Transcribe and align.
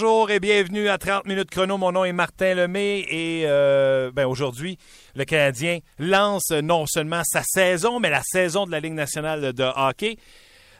Bonjour 0.00 0.30
et 0.30 0.38
bienvenue 0.38 0.88
à 0.88 0.96
30 0.96 1.26
minutes 1.26 1.50
chrono. 1.50 1.76
Mon 1.76 1.90
nom 1.90 2.04
est 2.04 2.12
Martin 2.12 2.54
Lemay 2.54 3.00
et 3.00 3.42
euh, 3.46 4.12
ben, 4.14 4.26
aujourd'hui, 4.26 4.78
le 5.16 5.24
Canadien 5.24 5.80
lance 5.98 6.52
non 6.52 6.86
seulement 6.86 7.22
sa 7.24 7.42
saison, 7.42 7.98
mais 7.98 8.08
la 8.08 8.22
saison 8.22 8.64
de 8.64 8.70
la 8.70 8.78
Ligue 8.78 8.92
nationale 8.92 9.52
de 9.52 9.64
hockey. 9.64 10.16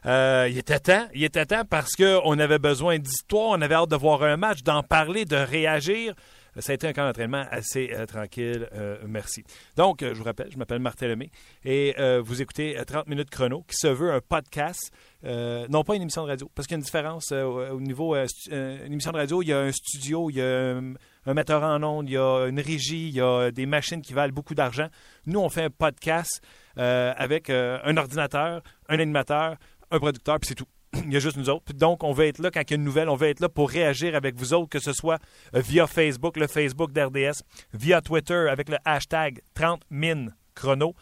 Euh, 0.07 0.47
il 0.49 0.57
était 0.57 0.79
temps, 0.79 1.09
il 1.15 1.25
était 1.25 1.47
temps 1.47 1.65
parce 1.69 1.97
qu'on 1.97 2.39
avait 2.39 2.61
besoin 2.61 3.01
d'histoire, 3.01 3.49
on 3.49 3.61
avait 3.61 3.75
hâte 3.75 3.91
de 3.91 3.97
voir 3.97 4.23
un 4.23 4.37
match, 4.37 4.63
d'en 4.63 4.85
parler, 4.85 5.25
de 5.25 5.35
réagir. 5.35 6.15
Ça 6.59 6.73
a 6.73 6.75
été 6.75 6.89
un 6.89 6.93
camp 6.93 7.05
d'entraînement 7.05 7.45
assez 7.51 7.91
euh, 7.93 8.07
tranquille, 8.07 8.69
euh, 8.73 8.99
merci. 9.07 9.45
Donc, 9.77 10.03
euh, 10.03 10.13
je 10.13 10.19
vous 10.19 10.25
rappelle, 10.25 10.51
je 10.51 10.59
m'appelle 10.59 10.81
Martin 10.81 11.07
Lemay 11.09 11.31
et 11.65 11.95
vous 12.21 12.43
écoutez 12.43 12.79
euh, 12.79 12.85
30 12.85 13.07
minutes 13.07 13.31
chrono 13.31 13.63
qui 13.69 13.77
se 13.77 13.87
veut 13.87 14.13
un 14.13 14.21
podcast, 14.21 14.91
non 15.23 15.85
pas 15.85 15.95
une 15.95 16.03
émission 16.03 16.25
de 16.25 16.29
radio, 16.29 16.51
parce 16.55 16.67
qu'il 16.67 16.75
y 16.75 16.77
a 16.77 16.79
une 16.79 16.85
différence 16.85 17.33
au 17.33 17.79
au 17.79 17.81
niveau 17.81 18.15
euh, 18.15 18.27
une 18.51 18.93
émission 18.93 19.13
de 19.13 19.19
radio, 19.19 19.43
il 19.43 19.49
y 19.49 19.53
a 19.53 19.61
un 19.61 19.73
studio, 19.73 20.31
il 20.31 20.37
y 20.37 20.43
a 20.43 20.47
un, 20.47 20.95
un 21.27 21.35
metteur 21.35 21.63
en 21.63 21.83
ondes, 21.83 22.09
il 22.09 22.13
y 22.13 22.19
a 22.19 22.47
une 22.47 22.61
régie, 22.61 23.09
il 23.09 23.15
y 23.15 23.21
a 23.21 23.51
des 23.51 23.67
machines 23.67 24.03
qui 24.03 24.15
valent 24.15 24.33
beaucoup 24.33 24.55
d'argent. 24.55 24.89
Nous, 25.27 25.39
on 25.39 25.49
fait 25.49 25.65
un 25.65 25.71
podcast 25.71 26.41
avec 26.77 27.51
un 27.51 27.97
ordinateur, 27.97 28.63
un 28.89 28.99
animateur, 28.99 29.57
un 29.91 29.99
producteur, 29.99 30.39
puis 30.41 30.49
c'est 30.49 30.55
tout. 30.55 30.67
Il 30.95 31.13
y 31.13 31.17
a 31.17 31.21
juste 31.21 31.37
nous 31.37 31.51
autres. 31.51 31.73
Donc, 31.75 32.03
on 32.03 32.13
va 32.13 32.27
être 32.27 32.39
là 32.39 32.51
quand 32.51 32.61
il 32.63 32.71
y 32.71 32.75
a 32.75 32.77
une 32.77 32.85
nouvelle. 32.85 33.09
On 33.09 33.17
va 33.17 33.29
être 33.29 33.41
là 33.41 33.49
pour 33.49 33.71
réagir 33.71 34.15
avec 34.15 34.37
vous 34.37 34.55
autres, 34.55 34.69
que 34.69 34.79
ce 34.79 34.93
soit 34.93 35.19
euh, 35.55 35.61
via 35.61 35.87
Facebook, 35.87 36.37
le 36.37 36.47
Facebook 36.47 36.93
d'RDS, 36.93 37.43
via 37.75 38.01
Twitter 38.01 38.49
avec 38.51 38.69
le 38.69 38.77
hashtag 38.85 39.41
30 39.55 39.83
min 39.91 40.29
chrono, 40.55 40.95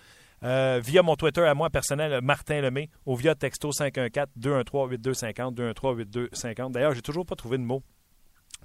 euh, 0.43 0.81
via 0.83 1.03
mon 1.03 1.17
Twitter 1.17 1.43
à 1.43 1.55
moi 1.55 1.71
personnel, 1.71 2.21
Martin 2.23 2.61
Lemay, 2.61 2.91
ou 3.07 3.17
via 3.17 3.35
texto 3.35 3.71
514-213-8250, 3.71 5.55
213-8250. 5.55 6.73
D'ailleurs, 6.73 6.95
j'ai 6.95 7.03
toujours 7.03 7.25
pas 7.25 7.37
trouvé 7.37 7.59
de 7.59 7.63
mot 7.63 7.83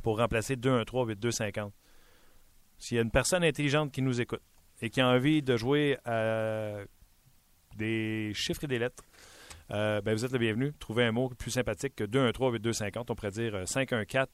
pour 0.01 0.17
remplacer 0.17 0.55
213-8250. 0.55 1.71
S'il 2.77 2.95
y 2.97 2.99
a 2.99 3.03
une 3.03 3.11
personne 3.11 3.43
intelligente 3.43 3.91
qui 3.91 4.01
nous 4.01 4.19
écoute 4.19 4.41
et 4.81 4.89
qui 4.89 4.99
a 5.01 5.07
envie 5.07 5.43
de 5.43 5.55
jouer 5.55 5.97
à 6.03 6.79
des 7.77 8.31
chiffres 8.33 8.63
et 8.63 8.67
des 8.67 8.79
lettres, 8.79 9.03
euh, 9.71 10.01
ben 10.01 10.13
vous 10.13 10.25
êtes 10.25 10.31
le 10.31 10.39
bienvenu. 10.39 10.73
Trouvez 10.79 11.05
un 11.05 11.11
mot 11.11 11.29
plus 11.29 11.51
sympathique 11.51 11.95
que 11.95 12.03
213-8250. 12.03 13.05
On 13.09 13.15
pourrait 13.15 13.31
dire 13.31 13.55
euh, 13.55 13.65
514 13.65 14.27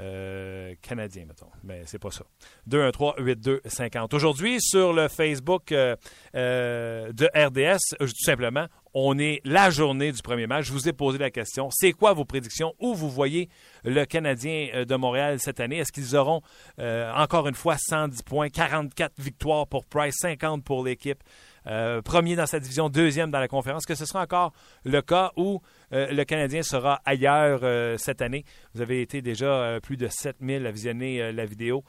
euh, 0.00 0.74
canadien, 0.80 1.26
mettons. 1.26 1.50
Mais 1.64 1.82
c'est 1.86 1.98
pas 1.98 2.10
ça. 2.10 2.24
213-8250. 2.68 4.14
Aujourd'hui, 4.14 4.60
sur 4.60 4.92
le 4.92 5.08
Facebook 5.08 5.72
euh, 5.72 5.96
euh, 6.34 7.12
de 7.12 7.26
RDS, 7.34 7.78
euh, 8.00 8.06
tout 8.06 8.24
simplement, 8.24 8.66
on 8.94 9.18
est 9.18 9.40
la 9.44 9.70
journée 9.70 10.12
du 10.12 10.22
premier 10.22 10.46
match. 10.46 10.66
Je 10.66 10.72
vous 10.72 10.88
ai 10.88 10.92
posé 10.92 11.18
la 11.18 11.30
question. 11.30 11.68
C'est 11.70 11.92
quoi 11.92 12.12
vos 12.12 12.24
prédictions? 12.24 12.74
Où 12.78 12.94
vous 12.94 13.10
voyez 13.10 13.48
le 13.84 14.04
Canadien 14.04 14.68
euh, 14.74 14.84
de 14.84 14.94
Montréal 14.96 15.38
cette 15.40 15.60
année? 15.60 15.78
Est-ce 15.78 15.92
qu'ils 15.92 16.16
auront 16.16 16.40
euh, 16.78 17.12
encore 17.14 17.48
une 17.48 17.54
fois 17.54 17.76
110 17.78 18.22
points, 18.22 18.48
44 18.48 19.12
victoires 19.18 19.66
pour 19.66 19.84
Price, 19.84 20.16
50 20.20 20.64
pour 20.64 20.84
l'équipe? 20.84 21.22
Euh, 21.66 22.02
premier 22.02 22.36
dans 22.36 22.46
sa 22.46 22.60
division, 22.60 22.88
deuxième 22.88 23.30
dans 23.30 23.40
la 23.40 23.48
conférence, 23.48 23.86
que 23.86 23.94
ce 23.94 24.04
sera 24.04 24.22
encore 24.22 24.52
le 24.84 25.00
cas 25.02 25.32
où 25.36 25.60
euh, 25.92 26.10
le 26.10 26.24
Canadien 26.24 26.62
sera 26.62 27.00
ailleurs 27.04 27.60
euh, 27.62 27.96
cette 27.98 28.22
année. 28.22 28.44
Vous 28.74 28.80
avez 28.80 29.02
été 29.02 29.22
déjà 29.22 29.78
plus 29.82 29.96
de 29.96 30.08
7000 30.08 30.66
à 30.66 30.70
visionner 30.70 31.32
la 31.32 31.44
vidéo. 31.44 31.84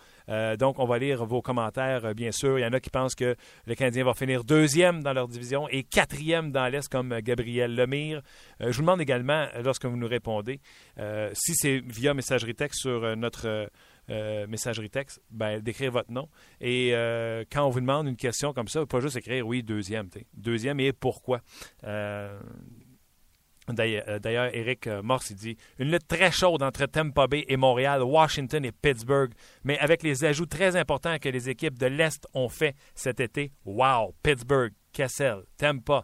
Donc, 0.59 0.79
on 0.79 0.85
va 0.85 0.97
lire 0.97 1.25
vos 1.25 1.41
commentaires, 1.41 2.13
bien 2.13 2.31
sûr. 2.31 2.59
Il 2.59 2.61
y 2.61 2.65
en 2.65 2.73
a 2.73 2.79
qui 2.79 2.89
pensent 2.89 3.15
que 3.15 3.35
le 3.65 3.75
Canadien 3.75 4.03
va 4.03 4.13
finir 4.13 4.43
deuxième 4.43 5.01
dans 5.01 5.13
leur 5.13 5.27
division 5.27 5.67
et 5.69 5.83
quatrième 5.83 6.51
dans 6.51 6.67
l'Est, 6.67 6.89
comme 6.89 7.19
Gabriel 7.21 7.75
Lemire. 7.75 8.21
Je 8.59 8.71
vous 8.71 8.81
demande 8.81 9.01
également, 9.01 9.45
lorsque 9.63 9.85
vous 9.85 9.97
nous 9.97 10.07
répondez, 10.07 10.59
si 11.33 11.55
c'est 11.55 11.81
via 11.85 12.13
messagerie 12.13 12.55
texte 12.55 12.81
sur 12.81 13.15
notre... 13.15 13.69
euh, 14.09 14.47
messagerie 14.47 14.89
texte, 14.89 15.21
ben, 15.31 15.61
d'écrire 15.61 15.91
votre 15.91 16.11
nom. 16.11 16.27
Et 16.59 16.89
euh, 16.93 17.45
quand 17.49 17.65
on 17.65 17.69
vous 17.69 17.79
demande 17.79 18.07
une 18.07 18.17
question 18.17 18.51
comme 18.51 18.67
ça, 18.67 18.85
pas 18.85 18.99
juste 18.99 19.15
écrire 19.15 19.47
oui, 19.47 19.63
deuxième. 19.63 20.09
Deuxième 20.33 20.79
et 20.81 20.91
pourquoi. 20.91 21.41
Euh, 21.85 22.39
D'ailleurs, 23.69 24.53
Eric 24.53 24.87
Morse 24.87 25.31
dit 25.31 25.55
une 25.79 25.89
lutte 25.89 26.05
très 26.05 26.31
chaude 26.31 26.61
entre 26.61 26.85
Tampa 26.85 27.27
Bay 27.27 27.45
et 27.47 27.55
Montréal, 27.55 28.03
Washington 28.03 28.65
et 28.65 28.73
Pittsburgh, 28.73 29.31
mais 29.63 29.79
avec 29.79 30.03
les 30.03 30.25
ajouts 30.25 30.47
très 30.47 30.75
importants 30.75 31.17
que 31.17 31.29
les 31.29 31.49
équipes 31.49 31.79
de 31.79 31.85
l'Est 31.85 32.27
ont 32.33 32.49
fait 32.49 32.75
cet 32.93 33.21
été. 33.21 33.53
Wow! 33.63 34.15
Pittsburgh, 34.21 34.73
Kessel, 34.91 35.43
Tampa, 35.55 36.03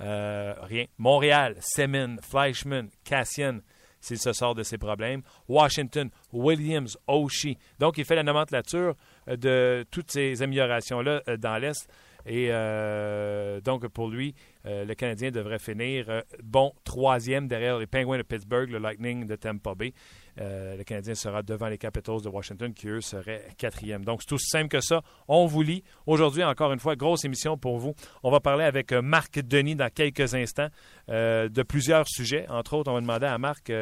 rien. 0.00 0.86
Montréal, 0.98 1.54
Semin, 1.60 2.16
Fleischman, 2.22 2.88
Cassian, 3.04 3.60
s'il 4.06 4.18
se 4.18 4.32
sort 4.32 4.54
de 4.54 4.62
ses 4.62 4.78
problèmes. 4.78 5.22
Washington, 5.48 6.10
Williams, 6.32 6.96
Oshie. 7.08 7.58
Donc, 7.78 7.98
il 7.98 8.04
fait 8.04 8.14
la 8.14 8.22
nomenclature 8.22 8.94
euh, 9.28 9.36
de 9.36 9.84
toutes 9.90 10.12
ces 10.12 10.42
améliorations-là 10.42 11.22
euh, 11.28 11.36
dans 11.36 11.58
l'Est. 11.58 11.88
Et 12.24 12.48
euh, 12.50 13.60
donc, 13.60 13.86
pour 13.88 14.08
lui, 14.08 14.34
le 14.64 14.94
Canadien 14.94 15.30
devrait 15.30 15.60
finir 15.60 16.24
bon 16.42 16.72
troisième 16.82 17.46
derrière 17.46 17.78
les 17.78 17.86
Penguins 17.86 18.18
de 18.18 18.24
Pittsburgh, 18.24 18.68
le 18.68 18.78
Lightning 18.78 19.28
de 19.28 19.36
Tampa 19.36 19.76
Bay. 19.76 19.92
Euh, 20.38 20.76
le 20.76 20.84
Canadien 20.84 21.14
sera 21.14 21.42
devant 21.42 21.68
les 21.68 21.78
Capitals 21.78 22.20
de 22.22 22.28
Washington, 22.28 22.72
qui 22.74 22.88
eux 22.88 23.00
seraient 23.00 23.48
quatrième. 23.56 24.04
Donc, 24.04 24.22
c'est 24.22 24.32
aussi 24.32 24.48
simple 24.48 24.68
que 24.68 24.80
ça. 24.80 25.02
On 25.28 25.46
vous 25.46 25.62
lit. 25.62 25.82
Aujourd'hui, 26.06 26.44
encore 26.44 26.72
une 26.72 26.78
fois, 26.78 26.96
grosse 26.96 27.24
émission 27.24 27.56
pour 27.56 27.78
vous. 27.78 27.94
On 28.22 28.30
va 28.30 28.40
parler 28.40 28.64
avec 28.64 28.92
euh, 28.92 29.02
Marc 29.02 29.38
Denis 29.40 29.76
dans 29.76 29.90
quelques 29.90 30.34
instants 30.34 30.68
euh, 31.08 31.48
de 31.48 31.62
plusieurs 31.62 32.06
sujets. 32.06 32.46
Entre 32.48 32.74
autres, 32.74 32.90
on 32.90 32.94
va 32.94 33.00
demander 33.00 33.26
à 33.26 33.38
Marc 33.38 33.72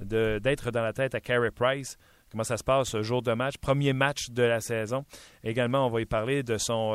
d'être 0.00 0.70
dans 0.70 0.82
la 0.82 0.92
tête 0.92 1.14
à 1.14 1.20
Carey 1.20 1.50
Price. 1.50 1.98
Comment 2.30 2.44
ça 2.44 2.56
se 2.56 2.62
passe 2.62 2.90
ce 2.90 3.02
jour 3.02 3.22
de 3.22 3.32
match, 3.32 3.56
premier 3.58 3.92
match 3.92 4.30
de 4.30 4.44
la 4.44 4.60
saison. 4.60 5.04
Également, 5.42 5.86
on 5.86 5.90
va 5.90 6.00
y 6.00 6.06
parler 6.06 6.44
de 6.44 6.58
son, 6.58 6.94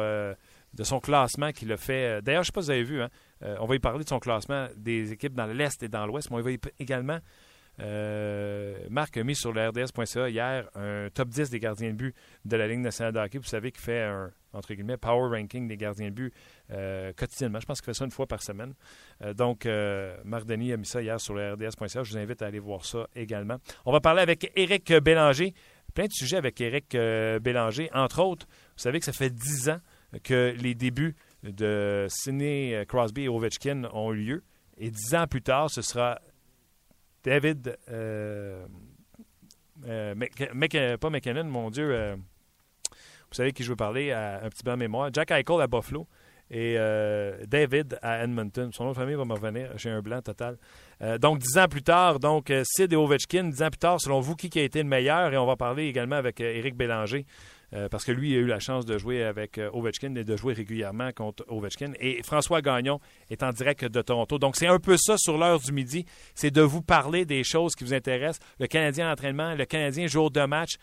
classement 1.03 1.51
qu'il 1.51 1.73
a 1.73 1.77
fait. 1.77 2.21
D'ailleurs, 2.21 2.43
je 2.43 2.51
ne 2.51 2.51
sais 2.51 2.51
pas 2.53 2.61
si 2.61 2.67
vous 2.67 2.71
avez 2.71 2.83
vu, 2.83 3.01
hein, 3.01 3.09
on 3.59 3.65
va 3.65 3.75
y 3.75 3.79
parler 3.79 4.05
de 4.05 4.09
son 4.09 4.19
classement 4.19 4.67
des 4.77 5.11
équipes 5.11 5.33
dans 5.33 5.47
l'Est 5.47 5.83
et 5.83 5.89
dans 5.89 6.05
l'Ouest, 6.05 6.31
mais 6.31 6.37
on 6.37 6.41
va 6.41 6.51
y 6.51 6.59
également. 6.79 7.19
Euh, 7.79 8.77
Marc 8.89 9.17
a 9.17 9.23
mis 9.23 9.35
sur 9.35 9.51
le 9.51 9.67
RDS.ca 9.67 10.29
hier 10.29 10.69
un 10.75 11.09
top 11.13 11.29
10 11.29 11.49
des 11.49 11.59
gardiens 11.59 11.89
de 11.89 11.95
but 11.95 12.15
de 12.45 12.57
la 12.57 12.67
Ligue 12.67 12.79
nationale 12.79 13.13
de 13.13 13.19
hockey. 13.19 13.37
Vous 13.37 13.45
savez 13.45 13.71
qu'il 13.71 13.81
fait 13.81 14.03
un 14.03 14.31
entre 14.53 14.73
guillemets 14.73 14.95
power 14.95 15.37
ranking 15.37 15.67
des 15.67 15.75
gardiens 15.75 16.09
de 16.09 16.13
but 16.13 16.33
euh, 16.71 17.11
quotidiennement. 17.13 17.59
Je 17.59 17.65
pense 17.65 17.81
qu'il 17.81 17.87
fait 17.87 17.97
ça 17.97 18.05
une 18.05 18.11
fois 18.11 18.25
par 18.25 18.41
semaine. 18.41 18.73
Euh, 19.21 19.33
donc, 19.33 19.67
Marc 20.23 20.45
Denis 20.45 20.71
a 20.71 20.77
mis 20.77 20.85
ça 20.85 21.01
hier 21.01 21.19
sur 21.19 21.33
le 21.33 21.53
RDS.ca. 21.53 22.03
Je 22.03 22.11
vous 22.11 22.17
invite 22.17 22.41
à 22.41 22.47
aller 22.47 22.59
voir 22.59 22.85
ça 22.85 23.07
également. 23.15 23.57
On 23.85 23.91
va 23.91 23.99
parler 23.99 24.21
avec 24.21 24.51
Éric 24.55 24.93
Bélanger. 24.93 25.53
Plein 25.93 26.05
de 26.05 26.13
sujets 26.13 26.37
avec 26.37 26.59
Éric 26.61 26.91
Bélanger. 27.41 27.89
Entre 27.93 28.21
autres, 28.21 28.47
vous 28.47 28.81
savez 28.81 28.99
que 28.99 29.05
ça 29.05 29.13
fait 29.13 29.29
10 29.29 29.69
ans 29.69 29.79
que 30.23 30.53
les 30.57 30.75
débuts 30.75 31.15
de 31.43 32.07
Sidney 32.09 32.85
Crosby 32.87 33.23
et 33.23 33.29
Ovechkin 33.29 33.83
ont 33.93 34.13
eu 34.13 34.23
lieu. 34.23 34.43
Et 34.77 34.91
dix 34.91 35.15
ans 35.15 35.27
plus 35.27 35.41
tard, 35.41 35.69
ce 35.69 35.81
sera 35.81 36.19
David, 37.25 37.75
euh, 37.89 38.65
euh, 39.87 40.15
pas 41.01 41.09
McKinnon, 41.09 41.45
mon 41.45 41.71
Dieu, 41.71 41.89
euh, 41.91 42.15
vous 42.15 43.33
savez 43.33 43.51
qui 43.51 43.63
je 43.63 43.69
veux 43.69 43.75
parler, 43.75 44.11
à 44.11 44.43
un 44.43 44.49
petit 44.49 44.63
blanc 44.63 44.73
de 44.73 44.79
mémoire, 44.79 45.09
Jack 45.11 45.31
Eichel 45.31 45.59
à 45.59 45.65
Buffalo 45.65 46.07
et 46.51 46.77
David 47.47 47.97
à 48.03 48.23
Edmonton. 48.23 48.71
Son 48.71 48.83
nom 48.83 48.91
de 48.91 48.95
famille 48.95 49.15
va 49.15 49.25
me 49.25 49.33
revenir, 49.33 49.71
j'ai 49.77 49.89
un 49.89 50.03
blanc 50.03 50.21
total. 50.21 50.57
Donc, 51.19 51.39
dix 51.39 51.57
ans 51.57 51.67
plus 51.67 51.81
tard, 51.81 52.19
donc 52.19 52.53
Sid 52.63 52.93
et 52.93 52.95
Ovechkin, 52.95 53.45
dix 53.45 53.63
ans 53.63 53.71
plus 53.71 53.79
tard, 53.79 53.99
selon 53.99 54.19
vous, 54.19 54.35
qui, 54.35 54.51
qui 54.51 54.59
a 54.59 54.63
été 54.63 54.83
le 54.83 54.87
meilleur? 54.87 55.33
Et 55.33 55.37
on 55.37 55.47
va 55.47 55.55
parler 55.55 55.87
également 55.87 56.17
avec 56.17 56.39
Éric 56.39 56.75
Bélanger 56.75 57.25
euh, 57.75 57.89
parce 57.89 58.05
que 58.05 58.11
lui 58.11 58.33
a 58.35 58.37
eu 58.37 58.45
la 58.45 58.59
chance 58.59 58.85
de 58.85 58.97
jouer 58.97 59.23
avec 59.23 59.57
euh, 59.57 59.69
Ovechkin 59.73 60.15
et 60.15 60.23
de 60.23 60.37
jouer 60.37 60.53
régulièrement 60.53 61.11
contre 61.11 61.43
Ovechkin. 61.49 61.91
Et 61.99 62.23
François 62.23 62.61
Gagnon 62.61 62.99
est 63.29 63.43
en 63.43 63.51
direct 63.51 63.83
de 63.85 64.01
Toronto. 64.01 64.39
Donc, 64.39 64.55
c'est 64.55 64.67
un 64.67 64.79
peu 64.79 64.95
ça 64.97 65.17
sur 65.17 65.37
l'heure 65.37 65.59
du 65.59 65.73
midi. 65.73 66.05
C'est 66.35 66.51
de 66.51 66.61
vous 66.61 66.81
parler 66.81 67.25
des 67.25 67.43
choses 67.43 67.75
qui 67.75 67.83
vous 67.83 67.93
intéressent. 67.93 68.39
Le 68.59 68.67
Canadien 68.67 69.11
entraînement, 69.11 69.55
le 69.55 69.65
Canadien 69.65 70.07
jour 70.07 70.31
de 70.31 70.45
match, 70.45 70.75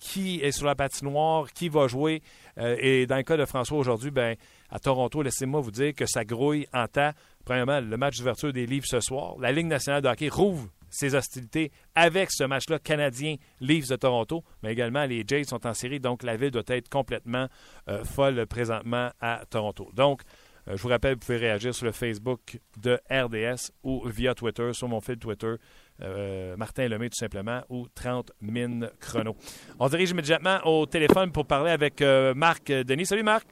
qui 0.00 0.40
est 0.40 0.52
sur 0.52 0.66
la 0.66 0.74
patinoire, 0.74 1.52
qui 1.52 1.68
va 1.68 1.86
jouer. 1.86 2.22
et 2.56 3.06
dans 3.06 3.16
le 3.16 3.22
cas 3.22 3.36
de 3.36 3.44
François 3.44 3.78
aujourd'hui, 3.78 4.10
ben, 4.10 4.36
à 4.70 4.78
Toronto, 4.78 5.22
laissez-moi 5.22 5.60
vous 5.60 5.70
dire 5.70 5.94
que 5.94 6.06
ça 6.06 6.24
grouille 6.24 6.66
en 6.72 6.86
temps. 6.86 7.12
Premièrement, 7.44 7.80
le 7.80 7.96
match 7.96 8.18
d'ouverture 8.18 8.52
des 8.52 8.66
livres 8.66 8.86
ce 8.86 9.00
soir. 9.00 9.36
La 9.38 9.52
Ligue 9.52 9.66
nationale 9.66 10.02
de 10.02 10.08
hockey 10.08 10.28
rouvre 10.28 10.68
ses 10.94 11.14
hostilités 11.14 11.72
avec 11.94 12.30
ce 12.30 12.44
match-là 12.44 12.78
canadien 12.78 13.36
Leafs 13.60 13.88
de 13.88 13.96
Toronto, 13.96 14.44
mais 14.62 14.72
également 14.72 15.04
les 15.04 15.24
Jays 15.26 15.44
sont 15.44 15.66
en 15.66 15.74
série, 15.74 16.00
donc 16.00 16.22
la 16.22 16.36
ville 16.36 16.50
doit 16.50 16.62
être 16.68 16.88
complètement 16.88 17.48
euh, 17.88 18.04
folle 18.04 18.46
présentement 18.46 19.10
à 19.20 19.42
Toronto. 19.50 19.90
Donc, 19.94 20.22
euh, 20.68 20.76
je 20.76 20.82
vous 20.82 20.88
rappelle, 20.88 21.14
vous 21.14 21.20
pouvez 21.20 21.38
réagir 21.38 21.74
sur 21.74 21.84
le 21.84 21.92
Facebook 21.92 22.58
de 22.78 22.98
RDS 23.10 23.72
ou 23.82 24.06
via 24.06 24.34
Twitter, 24.34 24.72
sur 24.72 24.88
mon 24.88 25.00
fil 25.00 25.18
Twitter, 25.18 25.54
euh, 26.00 26.56
Martin 26.56 26.88
Lemay 26.88 27.10
tout 27.10 27.18
simplement, 27.18 27.62
ou 27.68 27.88
30 27.94 28.30
mines 28.40 28.88
chrono. 29.00 29.36
On 29.78 29.88
dirige 29.88 30.10
immédiatement 30.10 30.60
au 30.64 30.86
téléphone 30.86 31.32
pour 31.32 31.46
parler 31.46 31.72
avec 31.72 32.00
Marc 32.36 32.66
Denis. 32.70 33.06
Salut 33.06 33.24
Marc. 33.24 33.46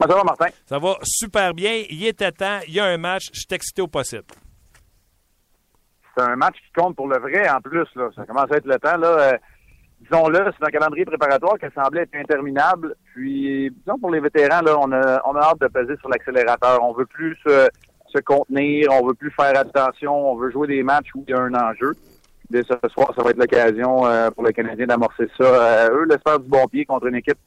ça 0.00 0.06
va, 0.06 0.24
Martin? 0.24 0.48
Ça 0.66 0.78
va 0.78 0.98
super 1.04 1.54
bien. 1.54 1.84
Il 1.88 2.04
était 2.04 2.32
temps. 2.32 2.60
Il 2.66 2.74
y 2.74 2.80
a 2.80 2.86
un 2.86 2.98
match. 2.98 3.30
Je 3.32 3.38
suis 3.40 3.46
excité 3.50 3.82
au 3.82 3.88
possible 3.88 4.24
c'est 6.20 6.32
un 6.32 6.36
match 6.36 6.56
qui 6.56 6.80
compte 6.80 6.96
pour 6.96 7.08
le 7.08 7.18
vrai 7.18 7.48
en 7.48 7.60
plus. 7.60 7.86
Là. 7.96 8.10
Ça 8.14 8.24
commence 8.26 8.50
à 8.50 8.56
être 8.56 8.66
le 8.66 8.78
temps. 8.78 8.96
Là. 8.96 9.08
Euh, 9.08 9.38
disons-le, 10.00 10.52
c'est 10.58 10.66
un 10.66 10.70
calendrier 10.70 11.04
préparatoire 11.04 11.58
qui 11.58 11.66
semblait 11.74 12.02
être 12.02 12.14
interminable. 12.14 12.94
Puis, 13.14 13.70
disons, 13.70 13.98
pour 13.98 14.10
les 14.10 14.20
vétérans, 14.20 14.62
là, 14.62 14.76
on 14.78 14.92
a, 14.92 15.20
on 15.26 15.34
a 15.36 15.40
hâte 15.40 15.60
de 15.60 15.68
peser 15.68 15.96
sur 15.98 16.08
l'accélérateur. 16.08 16.82
On 16.82 16.92
veut 16.92 17.06
plus 17.06 17.36
se, 17.46 18.20
contenir, 18.24 18.88
on 18.90 19.06
veut 19.06 19.14
plus 19.14 19.30
faire 19.30 19.56
attention, 19.56 20.32
on 20.32 20.36
veut 20.36 20.50
jouer 20.50 20.66
des 20.66 20.82
matchs 20.82 21.08
où 21.14 21.24
il 21.26 21.30
y 21.30 21.34
a 21.34 21.40
un 21.40 21.54
enjeu. 21.54 21.92
Dès 22.50 22.64
ce 22.64 22.74
soir, 22.88 23.12
ça 23.16 23.22
va 23.22 23.30
être 23.30 23.38
l'occasion 23.38 24.04
euh, 24.06 24.30
pour 24.32 24.44
les 24.44 24.52
Canadiens 24.52 24.86
d'amorcer 24.86 25.28
ça. 25.38 25.44
Euh, 25.44 25.90
eux, 25.92 26.06
laissent 26.06 26.40
du 26.40 26.48
bon 26.48 26.66
pied 26.66 26.84
contre 26.84 27.06
une 27.06 27.14
équipe 27.14 27.38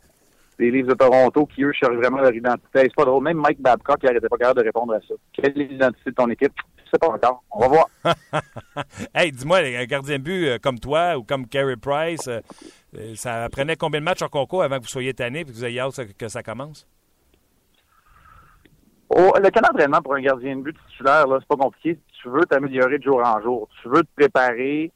des 0.57 0.71
Leafs 0.71 0.87
de 0.87 0.93
Toronto 0.93 1.45
qui, 1.47 1.63
eux, 1.63 1.73
cherchent 1.73 1.95
vraiment 1.95 2.19
leur 2.19 2.33
identité. 2.33 2.83
C'est 2.83 2.95
pas 2.95 3.03
drôle. 3.03 3.23
Même 3.23 3.37
Mike 3.37 3.61
Babcock, 3.61 4.01
n'arrêtait 4.01 4.29
pas 4.29 4.37
capable 4.37 4.61
de 4.61 4.65
répondre 4.65 4.93
à 4.93 4.99
ça. 4.99 5.15
Quelle 5.33 5.59
est 5.61 5.65
l'identité 5.65 6.11
de 6.11 6.15
ton 6.15 6.29
équipe? 6.29 6.53
Pas 6.97 7.09
encore. 7.09 7.43
On 7.51 7.59
va 7.59 7.67
voir. 7.67 7.87
hey, 9.15 9.31
dis-moi, 9.31 9.59
un 9.59 9.85
gardien 9.85 10.17
de 10.17 10.23
but 10.23 10.47
euh, 10.47 10.57
comme 10.61 10.79
toi 10.79 11.17
ou 11.17 11.23
comme 11.23 11.47
Carey 11.47 11.75
Price, 11.75 12.27
euh, 12.27 12.39
euh, 12.97 13.13
ça 13.15 13.47
prenait 13.51 13.75
combien 13.75 13.99
de 13.99 14.05
matchs 14.05 14.21
en 14.21 14.29
concours 14.29 14.63
avant 14.63 14.77
que 14.77 14.83
vous 14.83 14.89
soyez 14.89 15.13
tanné 15.13 15.39
et 15.39 15.45
que 15.45 15.51
vous 15.51 15.65
ayez 15.65 15.79
hâte 15.79 16.13
que 16.17 16.27
ça 16.27 16.43
commence? 16.43 16.87
Oh, 19.09 19.31
le 19.41 19.49
cas 19.49 19.61
d'entraînement 19.61 20.01
pour 20.01 20.15
un 20.15 20.21
gardien 20.21 20.55
de 20.55 20.61
but 20.61 20.77
titulaire, 20.89 21.25
c'est 21.39 21.47
pas 21.47 21.55
compliqué. 21.55 21.99
Tu 22.21 22.29
veux 22.29 22.45
t'améliorer 22.45 22.97
de 22.97 23.03
jour 23.03 23.21
en 23.23 23.41
jour. 23.41 23.67
Tu 23.81 23.89
veux 23.89 24.01
te 24.01 24.09
préparer. 24.15 24.91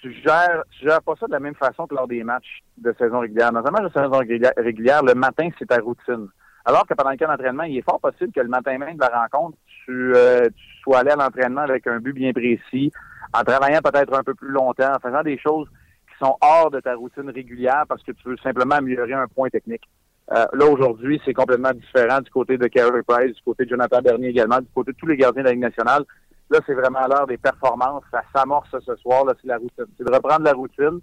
Tu 0.00 0.12
gères, 0.22 0.64
tu 0.70 0.86
gères 0.86 1.00
pas 1.00 1.14
ça 1.18 1.26
de 1.26 1.32
la 1.32 1.40
même 1.40 1.54
façon 1.54 1.86
que 1.86 1.94
lors 1.94 2.08
des 2.08 2.24
matchs 2.24 2.62
de 2.76 2.92
saison 2.98 3.20
régulière. 3.20 3.52
Dans 3.52 3.64
un 3.64 3.70
match 3.70 3.84
de 3.84 4.00
saison 4.00 4.18
régulière, 4.18 5.02
le 5.04 5.14
matin, 5.14 5.48
c'est 5.58 5.66
ta 5.66 5.78
routine. 5.78 6.28
Alors 6.64 6.86
que 6.86 6.94
pendant 6.94 7.10
le 7.10 7.16
cas 7.16 7.26
d'entraînement, 7.26 7.64
il 7.64 7.78
est 7.78 7.82
fort 7.82 8.00
possible 8.00 8.32
que 8.32 8.40
le 8.40 8.48
matin 8.48 8.76
même 8.78 8.96
de 8.96 9.00
la 9.00 9.22
rencontre, 9.22 9.56
tu, 9.84 10.14
euh, 10.14 10.48
tu 10.48 10.80
sois 10.82 10.98
allé 10.98 11.10
à 11.10 11.16
l'entraînement 11.16 11.62
avec 11.62 11.86
un 11.86 11.98
but 11.98 12.12
bien 12.12 12.32
précis, 12.32 12.92
en 13.32 13.42
travaillant 13.42 13.80
peut-être 13.82 14.14
un 14.14 14.22
peu 14.22 14.34
plus 14.34 14.50
longtemps, 14.50 14.92
en 14.94 14.98
faisant 14.98 15.22
des 15.22 15.38
choses 15.38 15.68
qui 16.08 16.24
sont 16.24 16.36
hors 16.40 16.70
de 16.70 16.80
ta 16.80 16.94
routine 16.94 17.30
régulière 17.30 17.84
parce 17.88 18.02
que 18.02 18.12
tu 18.12 18.28
veux 18.28 18.36
simplement 18.38 18.76
améliorer 18.76 19.14
un 19.14 19.26
point 19.26 19.48
technique. 19.48 19.88
Euh, 20.30 20.46
là, 20.52 20.66
aujourd'hui, 20.66 21.20
c'est 21.24 21.34
complètement 21.34 21.72
différent 21.72 22.20
du 22.20 22.30
côté 22.30 22.56
de 22.56 22.66
Carey 22.68 23.02
Price, 23.06 23.34
du 23.34 23.42
côté 23.42 23.64
de 23.64 23.70
Jonathan 23.70 24.00
Bernier 24.00 24.28
également, 24.28 24.60
du 24.60 24.68
côté 24.74 24.92
de 24.92 24.96
tous 24.96 25.06
les 25.06 25.16
gardiens 25.16 25.42
de 25.42 25.48
la 25.48 25.52
Ligue 25.52 25.62
nationale. 25.62 26.04
Là, 26.50 26.60
c'est 26.66 26.74
vraiment 26.74 27.06
l'heure 27.08 27.26
des 27.26 27.38
performances. 27.38 28.04
Ça 28.10 28.22
s'amorce 28.34 28.70
ce 28.70 28.96
soir. 28.96 29.24
Là, 29.24 29.34
c'est 29.40 29.48
la 29.48 29.58
routine. 29.58 29.84
C'est 29.98 30.04
de 30.04 30.12
reprendre 30.12 30.44
la 30.44 30.52
routine, 30.52 31.00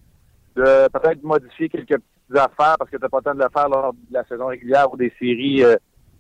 de 0.56 0.88
peut-être 0.88 1.24
modifier 1.24 1.70
quelques 1.70 2.02
affaires 2.34 2.76
parce 2.78 2.90
que 2.90 2.98
tu 2.98 3.02
n'as 3.02 3.10
pas 3.10 3.18
le 3.18 3.24
temps 3.24 3.36
de 3.36 3.44
le 3.44 3.50
faire 3.54 3.70
lors 3.70 3.94
de 3.94 4.00
la 4.12 4.24
saison 4.26 4.48
régulière 4.48 4.92
ou 4.92 4.98
des 4.98 5.12
séries 5.20 5.64
euh, 5.64 5.76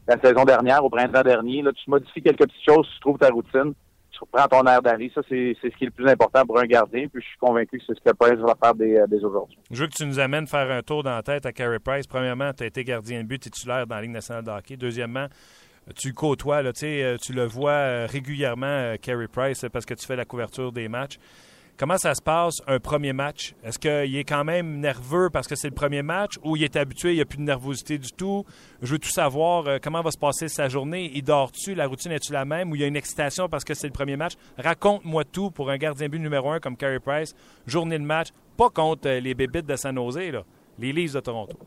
la 0.09 0.19
saison 0.21 0.43
dernière, 0.43 0.83
au 0.83 0.89
printemps 0.89 1.21
dernier. 1.21 1.61
Là, 1.61 1.71
tu 1.71 1.89
modifies 1.89 2.21
quelques 2.21 2.39
petites 2.39 2.65
choses, 2.67 2.87
tu 2.93 2.99
trouves 2.99 3.17
ta 3.17 3.29
routine, 3.29 3.73
tu 4.11 4.19
reprends 4.21 4.47
ton 4.47 4.65
air 4.65 4.81
d'aller. 4.81 5.11
Ça, 5.13 5.21
c'est 5.29 5.55
ce 5.61 5.67
qui 5.77 5.83
est 5.83 5.87
le 5.87 5.91
plus 5.91 6.07
important 6.07 6.45
pour 6.45 6.59
un 6.59 6.65
gardien. 6.65 7.07
Puis 7.07 7.21
je 7.21 7.27
suis 7.27 7.37
convaincu 7.37 7.77
que 7.77 7.83
c'est 7.87 7.95
ce 7.95 8.01
que 8.03 8.15
Price 8.15 8.39
va 8.39 8.55
faire 8.61 8.75
des, 8.75 9.03
des 9.07 9.23
aujourd'hui. 9.23 9.57
Je 9.69 9.81
veux 9.81 9.87
que 9.87 9.95
tu 9.95 10.05
nous 10.05 10.19
amènes 10.19 10.47
faire 10.47 10.69
un 10.71 10.81
tour 10.81 11.03
dans 11.03 11.15
la 11.15 11.23
tête 11.23 11.45
à 11.45 11.51
Carey 11.51 11.79
Price. 11.79 12.07
Premièrement, 12.07 12.51
tu 12.53 12.63
as 12.63 12.67
été 12.67 12.83
gardien 12.83 13.21
de 13.21 13.27
but 13.27 13.39
titulaire 13.39 13.85
dans 13.85 13.95
la 13.95 14.01
Ligue 14.01 14.11
nationale 14.11 14.43
de 14.43 14.49
hockey. 14.49 14.77
Deuxièmement, 14.77 15.27
tu 15.95 16.13
côtoies, 16.13 16.61
là, 16.61 16.71
euh, 16.83 17.17
tu 17.17 17.33
le 17.33 17.45
vois 17.45 17.71
euh, 17.71 18.07
régulièrement, 18.09 18.95
Carey 19.01 19.27
Price, 19.27 19.65
parce 19.71 19.85
que 19.85 19.93
tu 19.93 20.05
fais 20.05 20.15
la 20.15 20.25
couverture 20.25 20.71
des 20.71 20.87
matchs. 20.87 21.17
Comment 21.79 21.97
ça 21.97 22.13
se 22.13 22.21
passe, 22.21 22.55
un 22.67 22.79
premier 22.79 23.13
match? 23.13 23.55
Est-ce 23.63 23.79
qu'il 23.79 24.17
est 24.17 24.25
quand 24.25 24.43
même 24.43 24.81
nerveux 24.81 25.29
parce 25.29 25.47
que 25.47 25.55
c'est 25.55 25.69
le 25.69 25.73
premier 25.73 26.01
match 26.01 26.33
ou 26.43 26.57
il 26.57 26.63
est 26.65 26.75
habitué, 26.75 27.11
il 27.11 27.15
n'y 27.15 27.21
a 27.21 27.25
plus 27.25 27.37
de 27.37 27.43
nervosité 27.43 27.97
du 27.97 28.11
tout? 28.11 28.43
Je 28.81 28.91
veux 28.91 28.99
tout 28.99 29.07
savoir. 29.07 29.65
Euh, 29.65 29.77
comment 29.81 30.01
va 30.01 30.11
se 30.11 30.17
passer 30.17 30.49
sa 30.49 30.67
journée? 30.67 31.09
Il 31.15 31.23
dort-tu? 31.23 31.75
La 31.75 31.87
routine 31.87 32.11
est-tu 32.11 32.33
la 32.33 32.43
même? 32.43 32.69
Ou 32.69 32.75
il 32.75 32.81
y 32.81 32.83
a 32.83 32.87
une 32.87 32.97
excitation 32.97 33.47
parce 33.47 33.63
que 33.63 33.73
c'est 33.75 33.87
le 33.87 33.93
premier 33.93 34.17
match? 34.17 34.33
Raconte-moi 34.57 35.23
tout 35.23 35.51
pour 35.51 35.69
un 35.69 35.77
gardien 35.77 36.09
but 36.09 36.19
numéro 36.19 36.51
un 36.51 36.59
comme 36.59 36.75
Carey 36.75 36.99
Price. 36.99 37.33
Journée 37.65 37.97
de 37.97 38.03
match, 38.03 38.27
pas 38.57 38.69
contre 38.69 39.07
euh, 39.07 39.21
les 39.21 39.33
bébites 39.33 39.65
de 39.65 39.77
San 39.77 39.95
Jose, 39.95 40.17
là, 40.17 40.43
les 40.79 40.91
Leafs 40.91 41.13
de 41.13 41.21
Toronto. 41.21 41.57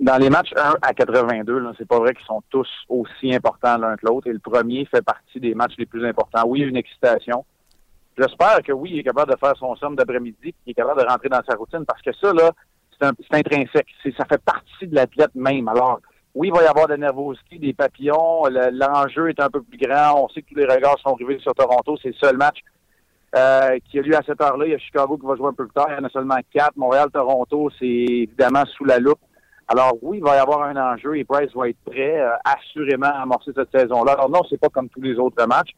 Dans 0.00 0.18
les 0.18 0.28
matchs 0.28 0.52
1 0.56 0.74
à 0.82 0.92
82, 0.92 1.62
c'est 1.78 1.86
pas 1.86 2.00
vrai 2.00 2.12
qu'ils 2.14 2.26
sont 2.26 2.42
tous 2.50 2.68
aussi 2.88 3.32
importants 3.32 3.78
l'un 3.78 3.94
que 3.94 4.04
l'autre. 4.06 4.26
Et 4.26 4.32
le 4.32 4.40
premier 4.40 4.86
fait 4.86 5.02
partie 5.02 5.38
des 5.38 5.54
matchs 5.54 5.74
les 5.78 5.86
plus 5.86 6.04
importants. 6.04 6.42
Oui, 6.48 6.58
il 6.58 6.62
y 6.62 6.64
a 6.64 6.68
une 6.68 6.76
excitation 6.76 7.44
J'espère 8.16 8.62
que 8.62 8.72
oui, 8.72 8.90
il 8.92 8.98
est 9.00 9.04
capable 9.04 9.32
de 9.32 9.38
faire 9.38 9.56
son 9.56 9.74
somme 9.76 9.96
d'après-midi, 9.96 10.54
qu'il 10.62 10.70
est 10.70 10.74
capable 10.74 11.02
de 11.02 11.06
rentrer 11.06 11.28
dans 11.28 11.42
sa 11.48 11.56
routine, 11.56 11.84
parce 11.86 12.00
que 12.02 12.12
ça, 12.12 12.32
là, 12.32 12.50
c'est 13.00 13.36
intrinsèque. 13.36 13.88
Ça 14.16 14.24
fait 14.24 14.42
partie 14.42 14.86
de 14.86 14.94
l'athlète 14.94 15.34
même. 15.34 15.68
Alors, 15.68 16.00
oui, 16.34 16.48
il 16.48 16.54
va 16.54 16.62
y 16.62 16.66
avoir 16.66 16.88
de 16.88 16.96
nervosité, 16.96 17.58
des 17.58 17.72
papillons. 17.72 18.44
L'enjeu 18.72 19.30
est 19.30 19.40
un 19.40 19.50
peu 19.50 19.62
plus 19.62 19.78
grand. 19.78 20.24
On 20.24 20.28
sait 20.28 20.42
que 20.42 20.48
tous 20.48 20.58
les 20.58 20.66
regards 20.66 20.98
sont 21.00 21.14
rivés 21.14 21.38
sur 21.40 21.54
Toronto. 21.54 21.96
C'est 22.02 22.08
le 22.08 22.14
seul 22.14 22.36
match 22.36 22.58
euh, 23.36 23.78
qui 23.90 23.98
a 23.98 24.02
lieu 24.02 24.16
à 24.16 24.22
cette 24.26 24.40
heure-là. 24.40 24.66
Il 24.66 24.72
y 24.72 24.74
a 24.74 24.78
Chicago 24.78 25.16
qui 25.16 25.26
va 25.26 25.36
jouer 25.36 25.48
un 25.48 25.52
peu 25.52 25.66
plus 25.66 25.74
tard. 25.74 25.86
Il 25.90 25.96
y 25.96 26.00
en 26.00 26.04
a 26.04 26.08
seulement 26.08 26.38
quatre. 26.52 26.76
Montréal-Toronto, 26.76 27.70
c'est 27.78 27.86
évidemment 27.86 28.64
sous 28.76 28.84
la 28.84 28.98
loupe. 28.98 29.20
Alors 29.68 29.92
oui, 30.02 30.18
il 30.18 30.24
va 30.24 30.36
y 30.36 30.38
avoir 30.38 30.62
un 30.62 30.76
enjeu 30.76 31.16
et 31.16 31.24
Price 31.24 31.50
va 31.54 31.68
être 31.68 31.78
prêt 31.86 32.20
euh, 32.20 32.30
assurément 32.44 33.06
à 33.06 33.22
amorcer 33.22 33.52
cette 33.54 33.70
saison-là. 33.74 34.12
Alors 34.12 34.28
non, 34.28 34.42
c'est 34.50 34.60
pas 34.60 34.68
comme 34.68 34.88
tous 34.88 35.00
les 35.00 35.16
autres 35.16 35.46
matchs 35.46 35.70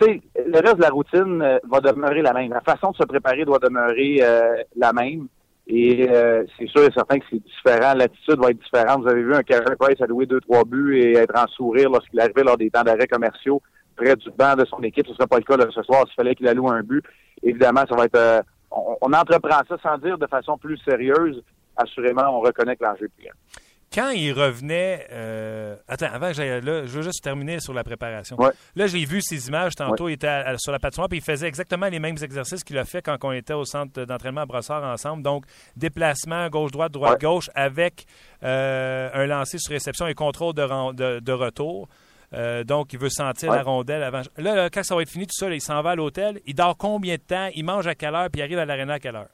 sais, 0.00 0.20
le 0.36 0.60
reste 0.60 0.76
de 0.76 0.82
la 0.82 0.90
routine 0.90 1.42
euh, 1.42 1.58
va 1.68 1.80
demeurer 1.80 2.22
la 2.22 2.32
même. 2.32 2.50
La 2.50 2.60
façon 2.60 2.90
de 2.90 2.96
se 2.96 3.04
préparer 3.04 3.44
doit 3.44 3.58
demeurer 3.58 4.18
euh, 4.20 4.62
la 4.76 4.92
même. 4.92 5.28
Et 5.66 6.06
euh, 6.10 6.44
c'est 6.58 6.68
sûr 6.68 6.82
et 6.82 6.92
certain 6.92 7.18
que 7.18 7.24
c'est 7.30 7.42
différent. 7.42 7.94
L'attitude 7.94 8.38
va 8.38 8.50
être 8.50 8.58
différente. 8.58 9.02
Vous 9.02 9.08
avez 9.08 9.22
vu 9.22 9.34
un 9.34 9.42
Carey 9.42 9.76
Price 9.78 10.00
allouer 10.00 10.26
deux, 10.26 10.40
trois 10.40 10.64
buts 10.64 10.98
et 10.98 11.16
être 11.16 11.36
en 11.36 11.46
sourire 11.48 11.88
lorsqu'il 11.88 12.20
arrivait 12.20 12.42
lors 12.42 12.58
des 12.58 12.70
temps 12.70 12.82
d'arrêt 12.82 13.06
commerciaux 13.06 13.62
près 13.96 14.16
du 14.16 14.30
banc 14.30 14.56
de 14.56 14.64
son 14.66 14.82
équipe. 14.82 15.06
Ce 15.06 15.12
ne 15.12 15.16
serait 15.16 15.26
pas 15.26 15.38
le 15.38 15.44
cas 15.44 15.56
ce 15.70 15.82
soir 15.82 16.04
s'il 16.06 16.14
fallait 16.14 16.34
qu'il 16.34 16.48
alloue 16.48 16.68
un 16.68 16.82
but. 16.82 17.04
Évidemment, 17.42 17.84
ça 17.88 17.94
va 17.94 18.04
être... 18.04 18.44
On, 18.70 19.12
entreprend 19.12 19.60
ça 19.68 19.76
sans 19.82 19.98
dire 19.98 20.18
de 20.18 20.26
façon 20.26 20.58
plus 20.58 20.76
sérieuse. 20.78 21.42
Assurément, 21.76 22.24
on 22.28 22.40
reconnaît 22.40 22.76
que 22.76 22.84
l'enjeu 22.84 23.06
est 23.06 23.08
plus 23.08 23.24
grand 23.24 23.63
quand 23.92 24.10
il 24.10 24.32
revenait. 24.32 25.06
Euh, 25.12 25.76
attends, 25.88 26.08
avant 26.12 26.28
que 26.28 26.34
j'aille 26.34 26.60
là, 26.60 26.84
je 26.84 26.90
veux 26.90 27.02
juste 27.02 27.22
terminer 27.22 27.60
sur 27.60 27.72
la 27.72 27.84
préparation. 27.84 28.36
Là, 28.74 28.86
j'ai 28.86 29.04
vu 29.04 29.20
ces 29.22 29.48
images 29.48 29.74
tantôt. 29.74 30.08
Il 30.08 30.14
était 30.14 30.42
sur 30.58 30.72
la 30.72 30.78
patinoire 30.78 31.08
puis 31.08 31.18
il 31.18 31.24
faisait 31.24 31.46
exactement 31.46 31.86
les 31.88 31.98
mêmes 31.98 32.16
exercices 32.22 32.64
qu'il 32.64 32.78
a 32.78 32.84
fait 32.84 33.02
quand 33.02 33.16
on 33.22 33.32
était 33.32 33.54
au 33.54 33.64
centre 33.64 34.04
d'entraînement 34.04 34.42
à 34.42 34.46
Brossard 34.46 34.84
ensemble. 34.84 35.22
Donc, 35.22 35.44
déplacement 35.76 36.48
gauche-droite, 36.48 36.92
droite-gauche 36.92 37.50
avec 37.54 38.06
euh, 38.42 39.10
un 39.12 39.26
lancer 39.26 39.58
sur 39.58 39.72
réception 39.72 40.06
et 40.06 40.14
contrôle 40.14 40.54
de, 40.54 41.20
de, 41.20 41.32
retour. 41.32 41.88
Euh, 42.32 42.64
donc, 42.64 42.92
il 42.92 42.98
veut 42.98 43.10
sentir 43.10 43.52
la 43.52 43.62
rondelle 43.62 44.02
avant. 44.02 44.22
Là, 44.36 44.68
quand 44.70 44.82
ça 44.82 44.94
va 44.94 45.02
être 45.02 45.10
fini, 45.10 45.26
tout 45.26 45.36
ça, 45.36 45.48
il 45.50 45.60
s'en 45.60 45.82
va 45.82 45.90
à 45.90 45.94
l'hôtel. 45.94 46.40
Il 46.46 46.54
dort 46.54 46.76
combien 46.76 47.14
de 47.14 47.20
temps? 47.20 47.48
Il 47.54 47.64
mange 47.64 47.86
à 47.86 47.94
quelle 47.94 48.14
heure? 48.14 48.28
Puis 48.30 48.40
il 48.40 48.42
arrive 48.42 48.58
à 48.58 48.64
l'aréna 48.64 48.94
à 48.94 48.98
quelle 48.98 49.16
heure? 49.16 49.28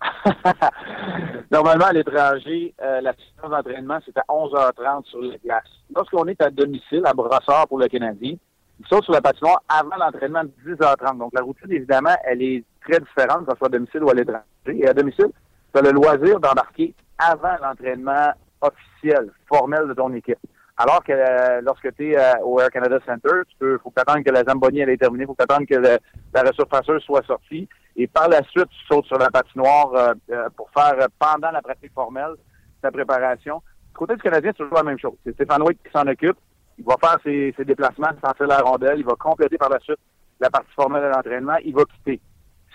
Normalement, 1.50 1.86
à 1.86 1.92
l'étranger, 1.92 2.74
euh, 2.82 3.00
la 3.00 3.12
séance 3.14 3.50
d'entraînement, 3.50 3.98
c'est 4.04 4.16
à 4.18 4.24
11h30 4.28 5.04
sur 5.06 5.20
la 5.20 5.38
glace. 5.38 5.64
Lorsqu'on 5.94 6.26
est 6.26 6.40
à 6.42 6.50
domicile, 6.50 7.02
à 7.04 7.14
Brossard 7.14 7.68
pour 7.68 7.78
le 7.78 7.88
Canadien, 7.88 8.34
il 8.78 8.86
saute 8.86 9.04
sur 9.04 9.12
la 9.12 9.20
patinoire 9.20 9.62
avant 9.68 9.96
l'entraînement 9.96 10.44
de 10.44 10.52
10h30. 10.66 11.18
Donc, 11.18 11.32
la 11.34 11.42
routine, 11.42 11.70
évidemment, 11.70 12.14
elle 12.24 12.42
est 12.42 12.64
très 12.82 13.00
différente, 13.00 13.46
que 13.46 13.52
ce 13.52 13.58
soit 13.58 13.68
à 13.68 13.70
domicile 13.70 14.02
ou 14.02 14.10
à 14.10 14.14
l'étranger. 14.14 14.44
Et 14.68 14.86
à 14.86 14.92
domicile, 14.92 15.30
tu 15.72 15.78
as 15.78 15.82
le 15.82 15.90
loisir 15.92 16.40
d'embarquer 16.40 16.94
avant 17.18 17.56
l'entraînement 17.62 18.32
officiel, 18.60 19.30
formel 19.48 19.88
de 19.88 19.94
ton 19.94 20.12
équipe. 20.12 20.38
Alors 20.78 21.02
que 21.02 21.12
euh, 21.12 21.60
lorsque 21.62 21.94
tu 21.94 22.12
es 22.12 22.18
euh, 22.18 22.34
au 22.42 22.60
Air 22.60 22.70
Canada 22.70 22.98
Center, 23.06 23.30
tu 23.48 23.56
peux, 23.58 23.78
faut 23.78 23.92
t'attendre 23.94 24.22
que 24.22 24.30
la 24.30 24.44
Zamboni 24.44 24.80
elle 24.80 24.90
est 24.90 24.98
terminée, 24.98 25.24
faut 25.24 25.34
t'attendre 25.34 25.66
que 25.66 25.74
le, 25.74 25.98
la 26.34 26.42
resurfaceur 26.42 27.00
soit 27.00 27.24
sortie. 27.26 27.66
Et 27.96 28.06
par 28.06 28.28
la 28.28 28.42
suite, 28.42 28.68
tu 28.68 28.86
sautes 28.86 29.06
sur 29.06 29.16
la 29.16 29.30
patinoire 29.30 29.90
euh, 29.94 30.48
pour 30.54 30.68
faire, 30.70 30.94
pendant 31.18 31.50
la 31.50 31.62
pratique 31.62 31.92
formelle, 31.94 32.34
ta 32.82 32.90
préparation. 32.90 33.62
Du 33.88 33.94
côté 33.94 34.16
du 34.16 34.22
Canadien, 34.22 34.50
c'est 34.54 34.64
toujours 34.64 34.76
la 34.76 34.82
même 34.82 34.98
chose. 34.98 35.14
C'est 35.24 35.32
Stéphane 35.32 35.62
Witt 35.62 35.82
qui 35.82 35.90
s'en 35.90 36.06
occupe. 36.06 36.36
Il 36.78 36.84
va 36.84 36.96
faire 37.00 37.16
ses, 37.24 37.54
ses 37.56 37.64
déplacements, 37.64 38.10
sentir 38.22 38.46
la 38.46 38.58
rondelle. 38.58 38.98
Il 38.98 39.06
va 39.06 39.14
compléter 39.14 39.56
par 39.56 39.70
la 39.70 39.78
suite 39.80 39.98
la 40.40 40.50
partie 40.50 40.72
formelle 40.74 41.04
de 41.04 41.08
l'entraînement. 41.08 41.56
Il 41.64 41.74
va 41.74 41.84
quitter. 41.84 42.20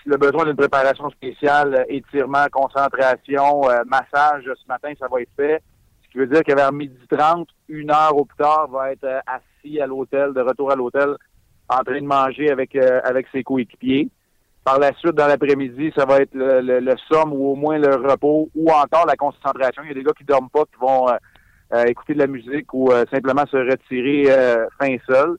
S'il 0.02 0.12
a 0.12 0.16
besoin 0.16 0.44
d'une 0.44 0.56
préparation 0.56 1.08
spéciale, 1.10 1.86
étirement, 1.88 2.46
concentration, 2.50 3.60
massage, 3.86 4.42
ce 4.42 4.66
matin, 4.66 4.90
ça 4.98 5.06
va 5.06 5.20
être 5.20 5.30
fait 5.36 5.62
qui 6.12 6.18
veut 6.18 6.26
dire 6.26 6.44
que 6.44 6.54
vers 6.54 6.72
midi 6.72 6.94
30, 7.10 7.48
une 7.68 7.90
heure 7.90 8.16
au 8.16 8.26
plus 8.26 8.36
tard, 8.36 8.68
va 8.68 8.92
être 8.92 9.04
euh, 9.04 9.20
assis 9.26 9.80
à 9.80 9.86
l'hôtel, 9.86 10.34
de 10.34 10.42
retour 10.42 10.70
à 10.70 10.76
l'hôtel, 10.76 11.16
en 11.68 11.78
train 11.78 12.00
de 12.00 12.06
manger 12.06 12.50
avec, 12.50 12.76
euh, 12.76 13.00
avec 13.02 13.26
ses 13.32 13.42
coéquipiers. 13.42 14.10
Par 14.62 14.78
la 14.78 14.92
suite, 14.92 15.14
dans 15.14 15.26
l'après-midi, 15.26 15.90
ça 15.96 16.04
va 16.04 16.18
être 16.18 16.34
le, 16.34 16.60
le, 16.60 16.94
somme 17.08 17.32
ou 17.32 17.46
au 17.46 17.56
moins 17.56 17.78
le 17.78 17.96
repos 17.96 18.50
ou 18.54 18.70
encore 18.70 19.06
la 19.06 19.16
concentration. 19.16 19.82
Il 19.82 19.88
y 19.88 19.90
a 19.92 19.94
des 19.94 20.04
gars 20.04 20.12
qui 20.16 20.24
dorment 20.24 20.50
pas, 20.50 20.64
qui 20.66 20.78
vont 20.78 21.08
euh, 21.08 21.84
écouter 21.86 22.14
de 22.14 22.18
la 22.18 22.26
musique 22.26 22.72
ou 22.72 22.90
simplement 23.10 23.44
se 23.46 23.56
retirer 23.56 24.26
fin 24.78 24.94
seul. 25.08 25.36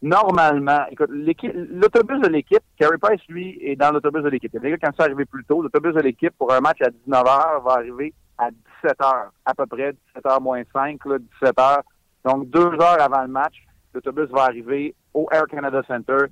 Normalement, 0.00 0.86
écoute, 0.90 1.10
l'autobus 1.10 2.20
de 2.20 2.28
l'équipe, 2.28 2.62
Carey 2.78 2.96
Price, 2.98 3.20
lui, 3.28 3.58
est 3.60 3.76
dans 3.76 3.90
l'autobus 3.90 4.22
de 4.22 4.28
l'équipe. 4.28 4.50
Il 4.54 4.56
y 4.56 4.58
a 4.58 4.60
des 4.60 4.70
gars 4.70 4.76
qui 4.76 4.96
sont 4.96 5.02
arrivés 5.02 5.24
plus 5.26 5.44
tôt. 5.44 5.60
L'autobus 5.60 5.94
de 5.94 6.00
l'équipe 6.00 6.32
pour 6.38 6.52
un 6.52 6.60
match 6.60 6.78
à 6.80 6.88
19h 6.88 7.62
va 7.62 7.72
arriver 7.72 8.14
à 8.38 8.50
17 8.86 9.00
heures, 9.02 9.30
à 9.44 9.54
peu 9.54 9.66
près, 9.66 9.92
17 10.14 10.24
h 10.24 10.42
moins 10.42 10.62
5, 10.72 11.04
là, 11.06 11.18
17 11.40 11.58
heures. 11.58 11.82
Donc, 12.24 12.48
deux 12.50 12.72
heures 12.80 13.00
avant 13.00 13.22
le 13.22 13.28
match, 13.28 13.54
l'autobus 13.92 14.28
va 14.30 14.44
arriver 14.44 14.94
au 15.14 15.28
Air 15.32 15.46
Canada 15.46 15.82
Center. 15.86 16.26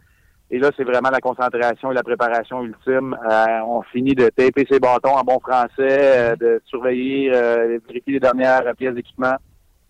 Et 0.51 0.59
là, 0.59 0.71
c'est 0.77 0.85
vraiment 0.85 1.11
la 1.11 1.21
concentration 1.21 1.91
et 1.91 1.95
la 1.95 2.03
préparation 2.03 2.63
ultime. 2.63 3.17
Euh, 3.29 3.61
on 3.67 3.83
finit 3.83 4.15
de 4.15 4.29
taper 4.29 4.67
ses 4.71 4.79
bâtons 4.79 5.17
en 5.17 5.23
bon 5.23 5.41
français, 5.41 5.73
euh, 5.79 6.37
de 6.37 6.63
surveiller, 6.67 7.35
euh, 7.35 7.79
vérifier 7.89 8.15
les 8.15 8.21
dernières 8.21 8.63
pièces 8.77 8.95
d'équipement, 8.95 9.37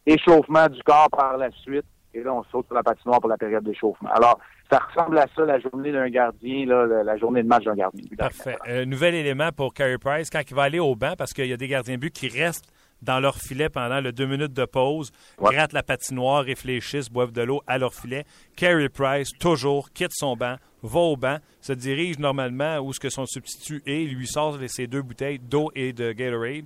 échauffement 0.06 0.68
du 0.68 0.82
corps 0.82 1.08
par 1.10 1.36
la 1.36 1.50
suite. 1.50 1.84
Et 2.14 2.22
là, 2.22 2.32
on 2.32 2.44
saute 2.44 2.66
sur 2.66 2.74
la 2.74 2.82
patinoire 2.82 3.20
pour 3.20 3.28
la 3.28 3.36
période 3.36 3.64
d'échauffement. 3.64 4.08
Alors, 4.10 4.38
ça 4.70 4.78
ressemble 4.78 5.18
à 5.18 5.26
ça, 5.34 5.44
la 5.44 5.58
journée 5.58 5.90
d'un 5.90 6.08
gardien, 6.08 6.64
la, 6.66 7.16
journée 7.16 7.42
de 7.42 7.48
match 7.48 7.64
d'un 7.64 7.74
gardien. 7.74 8.04
Parfait. 8.16 8.56
Euh, 8.68 8.84
nouvel 8.84 9.14
élément 9.14 9.50
pour 9.50 9.74
Carey 9.74 9.98
Price, 9.98 10.30
quand 10.30 10.42
il 10.48 10.54
va 10.54 10.62
aller 10.62 10.78
au 10.78 10.94
banc, 10.94 11.14
parce 11.18 11.32
qu'il 11.32 11.46
y 11.46 11.52
a 11.52 11.56
des 11.56 11.68
gardiens 11.68 11.98
but 11.98 12.12
qui 12.12 12.28
restent 12.28 12.72
dans 13.02 13.20
leur 13.20 13.36
filet 13.36 13.68
pendant 13.68 14.00
le 14.00 14.12
deux 14.12 14.26
minutes 14.26 14.52
de 14.52 14.64
pause, 14.64 15.10
grattent 15.38 15.72
la 15.72 15.82
patinoire, 15.82 16.44
réfléchissent, 16.44 17.10
boivent 17.10 17.32
de 17.32 17.42
l'eau 17.42 17.62
à 17.66 17.78
leur 17.78 17.92
filet. 17.92 18.24
Carey 18.56 18.88
Price, 18.88 19.30
toujours, 19.38 19.90
quitte 19.92 20.12
son 20.12 20.36
banc, 20.36 20.56
va 20.82 21.00
au 21.00 21.16
banc, 21.16 21.38
se 21.60 21.72
dirige 21.72 22.18
normalement 22.18 22.78
où 22.78 22.92
ce 22.92 23.00
que 23.00 23.10
son 23.10 23.26
substitut 23.26 23.82
est, 23.86 24.04
lui 24.04 24.26
sort 24.26 24.58
ses 24.68 24.86
deux 24.86 25.02
bouteilles 25.02 25.38
d'eau 25.38 25.70
et 25.74 25.92
de 25.92 26.12
Gatorade. 26.12 26.64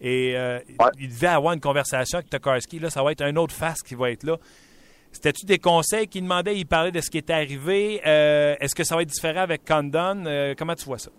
Et 0.00 0.34
euh, 0.36 0.58
il 0.98 1.08
devait 1.08 1.26
avoir 1.26 1.52
une 1.52 1.60
conversation 1.60 2.18
avec 2.18 2.30
Tokarski. 2.30 2.78
Là, 2.78 2.90
ça 2.90 3.02
va 3.02 3.12
être 3.12 3.22
un 3.22 3.36
autre 3.36 3.54
face 3.54 3.82
qui 3.82 3.94
va 3.94 4.10
être 4.10 4.24
là. 4.24 4.36
C'était-tu 5.12 5.44
des 5.44 5.58
conseils 5.58 6.06
qu'il 6.06 6.22
demandait? 6.22 6.56
Il 6.56 6.66
parlait 6.66 6.92
de 6.92 7.00
ce 7.00 7.10
qui 7.10 7.18
était 7.18 7.32
arrivé? 7.32 8.00
Euh, 8.06 8.54
est-ce 8.60 8.74
que 8.74 8.84
ça 8.84 8.94
va 8.96 9.02
être 9.02 9.08
différent 9.08 9.40
avec 9.40 9.66
Condon? 9.66 10.24
Euh, 10.26 10.54
comment 10.56 10.74
tu 10.74 10.84
vois 10.84 10.98
ça? 10.98 11.10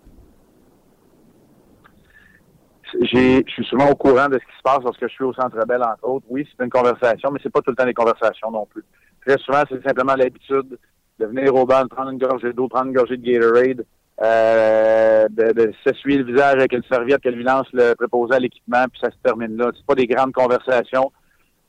Je 3.00 3.42
suis 3.46 3.64
souvent 3.64 3.90
au 3.90 3.94
courant 3.94 4.28
de 4.28 4.34
ce 4.34 4.44
qui 4.44 4.56
se 4.56 4.62
passe 4.62 4.80
lorsque 4.84 5.02
je 5.08 5.12
suis 5.12 5.24
au 5.24 5.32
Centre 5.32 5.56
Bell, 5.66 5.82
entre 5.82 6.04
autres. 6.08 6.26
Oui, 6.28 6.46
c'est 6.50 6.64
une 6.64 6.70
conversation, 6.70 7.30
mais 7.30 7.40
c'est 7.42 7.52
pas 7.52 7.60
tout 7.60 7.70
le 7.70 7.76
temps 7.76 7.86
des 7.86 7.94
conversations 7.94 8.50
non 8.50 8.66
plus. 8.66 8.84
Très 9.26 9.38
souvent, 9.38 9.62
c'est 9.68 9.82
simplement 9.82 10.14
l'habitude 10.14 10.78
de 11.18 11.26
venir 11.26 11.54
au 11.54 11.64
banc, 11.64 11.86
prendre 11.88 12.10
une 12.10 12.18
gorgée 12.18 12.52
d'eau, 12.52 12.68
prendre 12.68 12.88
une 12.88 12.94
gorgée 12.94 13.16
de 13.16 13.24
Gatorade, 13.24 13.84
euh, 14.22 15.26
de, 15.30 15.72
s'essuyer 15.84 16.18
le 16.18 16.24
visage 16.24 16.56
avec 16.56 16.72
une 16.72 16.82
serviette 16.84 17.22
qu'elle 17.22 17.34
lui 17.34 17.44
lance 17.44 17.66
le 17.72 17.94
préposé 17.94 18.34
à 18.34 18.38
l'équipement, 18.38 18.84
puis 18.90 19.00
ça 19.02 19.10
se 19.10 19.16
termine 19.22 19.56
là. 19.56 19.70
C'est 19.74 19.86
pas 19.86 19.94
des 19.94 20.06
grandes 20.06 20.32
conversations 20.32 21.12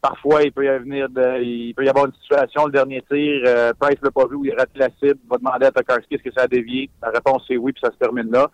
parfois, 0.03 0.43
il 0.43 0.51
peut 0.51 0.65
y 0.65 0.67
de, 0.67 1.41
il 1.41 1.74
peut 1.74 1.86
y 1.86 1.89
avoir 1.89 2.05
une 2.05 2.13
situation, 2.22 2.65
le 2.65 2.74
dernier 2.74 3.01
tir, 3.10 3.41
euh, 3.45 3.72
Price 3.79 3.98
l'a 4.03 4.12
pas 4.12 4.27
vu 4.27 4.36
ou 4.36 4.45
il 4.45 4.53
rate 4.53 4.69
la 4.75 4.89
cible, 5.00 5.19
va 5.29 5.38
demander 5.38 5.65
à 5.65 5.72
Tokarski 5.72 6.15
est-ce 6.15 6.24
que 6.24 6.33
ça 6.36 6.43
a 6.43 6.48
dévié? 6.48 6.89
La 7.01 7.10
réponse 7.10 7.43
est 7.50 7.55
oui, 7.55 7.72
puis 7.72 7.81
ça 7.81 7.89
se 7.89 7.98
termine 7.98 8.29
là. 8.29 8.51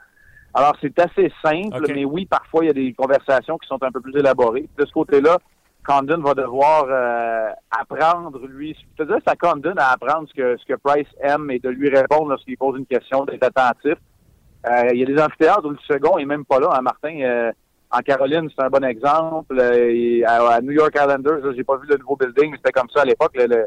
Alors, 0.54 0.76
c'est 0.80 0.98
assez 1.00 1.32
simple, 1.44 1.84
mais 1.94 2.06
oui, 2.06 2.28
parfois, 2.28 2.64
il 2.64 2.68
y 2.68 2.70
a 2.70 2.74
des 2.74 2.94
conversations 2.94 3.58
qui 3.58 3.68
sont 3.68 3.82
un 3.82 3.92
peu 3.92 4.00
plus 4.00 4.16
élaborées. 4.16 4.70
De 4.78 4.86
ce 4.86 4.92
côté-là, 4.92 5.40
Condon 5.86 6.22
va 6.22 6.36
devoir 6.36 6.86
euh, 6.88 7.50
apprendre, 7.72 8.46
lui, 8.48 8.78
c'est-à-dire 8.96 9.18
c'est 9.26 9.32
à 9.32 9.36
Condon 9.36 9.74
à 9.78 9.94
apprendre 9.94 10.30
ce 10.30 10.34
que, 10.36 10.58
ce 10.58 10.66
que 10.66 10.78
Price 10.84 11.08
aime 11.20 11.50
et 11.50 11.58
de 11.58 11.70
lui 11.70 11.90
répondre 11.90 12.30
lorsqu'il 12.30 12.58
pose 12.58 12.78
une 12.78 12.86
question, 12.86 13.26
d'être 13.26 13.44
attentif. 13.44 13.98
Euh, 14.68 14.90
il 14.94 15.00
y 15.00 15.04
a 15.04 15.06
des 15.06 15.20
amphithéâtres 15.20 15.66
où 15.66 15.72
le 15.72 15.78
second 15.88 16.20
est 16.20 16.26
même 16.26 16.46
pas 16.46 16.60
là, 16.60 16.70
hein, 16.74 16.82
Martin. 16.82 17.52
En 17.92 18.00
Caroline, 18.02 18.48
c'est 18.56 18.64
un 18.64 18.70
bon 18.70 18.84
exemple. 18.84 19.58
Euh, 19.60 20.22
à, 20.28 20.62
New 20.62 20.74
York 20.74 20.94
Islanders, 20.96 21.54
j'ai 21.56 21.64
pas 21.64 21.78
vu 21.78 21.88
le 21.90 21.98
nouveau 21.98 22.16
building, 22.16 22.52
mais 22.52 22.58
c'était 22.58 22.72
comme 22.72 22.90
ça 22.94 23.02
à 23.02 23.06
l'époque. 23.06 23.36
Le, 23.36 23.66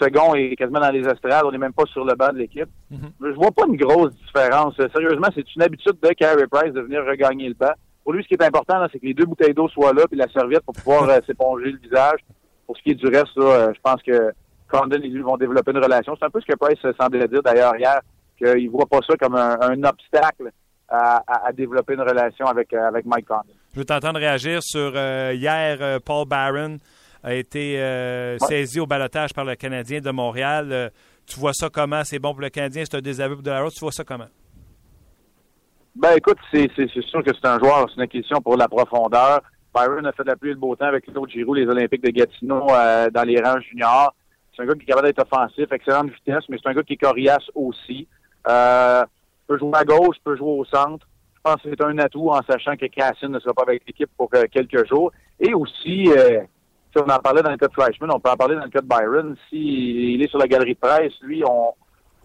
second 0.00 0.34
est 0.34 0.56
quasiment 0.56 0.80
dans 0.80 0.90
les 0.90 1.06
estrades. 1.06 1.44
On 1.44 1.52
n'est 1.52 1.58
même 1.58 1.72
pas 1.72 1.86
sur 1.86 2.04
le 2.04 2.14
banc 2.16 2.32
de 2.32 2.38
l'équipe. 2.38 2.68
Mm-hmm. 2.92 3.10
Je 3.20 3.34
vois 3.36 3.52
pas 3.52 3.66
une 3.68 3.76
grosse 3.76 4.12
différence. 4.16 4.74
Sérieusement, 4.76 5.28
c'est 5.32 5.54
une 5.54 5.62
habitude 5.62 5.96
de 6.02 6.08
Carey 6.08 6.46
Price 6.50 6.72
de 6.72 6.80
venir 6.80 7.04
regagner 7.04 7.48
le 7.48 7.54
banc. 7.54 7.72
Pour 8.02 8.14
lui, 8.14 8.24
ce 8.24 8.28
qui 8.28 8.34
est 8.34 8.42
important, 8.42 8.84
c'est 8.90 8.98
que 8.98 9.06
les 9.06 9.14
deux 9.14 9.26
bouteilles 9.26 9.54
d'eau 9.54 9.68
soient 9.68 9.92
là, 9.92 10.06
puis 10.10 10.18
la 10.18 10.28
serviette 10.28 10.62
pour 10.64 10.74
pouvoir 10.74 11.08
euh, 11.08 11.20
s'éponger 11.26 11.70
le 11.70 11.78
visage. 11.78 12.18
Pour 12.66 12.76
ce 12.76 12.82
qui 12.82 12.90
est 12.90 12.94
du 12.94 13.06
reste, 13.06 13.38
euh, 13.38 13.72
je 13.72 13.80
pense 13.80 14.02
que 14.02 14.32
Condon 14.68 14.96
et 14.96 15.06
lui 15.06 15.22
vont 15.22 15.36
développer 15.36 15.70
une 15.70 15.78
relation. 15.78 16.16
C'est 16.18 16.26
un 16.26 16.30
peu 16.30 16.40
ce 16.40 16.46
que 16.46 16.56
Price 16.58 16.80
semblait 17.00 17.28
dire 17.28 17.42
d'ailleurs 17.44 17.76
hier, 17.76 18.00
qu'il 18.36 18.70
voit 18.70 18.86
pas 18.86 18.98
ça 19.06 19.14
comme 19.16 19.36
un 19.36 19.84
obstacle 19.84 20.50
à, 20.92 21.52
développer 21.52 21.94
une 21.94 22.02
relation 22.02 22.46
avec, 22.46 22.72
euh, 22.72 22.88
avec 22.88 23.06
Mike 23.06 23.26
Condon. 23.26 23.54
Je 23.72 23.78
veux 23.78 23.84
t'entendre 23.84 24.18
réagir 24.18 24.62
sur 24.62 24.92
euh, 24.94 25.32
hier, 25.34 25.78
euh, 25.80 25.98
Paul 26.04 26.26
Barron 26.26 26.78
a 27.22 27.34
été 27.34 27.76
saisi 28.40 28.80
au 28.80 28.86
balotage 28.86 29.32
par 29.32 29.44
le 29.44 29.54
Canadien 29.54 30.00
de 30.00 30.10
Montréal. 30.10 30.90
tu 31.24 31.38
vois 31.38 31.52
ça 31.52 31.68
comment? 31.70 32.02
C'est 32.02 32.18
bon 32.18 32.32
pour 32.32 32.40
le 32.40 32.48
Canadien, 32.48 32.82
c'est 32.84 32.96
un 32.96 33.00
désaveu 33.00 33.36
de 33.36 33.48
la 33.48 33.62
route. 33.62 33.72
Tu 33.72 33.80
vois 33.80 33.92
ça 33.92 34.02
comment? 34.02 34.26
Ben 35.94 36.16
écoute, 36.16 36.38
c'est 36.50 36.68
sûr 36.74 37.22
que 37.22 37.30
c'est 37.32 37.46
un 37.46 37.60
joueur, 37.60 37.88
c'est 37.94 38.02
une 38.02 38.08
question 38.08 38.40
pour 38.40 38.56
la 38.56 38.66
profondeur. 38.66 39.40
Byron 39.72 40.04
a 40.04 40.10
fait 40.10 40.24
de 40.24 40.30
la 40.30 40.36
pluie 40.36 40.50
et 40.50 40.54
le 40.54 40.58
beau 40.58 40.74
temps 40.74 40.86
avec 40.86 41.06
les 41.06 41.16
autres 41.16 41.30
Giroud, 41.30 41.56
les 41.56 41.68
Olympiques 41.68 42.02
de 42.02 42.10
Gatineau 42.10 42.66
dans 42.66 43.24
les 43.24 43.40
rangs 43.40 43.60
juniors. 43.60 44.12
C'est 44.54 44.62
un 44.62 44.66
gars 44.66 44.74
qui 44.74 44.82
est 44.82 44.86
capable 44.86 45.06
d'être 45.06 45.22
offensif, 45.22 45.70
excellente 45.70 46.10
vitesse, 46.10 46.44
mais 46.48 46.58
c'est 46.60 46.68
un 46.68 46.74
gars 46.74 46.82
qui 46.82 46.94
est 46.94 46.96
coriace 46.96 47.48
aussi. 47.54 48.08
Euh, 48.48 49.04
peut 49.46 49.58
jouer 49.58 49.72
à 49.74 49.84
gauche, 49.84 50.16
peut 50.24 50.36
jouer 50.36 50.58
au 50.60 50.64
centre. 50.64 51.06
Je 51.34 51.40
pense 51.42 51.62
que 51.62 51.70
c'est 51.70 51.82
un 51.82 51.98
atout 51.98 52.28
en 52.30 52.40
sachant 52.48 52.76
que 52.76 52.86
Cassian 52.86 53.28
ne 53.28 53.40
sera 53.40 53.52
pas 53.52 53.64
avec 53.66 53.82
l'équipe 53.86 54.10
pour 54.16 54.28
euh, 54.34 54.44
quelques 54.50 54.86
jours. 54.88 55.10
Et 55.40 55.52
aussi, 55.54 56.08
euh, 56.08 56.40
si 56.94 57.02
on 57.02 57.08
en 57.08 57.18
parlait 57.18 57.42
dans 57.42 57.50
le 57.50 57.56
cas 57.56 57.66
de 57.66 57.72
Fleischmann, 57.72 58.10
on 58.12 58.20
peut 58.20 58.30
en 58.30 58.36
parler 58.36 58.54
dans 58.54 58.64
le 58.64 58.70
cas 58.70 58.80
de 58.80 58.86
Byron. 58.86 59.36
S'il 59.48 60.14
il 60.14 60.22
est 60.22 60.28
sur 60.28 60.38
la 60.38 60.46
galerie 60.46 60.74
de 60.74 60.78
presse, 60.78 61.12
lui, 61.22 61.42
on 61.44 61.74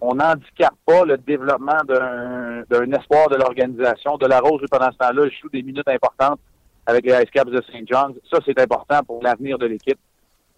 on 0.00 0.16
pas 0.16 1.04
le 1.04 1.18
développement 1.18 1.78
d'un 1.86 2.92
espoir 2.92 3.28
de 3.28 3.36
l'organisation. 3.36 4.16
De 4.16 4.26
la 4.26 4.40
Rose, 4.40 4.62
pendant 4.70 4.92
ce 4.92 4.98
temps-là, 4.98 5.28
joue 5.28 5.48
des 5.48 5.62
minutes 5.62 5.88
importantes 5.88 6.38
avec 6.86 7.04
les 7.04 7.12
Ice 7.14 7.30
Caps 7.32 7.50
de 7.50 7.60
St. 7.62 7.86
John's. 7.86 8.16
Ça, 8.32 8.38
c'est 8.46 8.58
important 8.60 9.02
pour 9.04 9.22
l'avenir 9.22 9.58
de 9.58 9.66
l'équipe. 9.66 9.98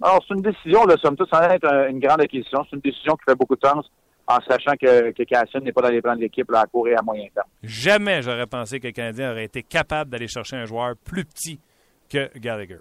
Alors, 0.03 0.23
c'est 0.27 0.35
une 0.35 0.43
décision, 0.43 0.85
là, 0.85 0.97
somme 1.03 1.17
toute, 1.17 1.31
sans 1.31 1.43
être 1.43 1.67
une 1.89 2.01
grande 2.01 2.21
acquisition. 2.21 2.65
C'est 2.69 2.77
une 2.77 2.83
décision 2.83 3.15
qui 3.17 3.25
fait 3.29 3.35
beaucoup 3.35 3.57
de 3.57 3.67
sens 3.67 3.91
en 4.31 4.41
sachant 4.49 4.77
que, 4.81 5.11
que 5.11 5.23
Cassian 5.25 5.61
n'est 5.61 5.73
pas 5.73 5.83
dans 5.83 5.89
les 5.89 6.01
plans 6.01 6.15
de 6.15 6.21
l'équipe 6.21 6.51
à 6.55 6.67
court 6.67 6.89
et 6.89 6.95
à 6.95 7.03
moyen 7.03 7.27
terme. 7.35 7.49
Jamais 7.63 8.23
j'aurais 8.23 8.47
pensé 8.47 8.79
que 8.79 8.87
le 8.87 8.93
Canadien 8.93 9.33
aurait 9.33 9.45
été 9.45 9.63
capable 9.63 10.11
d'aller 10.11 10.29
chercher 10.29 10.57
un 10.57 10.67
joueur 10.67 10.95
plus 11.05 11.25
petit 11.25 11.61
que 12.09 12.31
Gallagher. 12.39 12.79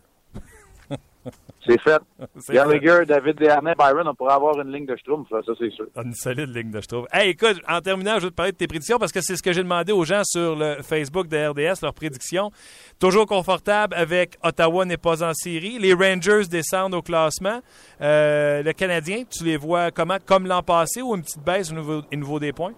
C'est 1.65 1.79
fait. 1.81 2.01
Gallagher, 2.49 3.05
David 3.05 3.37
Desharnais, 3.37 3.75
Byron, 3.77 4.07
on 4.07 4.15
pourrait 4.15 4.33
avoir 4.33 4.59
une 4.61 4.71
ligne 4.71 4.85
de 4.85 4.95
Schtroumpf, 4.95 5.29
ça, 5.29 5.39
c'est 5.59 5.69
sûr. 5.71 5.85
Une 5.95 6.13
solide 6.13 6.55
ligne 6.55 6.71
de 6.71 6.79
Schtroumpf. 6.81 7.07
Hey, 7.11 7.31
écoute, 7.31 7.61
en 7.67 7.81
terminant, 7.81 8.15
je 8.15 8.25
vais 8.25 8.29
te 8.29 8.35
parler 8.35 8.51
de 8.53 8.57
tes 8.57 8.67
prédictions 8.67 8.97
parce 8.97 9.11
que 9.11 9.21
c'est 9.21 9.35
ce 9.35 9.43
que 9.43 9.51
j'ai 9.51 9.63
demandé 9.63 9.91
aux 9.91 10.05
gens 10.05 10.21
sur 10.23 10.55
le 10.55 10.77
Facebook 10.81 11.27
de 11.27 11.37
RDS, 11.37 11.81
leurs 11.83 11.93
prédictions. 11.93 12.51
Toujours 12.97 13.25
confortable 13.25 13.93
avec 13.95 14.37
Ottawa 14.43 14.85
n'est 14.85 14.97
pas 14.97 15.23
en 15.23 15.33
série. 15.33 15.77
Les 15.79 15.93
Rangers 15.93 16.47
descendent 16.49 16.95
au 16.95 17.01
classement. 17.01 17.59
Euh, 18.01 18.63
le 18.63 18.73
Canadien, 18.73 19.23
tu 19.29 19.43
les 19.43 19.57
vois 19.57 19.91
comment? 19.91 20.17
Comme 20.25 20.47
l'an 20.47 20.63
passé 20.63 21.01
ou 21.01 21.15
une 21.15 21.21
petite 21.21 21.43
baisse 21.43 21.71
au 21.71 21.75
niveau, 21.75 22.01
au 22.11 22.15
niveau 22.15 22.39
des 22.39 22.53
points? 22.53 22.73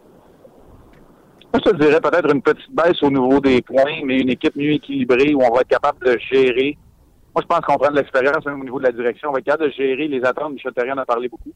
Moi, 1.54 1.62
je 1.66 1.72
te 1.72 1.76
dirais 1.76 2.00
peut-être 2.00 2.34
une 2.34 2.42
petite 2.42 2.74
baisse 2.74 3.04
au 3.04 3.10
niveau 3.12 3.40
des 3.40 3.62
points, 3.62 4.02
mais 4.06 4.20
une 4.20 4.30
équipe 4.30 4.56
mieux 4.56 4.72
équilibrée 4.72 5.34
où 5.34 5.42
on 5.42 5.54
va 5.54 5.62
être 5.62 5.68
capable 5.68 6.06
de 6.06 6.18
gérer 6.32 6.78
moi, 7.34 7.42
je 7.42 7.48
pense 7.48 7.62
qu'on 7.62 7.78
prend 7.78 7.92
de 7.92 7.96
l'expérience 7.96 8.46
même 8.46 8.60
au 8.60 8.64
niveau 8.64 8.80
de 8.80 8.86
la 8.86 8.92
direction. 8.92 9.30
On 9.30 9.32
va 9.32 9.40
être 9.40 9.46
capable 9.46 9.70
de 9.70 9.76
gérer 9.76 10.08
les 10.08 10.24
attentes. 10.26 10.54
Michel 10.54 10.74
Terrien 10.74 10.96
en 10.96 11.02
a 11.02 11.06
parlé 11.06 11.30
beaucoup. 11.30 11.54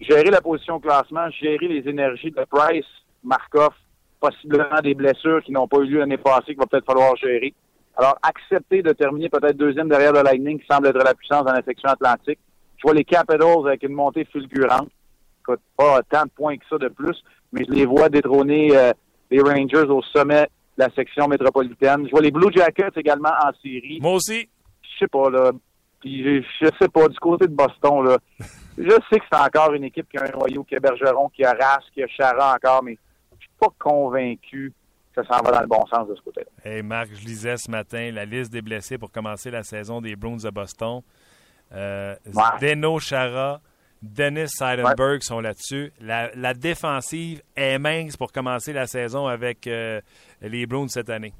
Gérer 0.00 0.30
la 0.30 0.40
position 0.40 0.76
au 0.76 0.80
classement, 0.80 1.28
gérer 1.30 1.66
les 1.66 1.88
énergies 1.88 2.30
de 2.30 2.44
Price, 2.48 2.86
Markov, 3.24 3.72
possiblement 4.20 4.80
des 4.82 4.94
blessures 4.94 5.42
qui 5.42 5.52
n'ont 5.52 5.66
pas 5.66 5.78
eu 5.78 5.86
lieu 5.86 5.98
l'année 5.98 6.16
passée, 6.16 6.46
qu'il 6.46 6.58
va 6.58 6.66
peut-être 6.66 6.86
falloir 6.86 7.16
gérer. 7.16 7.52
Alors, 7.96 8.18
accepter 8.22 8.82
de 8.82 8.92
terminer 8.92 9.28
peut-être 9.28 9.56
deuxième 9.56 9.88
derrière 9.88 10.12
le 10.12 10.22
Lightning, 10.22 10.60
qui 10.60 10.66
semble 10.70 10.86
être 10.86 11.02
la 11.02 11.14
puissance 11.14 11.44
dans 11.44 11.52
la 11.52 11.62
section 11.62 11.88
atlantique. 11.88 12.38
Je 12.76 12.82
vois 12.82 12.94
les 12.94 13.04
Capitals 13.04 13.66
avec 13.66 13.82
une 13.82 13.92
montée 13.92 14.24
fulgurante. 14.26 14.88
Écoute, 15.40 15.60
pas 15.76 16.00
tant 16.08 16.24
de 16.24 16.30
points 16.30 16.56
que 16.56 16.64
ça 16.70 16.78
de 16.78 16.88
plus, 16.88 17.20
mais 17.52 17.64
je 17.66 17.72
les 17.72 17.84
vois 17.84 18.08
détrôner 18.08 18.76
euh, 18.76 18.92
les 19.30 19.40
Rangers 19.40 19.90
au 19.90 20.02
sommet 20.02 20.44
de 20.78 20.84
la 20.84 20.90
section 20.90 21.26
métropolitaine. 21.26 22.06
Je 22.06 22.10
vois 22.10 22.22
les 22.22 22.30
Blue 22.30 22.52
Jackets 22.54 22.96
également 22.96 23.32
en 23.44 23.50
série. 23.60 23.98
Moi 24.00 24.14
aussi. 24.14 24.48
Je 25.00 25.06
sais 25.06 25.08
pas, 25.08 25.30
là. 25.30 25.52
Puis 26.00 26.42
je, 26.60 26.66
sais 26.80 26.88
pas, 26.88 27.08
du 27.08 27.18
côté 27.18 27.46
de 27.46 27.54
Boston, 27.54 28.04
là. 28.04 28.18
Je 28.78 28.90
sais 28.90 29.18
que 29.18 29.24
c'est 29.30 29.38
encore 29.38 29.72
une 29.74 29.84
équipe 29.84 30.08
qui 30.08 30.16
a 30.18 30.24
un 30.24 30.30
noyau, 30.30 30.64
qui 30.64 30.76
a 30.76 30.80
Bergeron, 30.80 31.28
qui 31.28 31.44
a 31.44 31.52
Rask, 31.52 31.90
qui 31.92 32.02
a 32.02 32.06
Chara 32.06 32.54
encore, 32.54 32.82
mais 32.82 32.96
je 33.38 33.40
suis 33.40 33.50
pas 33.58 33.68
convaincu 33.78 34.72
que 35.14 35.22
ça 35.22 35.28
s'en 35.28 35.42
va 35.42 35.52
dans 35.52 35.60
le 35.60 35.66
bon 35.66 35.84
sens 35.86 36.08
de 36.08 36.14
ce 36.14 36.22
côté-là. 36.22 36.46
Hey 36.64 36.82
Marc, 36.82 37.10
je 37.14 37.24
lisais 37.26 37.56
ce 37.56 37.70
matin 37.70 38.10
la 38.12 38.24
liste 38.24 38.52
des 38.52 38.62
blessés 38.62 38.96
pour 38.96 39.10
commencer 39.10 39.50
la 39.50 39.62
saison 39.62 40.00
des 40.00 40.16
Bruins 40.16 40.36
de 40.36 40.50
Boston. 40.50 41.02
Euh, 41.72 42.14
Deno 42.60 42.98
Chara, 42.98 43.60
Dennis 44.00 44.48
Seidenberg 44.56 45.22
sont 45.22 45.40
là-dessus. 45.40 45.92
La, 46.00 46.54
défensive 46.54 47.42
est 47.56 47.78
mince 47.78 48.16
pour 48.16 48.32
commencer 48.32 48.72
la 48.72 48.86
saison 48.86 49.26
avec 49.26 49.66
euh, 49.66 50.00
les 50.40 50.66
Bruins 50.66 50.88
cette 50.88 51.10
année. 51.10 51.34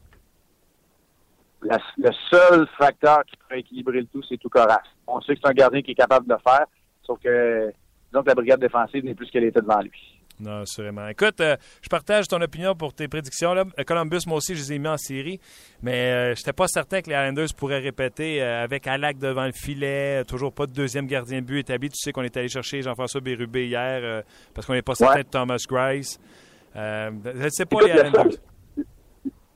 Le 1.62 2.11
seul 2.31 2.67
facteur 2.79 3.25
qui 3.26 3.37
pourrait 3.37 3.61
équilibrer 3.61 4.00
le 4.00 4.07
tout, 4.07 4.23
c'est 4.29 4.38
tout 4.38 4.49
Coras. 4.49 4.83
On 5.07 5.21
sait 5.21 5.35
que 5.35 5.40
c'est 5.43 5.50
un 5.50 5.55
gardien 5.55 5.83
qui 5.83 5.93
est 5.93 5.97
capable 5.97 6.26
de 6.26 6.35
le 6.35 6.38
faire. 6.40 6.67
Sauf 7.02 7.19
que, 7.21 7.73
disons 8.11 8.23
que 8.23 8.29
la 8.29 8.35
brigade 8.35 8.61
défensive 8.61 9.05
n'est 9.05 9.14
plus 9.14 9.26
ce 9.26 9.33
qu'elle 9.33 9.45
était 9.45 9.61
devant 9.61 9.81
lui. 9.81 10.21
Non, 10.40 10.62
assurément. 10.62 11.07
Écoute, 11.09 11.40
euh, 11.40 11.57
je 11.83 11.88
partage 11.88 12.26
ton 12.26 12.40
opinion 12.40 12.75
pour 12.75 12.95
tes 12.95 13.09
prédictions. 13.09 13.52
Là. 13.52 13.64
Columbus, 13.87 14.21
moi 14.26 14.38
aussi, 14.38 14.55
je 14.55 14.61
les 14.61 14.73
ai 14.75 14.79
mis 14.79 14.88
en 14.88 14.97
série, 14.97 15.38
mais 15.83 16.12
euh, 16.12 16.35
je 16.35 16.40
n'étais 16.40 16.55
pas 16.55 16.67
certain 16.67 17.02
que 17.02 17.11
les 17.11 17.14
Islanders 17.14 17.49
pourraient 17.55 17.81
répéter 17.81 18.43
euh, 18.43 18.64
avec 18.64 18.87
Alak 18.87 19.19
devant 19.19 19.45
le 19.45 19.52
filet, 19.52 20.25
toujours 20.25 20.52
pas 20.52 20.67
de 20.67 20.73
deuxième 20.73 21.07
gardien 21.07 21.40
de 21.40 21.47
but 21.47 21.59
établi. 21.59 21.90
Tu 21.90 21.99
sais 21.99 22.12
qu'on 22.12 22.23
est 22.23 22.37
allé 22.38 22.49
chercher 22.49 22.81
Jean-François 22.81 23.21
Bérubé 23.21 23.67
hier 23.67 24.23
parce 24.55 24.67
qu'on 24.67 24.73
n'est 24.73 24.83
pas 24.83 24.95
certain 24.95 25.21
de 25.21 25.29
Thomas 25.29 25.62
Grice. 25.69 26.19
je 26.75 27.11
ne 27.11 27.49
sais 27.50 27.67
pas 27.67 27.83
les 27.83 27.93
Islanders. 27.93 28.38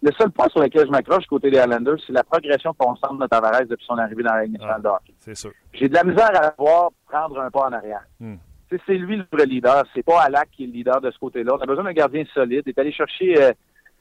Le 0.04 0.12
seul 0.18 0.30
point 0.32 0.48
sur 0.50 0.60
lequel 0.60 0.84
je 0.84 0.90
m'accroche 0.90 1.24
côté 1.24 1.50
des 1.50 1.56
Islanders, 1.56 1.96
c'est 2.06 2.12
la 2.12 2.22
progression 2.22 2.74
constante 2.74 3.18
de 3.18 3.26
Tavares 3.26 3.64
depuis 3.66 3.86
son 3.86 3.96
arrivée 3.96 4.22
dans 4.22 4.34
la 4.34 4.44
Ligue 4.44 4.52
nationale 4.52 4.82
ah, 4.84 4.98
C'est 5.18 5.34
sûr. 5.34 5.50
J'ai 5.72 5.88
de 5.88 5.94
la 5.94 6.04
misère 6.04 6.30
à 6.34 6.52
voir 6.58 6.90
prendre 7.08 7.40
un 7.40 7.50
pas 7.50 7.68
en 7.68 7.72
arrière. 7.72 8.04
Hmm. 8.20 8.34
C'est 8.86 8.98
lui 8.98 9.16
le 9.16 9.24
vrai 9.32 9.46
leader. 9.46 9.82
C'est 9.94 10.02
pas 10.02 10.20
Alak 10.20 10.50
qui 10.50 10.64
est 10.64 10.66
le 10.66 10.74
leader 10.74 11.00
de 11.00 11.10
ce 11.10 11.18
côté-là. 11.18 11.54
On 11.54 11.62
a 11.62 11.64
besoin 11.64 11.84
d'un 11.84 11.94
gardien 11.94 12.22
solide. 12.34 12.64
Il 12.66 12.70
est 12.70 12.78
allé 12.78 12.92
chercher 12.92 13.42
euh, 13.42 13.52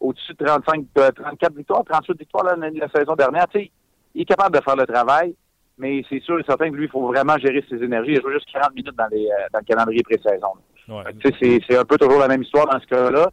au-dessus 0.01 0.33
de 0.33 0.45
35, 0.45 0.87
34 0.93 1.55
victoires, 1.55 1.85
38 1.85 2.19
victoires 2.19 2.43
la, 2.43 2.69
la 2.69 2.89
saison 2.89 3.15
dernière. 3.15 3.45
il 3.55 4.21
est 4.21 4.25
capable 4.25 4.57
de 4.57 4.61
faire 4.61 4.75
le 4.75 4.85
travail, 4.85 5.33
mais 5.77 6.03
c'est 6.09 6.19
sûr 6.21 6.37
et 6.37 6.43
certain 6.43 6.69
que 6.69 6.75
lui, 6.75 6.85
il 6.85 6.91
faut 6.91 7.07
vraiment 7.07 7.37
gérer 7.37 7.63
ses 7.69 7.81
énergies. 7.81 8.15
Il 8.15 8.21
joue 8.21 8.31
juste 8.31 8.51
40 8.51 8.75
minutes 8.75 8.95
dans, 8.97 9.07
les, 9.09 9.25
euh, 9.25 9.47
dans 9.53 9.59
le 9.59 9.65
calendrier 9.65 10.03
pré-saison. 10.03 10.51
C'est 11.39 11.77
un 11.77 11.85
peu 11.85 11.97
toujours 11.97 12.19
la 12.19 12.27
même 12.27 12.43
histoire 12.43 12.67
dans 12.67 12.79
ce 12.81 12.87
cas-là. 12.87 13.29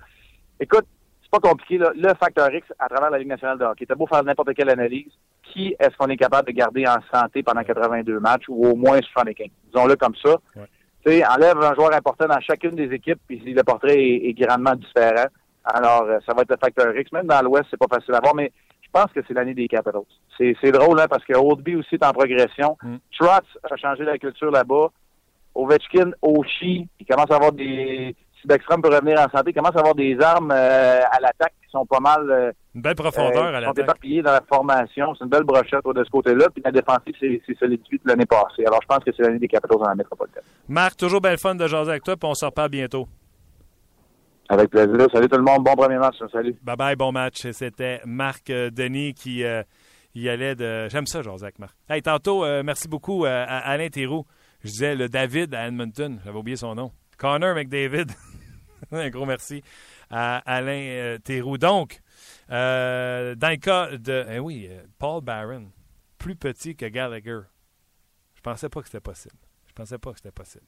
Écoute, 0.60 0.86
pas 1.30 1.38
compliqué. 1.38 1.78
Le 1.78 2.14
facteur 2.14 2.52
X 2.52 2.66
à 2.78 2.88
travers 2.88 3.10
la 3.10 3.18
Ligue 3.18 3.28
nationale 3.28 3.58
de 3.58 3.64
hockey. 3.64 3.86
T'as 3.86 3.94
beau 3.94 4.06
faire 4.06 4.24
n'importe 4.24 4.54
quelle 4.54 4.70
analyse, 4.70 5.12
qui 5.42 5.74
est-ce 5.78 5.96
qu'on 5.96 6.08
est 6.08 6.16
capable 6.16 6.48
de 6.48 6.52
garder 6.52 6.86
en 6.86 6.98
santé 7.12 7.42
pendant 7.42 7.62
82 7.62 8.18
matchs 8.20 8.44
ou 8.48 8.66
au 8.66 8.74
moins 8.74 8.98
75? 9.00 9.48
Disons-le 9.72 9.96
comme 9.96 10.14
ça. 10.22 10.36
Ouais. 10.56 11.24
enlève 11.24 11.58
un 11.58 11.74
joueur 11.74 11.94
important 11.94 12.26
dans 12.26 12.40
chacune 12.40 12.72
des 12.72 12.92
équipes, 12.94 13.20
puis 13.26 13.38
le 13.38 13.62
portrait 13.62 13.98
est, 13.98 14.34
grandement 14.34 14.74
différent. 14.74 15.26
Alors, 15.64 16.02
euh, 16.02 16.18
ça 16.26 16.34
va 16.34 16.42
être 16.42 16.50
le 16.50 16.56
facteur 16.56 16.96
X. 16.96 17.12
Même 17.12 17.26
dans 17.26 17.42
l'Ouest, 17.42 17.66
c'est 17.70 17.78
pas 17.78 17.94
facile 17.94 18.14
à 18.14 18.20
voir, 18.20 18.34
mais 18.34 18.50
je 18.80 18.88
pense 18.92 19.12
que 19.12 19.20
c'est 19.26 19.34
l'année 19.34 19.54
des 19.54 19.68
Capitals. 19.68 20.02
C'est 20.38 20.72
drôle, 20.72 20.98
hein, 20.98 21.06
parce 21.08 21.24
que 21.24 21.34
Oldby 21.34 21.76
aussi 21.76 21.94
est 21.94 22.04
en 22.04 22.12
progression. 22.12 22.76
Mm. 22.82 22.96
Trotz 23.18 23.46
a 23.70 23.76
changé 23.76 24.04
la 24.04 24.18
culture 24.18 24.50
là-bas. 24.50 24.88
Ovechkin, 25.54 26.12
Oshie, 26.22 26.88
il 26.98 27.06
commence 27.06 27.30
à 27.30 27.36
avoir 27.36 27.52
des, 27.52 28.14
si 28.40 28.46
Backstrom 28.46 28.80
peut 28.80 28.88
revenir 28.88 29.18
en 29.20 29.28
santé, 29.36 29.52
commence 29.52 29.76
à 29.76 29.80
avoir 29.80 29.94
des 29.94 30.18
armes 30.20 30.50
euh, 30.50 31.00
à 31.10 31.20
l'attaque 31.20 31.52
qui 31.62 31.70
sont 31.70 31.84
pas 31.84 32.00
mal. 32.00 32.30
Euh, 32.30 32.52
une 32.74 32.82
belle 32.82 32.94
profondeur 32.94 33.44
euh, 33.44 33.48
à 33.48 33.60
l'attaque. 33.60 33.76
sont 33.76 33.82
éparpillées 33.82 34.22
dans 34.22 34.32
la 34.32 34.42
formation. 34.48 35.14
C'est 35.14 35.24
une 35.24 35.30
belle 35.30 35.44
brochette 35.44 35.84
de 35.84 36.04
ce 36.04 36.10
côté-là. 36.10 36.46
Puis 36.52 36.62
la 36.64 36.72
défensive, 36.72 37.14
c'est 37.20 37.58
solitude 37.58 38.00
l'année 38.04 38.26
passée. 38.26 38.64
Alors, 38.66 38.80
je 38.82 38.86
pense 38.86 39.04
que 39.04 39.10
c'est 39.16 39.22
l'année 39.22 39.38
des 39.38 39.48
Capitals 39.48 39.78
dans 39.78 39.88
la 39.88 39.94
métropolitaine. 39.94 40.42
Marc, 40.68 40.96
toujours 40.96 41.20
belle 41.20 41.38
fun 41.38 41.54
de 41.54 41.66
jaser 41.66 41.90
avec 41.90 42.02
toi, 42.02 42.16
puis 42.16 42.28
on 42.28 42.34
se 42.34 42.44
reparle 42.44 42.70
bientôt. 42.70 43.06
Avec 44.48 44.70
plaisir. 44.70 45.06
Salut 45.12 45.28
tout 45.28 45.38
le 45.38 45.44
monde. 45.44 45.62
Bon 45.62 45.74
premier 45.76 45.98
match. 45.98 46.16
Salut. 46.32 46.56
Bye 46.62 46.76
bye, 46.76 46.96
bon 46.96 47.12
match. 47.12 47.46
C'était 47.52 48.00
Marc 48.04 48.46
Denis 48.46 49.14
qui 49.14 49.44
y 50.14 50.28
allait 50.28 50.56
de. 50.56 50.88
J'aime 50.88 51.06
ça, 51.06 51.22
jaser 51.22 51.44
avec 51.44 51.58
Marc. 51.60 51.76
Hey, 51.88 52.02
tantôt, 52.02 52.44
merci 52.64 52.88
beaucoup 52.88 53.24
à 53.26 53.42
Alain 53.44 53.88
Théroux. 53.88 54.24
Je 54.64 54.70
disais 54.70 54.96
le 54.96 55.08
David 55.08 55.54
à 55.54 55.68
Edmonton. 55.68 56.18
J'avais 56.24 56.38
oublié 56.38 56.56
son 56.56 56.74
nom. 56.74 56.90
Connor 57.20 57.54
McDavid. 57.54 58.06
Un 58.92 59.08
gros 59.10 59.26
merci 59.26 59.62
à 60.10 60.38
Alain 60.38 60.82
euh, 60.82 61.18
Théroux. 61.18 61.58
Donc, 61.58 62.00
euh, 62.50 63.34
dans 63.36 63.50
le 63.50 63.56
cas 63.56 63.96
de. 63.96 64.26
Eh 64.28 64.38
oui, 64.40 64.66
euh, 64.68 64.82
Paul 64.98 65.22
Barron, 65.22 65.70
plus 66.18 66.34
petit 66.34 66.74
que 66.74 66.86
Gallagher. 66.86 67.40
Je 68.34 68.40
pensais 68.40 68.68
pas 68.68 68.80
que 68.80 68.86
c'était 68.86 69.00
possible. 69.00 69.36
Je 69.68 69.72
pensais 69.72 69.98
pas 69.98 70.10
que 70.10 70.16
c'était 70.16 70.32
possible. 70.32 70.64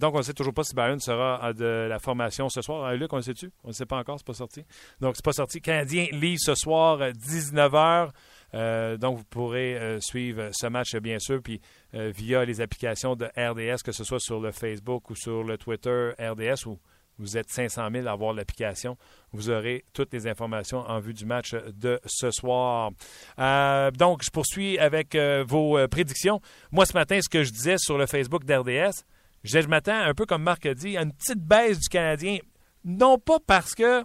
donc, 0.00 0.14
on 0.14 0.18
ne 0.18 0.22
sait 0.22 0.34
toujours 0.34 0.52
pas 0.52 0.64
si 0.64 0.74
Barron 0.74 0.98
sera 0.98 1.52
de 1.52 1.86
la 1.88 2.00
formation 2.00 2.48
ce 2.48 2.60
soir. 2.60 2.92
Luc, 2.94 3.12
on 3.12 3.16
le 3.16 3.22
sait-tu? 3.22 3.52
On 3.62 3.68
ne 3.68 3.72
sait 3.72 3.86
pas 3.86 3.98
encore, 3.98 4.18
c'est 4.18 4.26
pas 4.26 4.34
sorti. 4.34 4.64
Donc, 5.00 5.14
c'est 5.14 5.24
pas 5.24 5.32
sorti. 5.32 5.60
Canadien 5.60 6.06
lit 6.10 6.38
ce 6.38 6.56
soir, 6.56 6.98
19h. 6.98 8.10
Donc, 8.52 9.18
vous 9.18 9.24
pourrez 9.24 9.98
suivre 10.00 10.50
ce 10.52 10.66
match, 10.66 10.96
bien 10.96 11.18
sûr, 11.18 11.42
puis 11.42 11.60
via 11.92 12.44
les 12.44 12.60
applications 12.60 13.16
de 13.16 13.26
RDS, 13.36 13.82
que 13.84 13.92
ce 13.92 14.04
soit 14.04 14.20
sur 14.20 14.40
le 14.40 14.52
Facebook 14.52 15.10
ou 15.10 15.14
sur 15.14 15.42
le 15.44 15.58
Twitter 15.58 16.10
RDS 16.18 16.66
ou 16.66 16.78
vous 17.18 17.36
êtes 17.36 17.50
500 17.50 17.88
000 17.92 18.06
à 18.06 18.12
avoir 18.12 18.32
l'application. 18.32 18.96
Vous 19.32 19.50
aurez 19.50 19.84
toutes 19.92 20.12
les 20.12 20.26
informations 20.26 20.78
en 20.78 21.00
vue 21.00 21.14
du 21.14 21.26
match 21.26 21.54
de 21.54 22.00
ce 22.06 22.30
soir. 22.30 22.90
Euh, 23.38 23.90
donc, 23.90 24.22
je 24.22 24.30
poursuis 24.30 24.78
avec 24.78 25.14
euh, 25.14 25.44
vos 25.46 25.76
euh, 25.76 25.88
prédictions. 25.88 26.40
Moi, 26.70 26.86
ce 26.86 26.92
matin, 26.92 27.18
ce 27.20 27.28
que 27.28 27.42
je 27.42 27.50
disais 27.50 27.76
sur 27.78 27.98
le 27.98 28.06
Facebook 28.06 28.44
d'RDS, 28.44 29.04
je, 29.42 29.60
je 29.60 29.68
m'attends, 29.68 29.98
un 29.98 30.14
peu 30.14 30.26
comme 30.26 30.42
Marc 30.42 30.64
a 30.66 30.74
dit, 30.74 30.96
à 30.96 31.02
une 31.02 31.12
petite 31.12 31.40
baisse 31.40 31.80
du 31.80 31.88
Canadien. 31.88 32.38
Non 32.84 33.18
pas 33.18 33.38
parce 33.44 33.74
que 33.74 34.04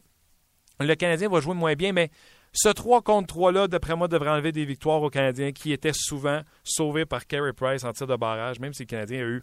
le 0.79 0.95
Canadien 0.95 1.29
va 1.29 1.39
jouer 1.39 1.53
moins 1.53 1.75
bien, 1.75 1.93
mais 1.93 2.09
ce 2.53 2.69
3 2.69 3.01
contre 3.01 3.35
3-là, 3.35 3.67
d'après 3.67 3.95
moi, 3.95 4.07
devrait 4.07 4.29
enlever 4.29 4.51
des 4.51 4.65
victoires 4.65 5.01
aux 5.01 5.09
Canadiens 5.09 5.51
qui 5.51 5.73
étaient 5.73 5.93
souvent 5.93 6.41
sauvés 6.63 7.05
par 7.05 7.25
Carey 7.25 7.51
Price 7.53 7.83
en 7.83 7.93
tir 7.93 8.05
de 8.05 8.15
barrage, 8.15 8.59
même 8.59 8.73
si 8.73 8.83
le 8.83 8.87
Canadien 8.87 9.19
a 9.21 9.23
eu 9.23 9.41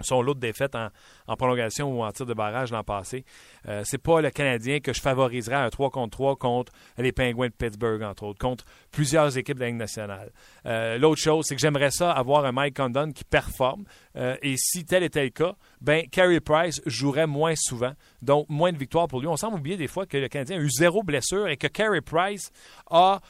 son 0.00 0.22
lot 0.22 0.34
de 0.34 0.40
défaites 0.40 0.74
en, 0.74 1.36
prolongation 1.36 1.96
ou 1.96 2.02
en 2.02 2.12
tir 2.12 2.26
de 2.26 2.34
barrage 2.34 2.70
l'an 2.70 2.84
passé. 2.84 3.24
Euh, 3.68 3.82
c'est 3.84 3.98
pas 3.98 4.20
le 4.20 4.30
Canadien 4.30 4.80
que 4.80 4.92
je 4.92 5.00
favoriserais 5.00 5.56
un 5.56 5.70
3 5.70 5.90
contre 5.90 6.16
3 6.16 6.36
contre 6.36 6.72
les 6.96 7.12
Penguins 7.12 7.48
de 7.48 7.52
Pittsburgh, 7.52 8.02
entre 8.02 8.24
autres, 8.24 8.38
contre 8.38 8.64
plusieurs 8.90 9.36
équipes 9.36 9.56
de 9.56 9.62
la 9.62 9.66
Ligue 9.68 9.76
nationale. 9.76 10.30
Euh, 10.66 10.98
l'autre 10.98 11.20
chose, 11.20 11.46
c'est 11.46 11.54
que 11.54 11.60
j'aimerais 11.60 11.90
ça 11.90 12.12
avoir 12.12 12.44
un 12.44 12.52
Mike 12.52 12.76
Condon 12.76 13.12
qui 13.12 13.24
performe. 13.24 13.84
Euh, 14.16 14.36
et 14.42 14.56
si 14.56 14.84
tel 14.84 15.02
était 15.02 15.24
le 15.24 15.30
cas, 15.30 15.54
ben 15.80 16.06
Carey 16.08 16.40
Price 16.40 16.80
jouerait 16.86 17.26
moins 17.26 17.54
souvent, 17.56 17.92
donc 18.22 18.46
moins 18.48 18.72
de 18.72 18.78
victoires 18.78 19.08
pour 19.08 19.20
lui. 19.20 19.28
On 19.28 19.36
semble 19.36 19.58
oublier 19.58 19.76
des 19.76 19.86
fois 19.88 20.06
que 20.06 20.16
le 20.16 20.28
Canadien 20.28 20.58
a 20.58 20.60
eu 20.60 20.70
zéro 20.70 21.02
blessure 21.02 21.48
et 21.48 21.56
que 21.56 21.66
Carey 21.66 22.00
Price 22.00 22.50
a 22.90 23.20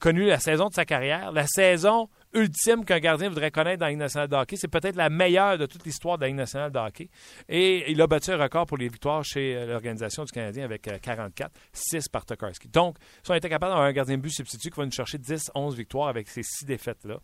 connu 0.00 0.26
la 0.26 0.38
saison 0.38 0.68
de 0.68 0.74
sa 0.74 0.84
carrière, 0.84 1.32
la 1.32 1.46
saison 1.46 2.08
ultime 2.36 2.84
qu'un 2.84 2.98
gardien 2.98 3.28
voudrait 3.28 3.50
connaître 3.50 3.80
dans 3.80 3.86
la 3.86 3.90
Ligue 3.90 3.98
nationale 3.98 4.28
de 4.28 4.36
hockey. 4.36 4.56
C'est 4.56 4.68
peut-être 4.68 4.96
la 4.96 5.08
meilleure 5.08 5.58
de 5.58 5.66
toute 5.66 5.84
l'histoire 5.84 6.18
de 6.18 6.22
la 6.22 6.28
Ligue 6.28 6.36
nationale 6.36 6.70
de 6.70 6.78
hockey. 6.78 7.08
Et 7.48 7.90
il 7.90 8.00
a 8.00 8.06
battu 8.06 8.30
un 8.30 8.36
record 8.36 8.66
pour 8.66 8.76
les 8.76 8.88
victoires 8.88 9.24
chez 9.24 9.56
euh, 9.56 9.66
l'organisation 9.66 10.24
du 10.24 10.32
Canadien 10.32 10.64
avec 10.64 10.82
44, 10.82 11.50
euh, 11.50 11.58
6 11.72 12.08
par 12.08 12.26
Tokarski. 12.26 12.68
Donc, 12.68 12.98
si 13.22 13.30
on 13.30 13.34
était 13.34 13.48
capable 13.48 13.70
d'avoir 13.70 13.88
un 13.88 13.92
gardien 13.92 14.16
de 14.16 14.22
but 14.22 14.30
substitut 14.30 14.70
qui 14.70 14.78
va 14.78 14.84
nous 14.84 14.92
chercher 14.92 15.18
10, 15.18 15.50
11 15.54 15.76
victoires 15.76 16.08
avec 16.08 16.28
ces 16.28 16.42
six 16.42 16.64
défaites-là, 16.64 17.18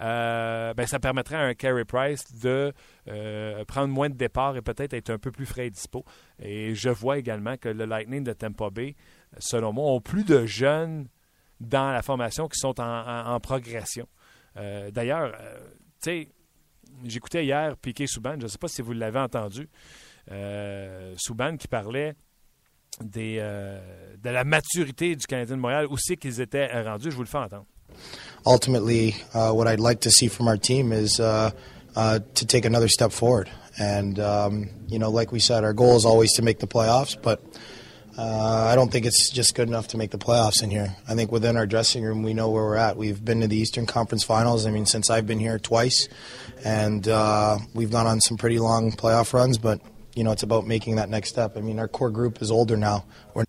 euh, 0.00 0.74
ben, 0.74 0.86
ça 0.86 0.98
permettrait 0.98 1.36
à 1.36 1.42
un 1.42 1.54
Carey 1.54 1.84
Price 1.84 2.24
de 2.42 2.72
prendre 3.66 3.88
moins 3.88 4.10
de 4.10 4.14
départs 4.14 4.56
et 4.56 4.62
peut-être 4.62 4.92
être 4.92 5.10
un 5.10 5.18
peu 5.18 5.30
plus 5.30 5.46
frais 5.46 5.68
et 5.68 5.70
dispo. 5.70 6.04
Et 6.42 6.74
je 6.74 6.90
vois 6.90 7.18
également 7.18 7.56
que 7.56 7.68
le 7.68 7.86
Lightning 7.86 8.22
de 8.22 8.32
Tampa 8.32 8.70
Bay, 8.70 8.96
selon 9.38 9.72
moi, 9.72 9.90
ont 9.92 10.00
plus 10.00 10.24
de 10.24 10.44
jeunes 10.44 11.08
dans 11.60 11.90
la 11.90 12.02
formation 12.02 12.48
qui 12.48 12.58
sont 12.58 12.78
en 12.80 13.40
progression. 13.40 14.06
Euh, 14.58 14.90
d'ailleurs, 14.90 15.32
euh, 15.40 15.58
tu 16.02 16.10
sais, 16.10 16.28
j'écoutais 17.04 17.44
hier 17.44 17.76
Piqué 17.76 18.06
Souban, 18.06 18.34
je 18.38 18.44
ne 18.44 18.48
sais 18.48 18.58
pas 18.58 18.68
si 18.68 18.82
vous 18.82 18.92
l'avez 18.92 19.20
entendu, 19.20 19.68
euh, 20.30 21.14
Souban 21.16 21.56
qui 21.56 21.68
parlait 21.68 22.14
des, 23.00 23.36
de 23.38 24.30
la 24.30 24.42
maturité 24.44 25.14
du 25.14 25.26
Canadien 25.26 25.56
de 25.56 25.60
Montréal, 25.60 25.86
c'est 25.98 26.16
qu'ils 26.16 26.40
étaient 26.40 26.66
rendus. 26.82 27.10
Je 27.10 27.16
vous 27.16 27.22
le 27.22 27.28
fais 27.28 27.38
entendre. 27.38 27.66
Ultimately, 28.46 29.14
uh, 29.34 29.52
what 29.52 29.66
I'd 29.66 29.80
like 29.80 30.00
to 30.00 30.10
see 30.10 30.28
from 30.28 30.48
our 30.48 30.56
team 30.56 30.92
is 30.92 31.20
uh, 31.20 31.50
uh, 31.96 32.20
to 32.34 32.46
take 32.46 32.64
another 32.64 32.88
step 32.88 33.12
forward. 33.12 33.48
And, 33.78 34.18
um, 34.18 34.70
you 34.88 34.98
know, 34.98 35.10
like 35.10 35.32
we 35.32 35.40
said, 35.40 35.64
our 35.64 35.72
goal 35.72 35.96
is 35.96 36.04
always 36.04 36.32
to 36.34 36.42
make 36.42 36.58
the 36.58 36.66
playoffs, 36.66 37.16
but 37.20 37.40
Uh, 38.18 38.66
I 38.68 38.74
don't 38.74 38.90
think 38.90 39.06
it's 39.06 39.30
just 39.30 39.54
good 39.54 39.68
enough 39.68 39.86
to 39.88 39.96
make 39.96 40.10
the 40.10 40.18
playoffs 40.18 40.60
in 40.60 40.72
here. 40.72 40.96
I 41.08 41.14
think 41.14 41.30
within 41.30 41.56
our 41.56 41.68
dressing 41.68 42.02
room, 42.02 42.24
we 42.24 42.34
know 42.34 42.50
where 42.50 42.64
we're 42.64 42.74
at. 42.74 42.96
We've 42.96 43.24
been 43.24 43.42
to 43.42 43.46
the 43.46 43.56
Eastern 43.56 43.86
Conference 43.86 44.24
Finals. 44.24 44.66
I 44.66 44.72
mean, 44.72 44.86
since 44.86 45.08
I've 45.08 45.24
been 45.24 45.38
here 45.38 45.60
twice, 45.60 46.08
and 46.64 47.06
uh, 47.06 47.58
we've 47.74 47.92
gone 47.92 48.08
on 48.08 48.20
some 48.20 48.36
pretty 48.36 48.58
long 48.58 48.90
playoff 48.90 49.32
runs. 49.32 49.56
But 49.56 49.80
you 50.16 50.24
know, 50.24 50.32
it's 50.32 50.42
about 50.42 50.66
making 50.66 50.96
that 50.96 51.08
next 51.08 51.28
step. 51.28 51.56
I 51.56 51.60
mean, 51.60 51.78
our 51.78 51.86
core 51.86 52.10
group 52.10 52.42
is 52.42 52.50
older 52.50 52.76
now. 52.76 53.04
We're 53.34 53.44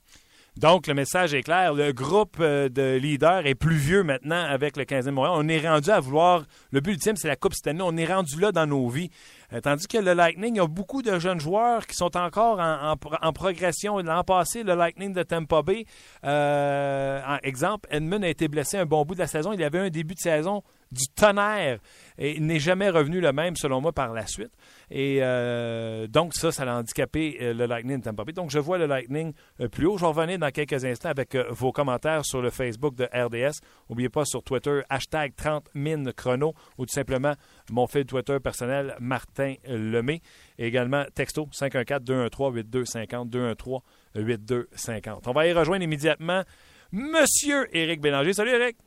Donc, 0.60 0.88
le 0.88 0.93
message 0.93 1.34
est 1.34 1.41
clair. 1.41 1.74
Le 1.74 1.93
groupe 1.93 2.36
euh, 2.41 2.67
de 2.67 2.98
leaders 2.98 3.48
est 3.48 3.56
plus 3.56 3.78
vieux 3.78 4.04
maintenant 4.04 4.43
avec 4.43 4.76
le 4.76 4.84
15e 4.84 5.12
Montréal. 5.12 5.36
On 5.38 5.48
est 5.48 5.65
rendu 5.65 5.89
à 5.89 6.02
vouloir. 6.02 6.43
Le 6.72 6.82
but 6.82 6.91
ultime, 6.91 7.15
c'est 7.15 7.30
la 7.30 7.38
Coupe 7.38 7.54
cette 7.54 7.67
année. 7.67 7.82
On 7.82 7.95
est 7.95 8.06
rendu 8.06 8.38
là 8.41 8.52
dans 8.52 8.67
nos 8.67 8.89
vies. 8.89 9.10
Euh, 9.54 9.62
tandis 9.62 9.88
que 9.88 9.98
le 9.98 10.12
Lightning, 10.12 10.56
il 10.56 10.58
y 10.58 10.62
a 10.62 10.67
beaucoup 10.67 11.02
de 11.02 11.17
jeunes 11.17 11.39
joueurs 11.39 11.88
qui 11.88 11.95
sont 11.95 12.17
encore 12.17 12.60
en, 12.60 13.32
progression. 13.32 14.00
L'an 14.00 14.26
passé, 14.26 14.63
le 14.63 14.76
Lightning 14.76 15.13
de 15.13 15.24
Tampa 15.24 15.62
Bay, 15.62 15.86
euh, 16.26 17.22
exemple, 17.41 17.88
Edmund 17.89 18.26
a 18.26 18.28
été 18.28 18.50
blessé 18.50 18.76
un 18.76 18.86
bon 18.86 19.06
bout 19.06 19.13
de 19.13 19.19
la 19.19 19.28
saison. 19.28 19.54
Il 19.54 19.63
avait 19.63 19.80
un 19.80 19.89
début 19.89 20.15
de 20.15 20.19
saison 20.19 20.62
du 20.91 21.08
tonnerre 21.15 21.80
et 22.17 22.39
n'est 22.39 22.60
jamais 22.60 22.89
revenu 22.89 23.21
le 23.21 23.32
même, 23.32 23.56
selon 23.56 23.82
moi, 23.82 23.91
par 23.91 24.13
la 24.13 24.28
suite. 24.28 24.52
Et 24.91 25.19
euh, 25.21 26.08
donc, 26.08 26.34
ça, 26.34 26.52
ça 26.52 26.63
a 26.63 26.80
handicapé 26.80 27.38
euh, 27.41 27.54
le 27.54 27.65
Lightning 27.65 27.99
de 27.99 28.04
Tampa. 28.04 28.23
Donc, 28.32 28.49
je 28.49 28.60
vois 28.60 28.78
le 28.78 28.88
Lightning 28.88 29.34
euh, 29.62 29.67
plus 29.67 29.86
haut. 29.86 29.97
Je 29.97 30.04
vais 30.04 30.08
revenir 30.08 30.39
dans 30.39 30.52
quelques 30.52 30.84
instants 30.84 31.10
avec 31.10 31.36
vos 31.49 31.71
commentaires 31.71 32.25
sur 32.25 32.41
le 32.41 32.49
Facebook 32.49 32.95
de 32.95 33.06
RDS. 33.06 33.60
N'oubliez 33.89 34.10
pas 34.10 34.25
sur 34.25 34.43
Twitter, 34.43 34.82
hashtag 34.89 35.36
30 35.36 35.69
min 35.75 36.12
chrono 36.12 36.54
ou 36.78 36.86
tout 36.86 36.93
simplement 36.93 37.34
mon 37.71 37.88
fil 37.88 38.06
Twitter 38.06 38.39
personnel, 38.39 38.95
Martin 38.99 39.56
Lemay. 39.67 40.21
Et 40.58 40.67
également, 40.67 41.06
texto 41.13 41.47
514-213-8250, 41.54 43.82
213-8250. 44.15 45.21
On 45.28 45.32
va 45.32 45.47
y 45.47 45.54
rejoindre 45.54 45.84
immédiatement 45.84 46.43
Monsieur 46.91 47.67
Éric 47.75 48.02
Bélanger. 48.02 48.34
Salut 48.34 48.52
Éric! 48.52 48.78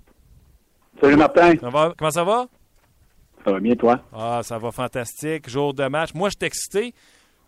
Salut 1.02 1.16
Martin. 1.16 1.56
comment 1.56 2.10
ça 2.12 2.22
va? 2.22 2.46
Ça 3.44 3.50
va 3.50 3.58
bien, 3.58 3.74
toi? 3.74 3.98
Ah, 4.12 4.40
ça 4.44 4.56
va 4.56 4.70
fantastique. 4.70 5.50
Jour 5.50 5.74
de 5.74 5.84
match. 5.88 6.14
Moi, 6.14 6.28
je 6.28 6.36
suis 6.38 6.46
excité. 6.46 6.94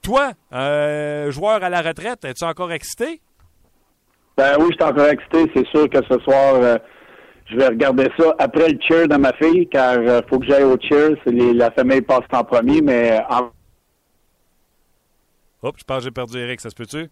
Toi, 0.02 0.32
euh, 0.52 1.30
joueur 1.30 1.62
à 1.62 1.70
la 1.70 1.80
retraite, 1.80 2.24
es-tu 2.24 2.42
encore 2.42 2.72
excité? 2.72 3.20
Ben 4.36 4.56
oui, 4.58 4.66
je 4.70 4.74
suis 4.74 4.92
encore 4.92 5.06
excité. 5.06 5.48
C'est 5.54 5.66
sûr 5.68 5.88
que 5.88 5.98
ce 6.10 6.18
soir, 6.24 6.56
euh, 6.56 6.78
je 7.46 7.56
vais 7.56 7.68
regarder 7.68 8.08
ça 8.18 8.34
après 8.40 8.70
le 8.70 8.78
cheer 8.80 9.06
de 9.06 9.16
ma 9.16 9.32
fille, 9.34 9.68
car 9.68 10.02
il 10.02 10.08
euh, 10.08 10.20
faut 10.28 10.40
que 10.40 10.46
j'aille 10.46 10.64
au 10.64 10.76
cheer. 10.76 11.16
la 11.24 11.70
famille 11.70 12.02
passe 12.02 12.26
en 12.32 12.42
premier, 12.42 12.80
mais 12.82 13.20
en... 13.30 13.50
Hop, 15.62 15.76
je 15.78 15.84
pense 15.84 15.98
que 15.98 16.04
j'ai 16.04 16.10
perdu 16.10 16.38
Eric, 16.38 16.60
ça 16.60 16.70
se 16.70 16.74
peut-tu? 16.74 17.08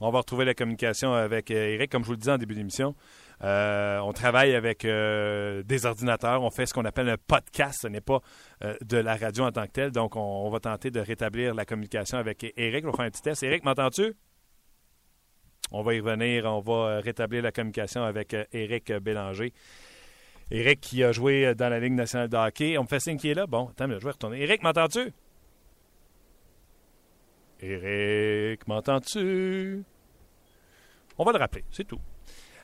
On 0.00 0.10
va 0.10 0.18
retrouver 0.18 0.44
la 0.44 0.54
communication 0.54 1.12
avec 1.12 1.50
Eric, 1.50 1.90
comme 1.90 2.02
je 2.02 2.06
vous 2.06 2.12
le 2.12 2.18
disais 2.18 2.30
en 2.30 2.38
début 2.38 2.54
d'émission. 2.54 2.94
Euh, 3.44 3.98
on 3.98 4.12
travaille 4.12 4.54
avec 4.54 4.84
euh, 4.84 5.62
des 5.62 5.86
ordinateurs. 5.86 6.42
On 6.42 6.50
fait 6.50 6.66
ce 6.66 6.74
qu'on 6.74 6.84
appelle 6.84 7.08
un 7.08 7.16
podcast. 7.16 7.80
Ce 7.82 7.88
n'est 7.88 8.00
pas 8.00 8.20
euh, 8.64 8.76
de 8.82 8.96
la 8.96 9.16
radio 9.16 9.44
en 9.44 9.52
tant 9.52 9.66
que 9.66 9.72
tel. 9.72 9.92
Donc, 9.92 10.16
on, 10.16 10.48
va 10.50 10.60
tenter 10.60 10.90
de 10.90 11.00
rétablir 11.00 11.54
la 11.54 11.64
communication 11.64 12.18
avec 12.18 12.52
Eric. 12.56 12.84
On 12.84 12.90
va 12.90 12.96
faire 12.96 13.06
un 13.06 13.10
petit 13.10 13.22
test. 13.22 13.42
Eric, 13.42 13.64
m'entends-tu? 13.64 14.14
On 15.70 15.82
va 15.82 15.94
y 15.94 16.00
revenir. 16.00 16.46
On 16.46 16.60
va 16.60 17.00
rétablir 17.00 17.42
la 17.42 17.52
communication 17.52 18.02
avec 18.02 18.34
Eric 18.52 18.92
Bélanger. 18.92 19.52
Eric 20.50 20.80
qui 20.80 21.04
a 21.04 21.12
joué 21.12 21.54
dans 21.54 21.68
la 21.68 21.78
Ligue 21.78 21.92
nationale 21.92 22.28
de 22.28 22.36
hockey. 22.36 22.78
On 22.78 22.82
me 22.82 22.88
fait 22.88 23.00
signe 23.00 23.18
qu'il 23.18 23.30
est 23.30 23.34
là. 23.34 23.46
Bon, 23.46 23.68
attends, 23.68 23.86
je 23.86 24.04
vais 24.04 24.10
retourner. 24.10 24.42
Eric, 24.42 24.62
m'entends-tu? 24.62 25.12
Eric, 27.60 28.66
m'entends-tu? 28.66 29.84
On 31.18 31.24
va 31.24 31.32
le 31.32 31.38
rappeler, 31.38 31.64
c'est 31.70 31.84
tout. 31.84 32.00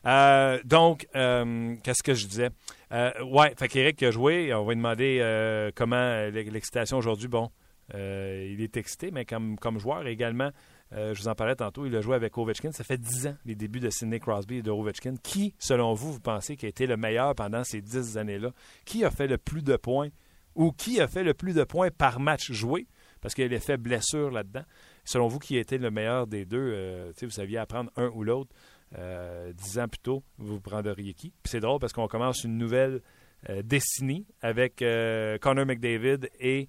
Euh, 0.06 0.60
donc, 0.64 1.06
euh, 1.16 1.76
qu'est-ce 1.82 2.02
que 2.02 2.14
je 2.14 2.26
disais? 2.26 2.50
Euh, 2.92 3.10
ouais, 3.24 3.54
fait 3.56 3.68
qu'Éric 3.68 4.02
a 4.02 4.10
joué. 4.10 4.52
On 4.54 4.64
va 4.64 4.72
lui 4.72 4.76
demander 4.76 5.70
comment 5.74 6.28
l'excitation 6.32 6.98
aujourd'hui. 6.98 7.28
Bon, 7.28 7.50
il 7.92 8.60
est 8.60 8.76
excité, 8.76 9.10
mais 9.10 9.24
comme, 9.24 9.58
comme 9.58 9.78
joueur 9.78 10.06
également, 10.06 10.50
je 10.92 11.18
vous 11.18 11.28
en 11.28 11.34
parlais 11.34 11.56
tantôt, 11.56 11.86
il 11.86 11.96
a 11.96 12.00
joué 12.00 12.14
avec 12.14 12.36
Ovechkin. 12.38 12.72
Ça 12.72 12.84
fait 12.84 12.98
10 12.98 13.28
ans, 13.28 13.36
les 13.44 13.54
débuts 13.54 13.80
de 13.80 13.90
Sidney 13.90 14.20
Crosby 14.20 14.56
et 14.56 14.62
de 14.62 14.70
Ovechkin. 14.70 15.14
Qui, 15.22 15.54
selon 15.58 15.94
vous, 15.94 16.12
vous 16.12 16.20
pensez 16.20 16.56
qui 16.56 16.66
a 16.66 16.68
été 16.68 16.86
le 16.86 16.96
meilleur 16.96 17.34
pendant 17.34 17.64
ces 17.64 17.80
10 17.80 18.18
années-là? 18.18 18.50
Qui 18.84 19.04
a 19.04 19.10
fait 19.10 19.26
le 19.26 19.38
plus 19.38 19.62
de 19.62 19.76
points 19.76 20.08
ou 20.54 20.70
qui 20.70 21.00
a 21.00 21.08
fait 21.08 21.24
le 21.24 21.34
plus 21.34 21.54
de 21.54 21.64
points 21.64 21.90
par 21.90 22.20
match 22.20 22.52
joué? 22.52 22.86
Parce 23.20 23.34
qu'il 23.34 23.42
y 23.42 23.46
a 23.46 23.50
l'effet 23.50 23.78
blessure 23.78 24.30
là-dedans. 24.30 24.64
Selon 25.04 25.28
vous, 25.28 25.38
qui 25.38 25.56
a 25.56 25.60
été 25.60 25.78
le 25.78 25.90
meilleur 25.90 26.26
des 26.26 26.44
deux? 26.44 27.10
vous 27.20 27.30
saviez 27.30 27.58
apprendre 27.58 27.90
un 27.96 28.08
ou 28.08 28.22
l'autre. 28.22 28.54
Euh, 28.98 29.52
dix 29.52 29.78
ans 29.78 29.88
plus 29.88 29.98
tôt, 29.98 30.22
vous 30.38 30.60
prendriez 30.60 31.14
qui? 31.14 31.32
C'est 31.44 31.60
drôle 31.60 31.80
parce 31.80 31.92
qu'on 31.92 32.06
commence 32.06 32.44
une 32.44 32.56
nouvelle 32.56 33.00
euh, 33.48 33.62
décennie 33.62 34.26
avec 34.40 34.82
euh, 34.82 35.36
Connor 35.38 35.66
McDavid 35.66 36.28
et 36.38 36.68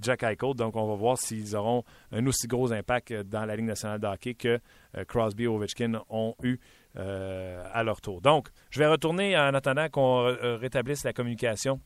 Jack 0.00 0.22
Eichel. 0.22 0.54
Donc, 0.54 0.76
on 0.76 0.86
va 0.86 0.94
voir 0.94 1.18
s'ils 1.18 1.56
auront 1.56 1.82
un 2.12 2.24
aussi 2.26 2.46
gros 2.46 2.72
impact 2.72 3.12
dans 3.12 3.44
la 3.44 3.56
Ligue 3.56 3.66
nationale 3.66 3.98
de 3.98 4.06
hockey 4.06 4.34
que 4.34 4.60
Crosby 5.08 5.44
et 5.44 5.48
Ovechkin 5.48 6.00
ont 6.08 6.36
eu 6.44 6.60
à 6.94 7.82
leur 7.82 8.00
tour. 8.00 8.20
Donc, 8.20 8.50
je 8.70 8.78
vais 8.78 8.86
retourner 8.86 9.36
en 9.36 9.52
attendant 9.52 9.88
qu'on 9.88 10.32
rétablisse 10.58 11.02
la 11.02 11.12
communication 11.12 11.80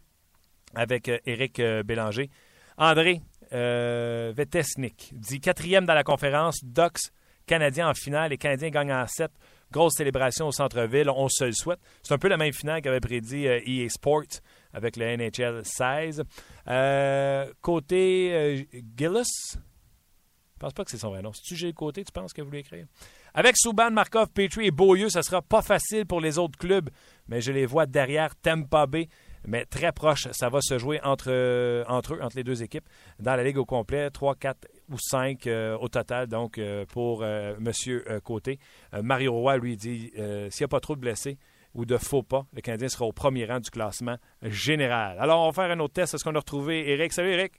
avec 0.75 1.11
Éric 1.25 1.63
Bélanger. 1.87 2.29
André 2.77 3.23
Vetesnik 3.51 5.15
dit 5.15 5.41
quatrième 5.41 5.87
dans 5.87 5.95
la 5.95 6.05
conférence, 6.05 6.63
Ducks 6.63 7.11
Canadiens 7.51 7.89
en 7.89 7.95
finale. 7.95 8.31
Les 8.31 8.39
Canadiens 8.39 8.71
gagnent 8.71 8.93
en 8.93 9.07
7. 9.09 9.29
Grosse 9.73 9.95
célébration 9.97 10.47
au 10.47 10.53
centre-ville. 10.53 11.11
On 11.11 11.29
se 11.29 11.43
le 11.43 11.53
souhaite. 11.53 11.81
C'est 12.01 12.15
un 12.15 12.19
peu 12.19 12.29
la 12.29 12.37
même 12.37 12.53
finale 12.53 12.81
qu'avait 12.81 13.01
prédit 13.01 13.45
EA 13.45 13.59
euh, 13.59 13.87
e 13.87 13.89
Sports 13.89 14.41
avec 14.73 14.97
le 14.97 15.17
NHL 15.17 15.63
16. 15.65 16.23
Euh, 16.69 17.53
côté 17.61 18.33
euh, 18.33 18.63
Gillis, 18.97 19.25
je 19.55 20.59
pense 20.61 20.73
pas 20.73 20.85
que 20.85 20.93
c'est 20.93 20.99
son 20.99 21.11
vrai 21.11 21.23
nom. 21.23 21.33
Si 21.33 21.43
tu 21.43 21.67
le 21.67 21.73
côté, 21.73 22.05
tu 22.05 22.13
penses 22.13 22.33
que 22.33 22.41
vous 22.41 22.47
voulez 22.47 22.61
écrire? 22.61 22.87
Avec 23.35 23.57
Souban, 23.57 23.91
Markov, 23.91 24.29
Petrie 24.29 24.67
et 24.67 24.71
Beaulieu, 24.71 25.09
ça 25.09 25.23
sera 25.23 25.43
pas 25.43 25.63
facile 25.63 26.07
pour 26.07 26.21
les 26.21 26.39
autres 26.39 26.59
clubs, 26.59 26.89
mais 27.27 27.41
je 27.41 27.51
les 27.51 27.67
vois 27.67 27.87
derrière 27.87 28.37
Tampa 28.37 28.87
Bay, 28.87 29.09
mais 29.45 29.65
très 29.65 29.91
proche. 29.91 30.29
Ça 30.33 30.49
va 30.51 30.61
se 30.61 30.79
jouer 30.79 31.01
entre, 31.03 31.85
entre 31.89 32.15
eux, 32.15 32.23
entre 32.23 32.37
les 32.37 32.45
deux 32.45 32.63
équipes, 32.63 32.89
dans 33.19 33.35
la 33.35 33.43
ligue 33.43 33.59
au 33.59 33.65
complet. 33.65 34.11
3, 34.11 34.37
4 34.37 34.69
ou 34.91 34.99
cinq 34.99 35.47
euh, 35.47 35.77
au 35.79 35.89
total, 35.89 36.27
donc 36.27 36.59
euh, 36.59 36.85
pour 36.87 37.23
euh, 37.23 37.55
M. 37.59 38.21
Côté. 38.23 38.59
Mario 39.03 39.33
Roy 39.33 39.57
lui 39.59 39.77
dit 39.77 40.11
s'il 40.15 40.61
n'y 40.61 40.65
a 40.65 40.69
pas 40.69 40.81
trop 40.81 40.97
de 40.97 41.01
blessés 41.01 41.39
ou 41.75 41.85
de 41.85 41.97
faux 41.97 42.23
pas, 42.23 42.47
le 42.53 42.61
Canadien 42.61 42.89
sera 42.89 43.05
au 43.05 43.13
premier 43.13 43.47
rang 43.47 43.61
du 43.61 43.71
classement 43.71 44.17
général. 44.43 45.17
Alors, 45.21 45.43
on 45.43 45.51
va 45.51 45.53
faire 45.53 45.71
un 45.71 45.79
autre 45.79 45.95
test. 45.95 46.15
Est-ce 46.15 46.25
qu'on 46.25 46.35
a 46.35 46.41
retrouvé 46.41 46.91
Eric? 46.91 47.13
Salut, 47.13 47.31
Eric. 47.31 47.53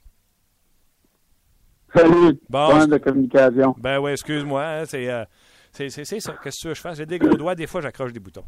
Salut. 1.94 2.38
Bon, 2.50 2.86
de 2.86 2.98
communication. 2.98 3.74
Ben 3.78 3.98
oui, 3.98 4.12
excuse-moi. 4.12 4.62
Hein, 4.62 4.84
c'est, 4.84 5.08
c'est, 5.72 6.20
ça. 6.20 6.34
Qu'est-ce 6.42 6.68
que 6.68 6.74
je 6.74 6.80
fais? 6.80 6.94
J'ai 6.94 7.06
des 7.06 7.18
gros 7.18 7.36
doigts. 7.36 7.54
Des 7.54 7.66
fois, 7.66 7.80
j'accroche 7.80 8.12
des 8.12 8.20
boutons. 8.20 8.44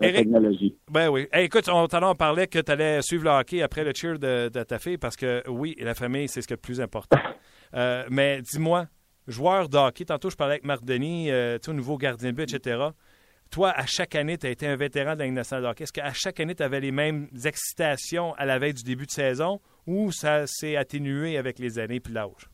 La 0.00 0.12
technologie. 0.12 0.76
Ben 0.90 1.08
oui. 1.08 1.26
écoute, 1.32 1.68
on, 1.68 1.86
on 1.90 2.14
parlait 2.14 2.46
que 2.46 2.58
tu 2.58 2.70
allais 2.70 3.00
suivre 3.00 3.24
le 3.24 3.30
hockey 3.30 3.62
après 3.62 3.82
le 3.82 3.92
cheer 3.94 4.18
de, 4.18 4.48
ta 4.48 4.78
fille 4.78 4.98
parce 4.98 5.16
que 5.16 5.42
oui, 5.48 5.74
la 5.80 5.94
famille, 5.94 6.28
c'est 6.28 6.42
ce 6.42 6.46
qui 6.46 6.52
est 6.52 6.56
le 6.56 6.60
plus 6.60 6.80
important. 6.80 7.18
Euh, 7.74 8.04
mais 8.08 8.40
dis-moi, 8.42 8.86
joueur 9.26 9.68
de 9.68 9.76
hockey, 9.76 10.04
tantôt 10.04 10.30
je 10.30 10.36
parlais 10.36 10.54
avec 10.54 10.64
Marc 10.64 10.84
Denis, 10.84 11.32
euh, 11.32 11.58
tu 11.58 11.72
nouveau 11.72 11.98
gardien 11.98 12.30
de 12.30 12.36
but, 12.36 12.54
etc. 12.54 12.90
Toi, 13.50 13.70
à 13.70 13.84
chaque 13.86 14.14
année, 14.14 14.38
tu 14.38 14.46
as 14.46 14.50
été 14.50 14.68
un 14.68 14.76
vétéran 14.76 15.14
de 15.14 15.18
la 15.18 15.24
Ligue 15.24 15.34
nationale 15.34 15.64
de 15.64 15.68
hockey. 15.68 15.82
Est-ce 15.82 15.92
qu'à 15.92 16.12
chaque 16.12 16.38
année, 16.38 16.54
tu 16.54 16.62
avais 16.62 16.80
les 16.80 16.92
mêmes 16.92 17.28
excitations 17.44 18.34
à 18.34 18.46
la 18.46 18.60
veille 18.60 18.72
du 18.72 18.84
début 18.84 19.04
de 19.04 19.10
saison 19.10 19.60
ou 19.86 20.12
ça 20.12 20.46
s'est 20.46 20.76
atténué 20.76 21.36
avec 21.36 21.58
les 21.58 21.80
années 21.80 21.98
puis 21.98 22.14
l'âge? 22.14 22.48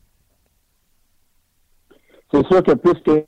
C'est 2.31 2.45
sûr 2.47 2.63
que 2.63 2.71
plus 2.73 2.99
que 3.03 3.23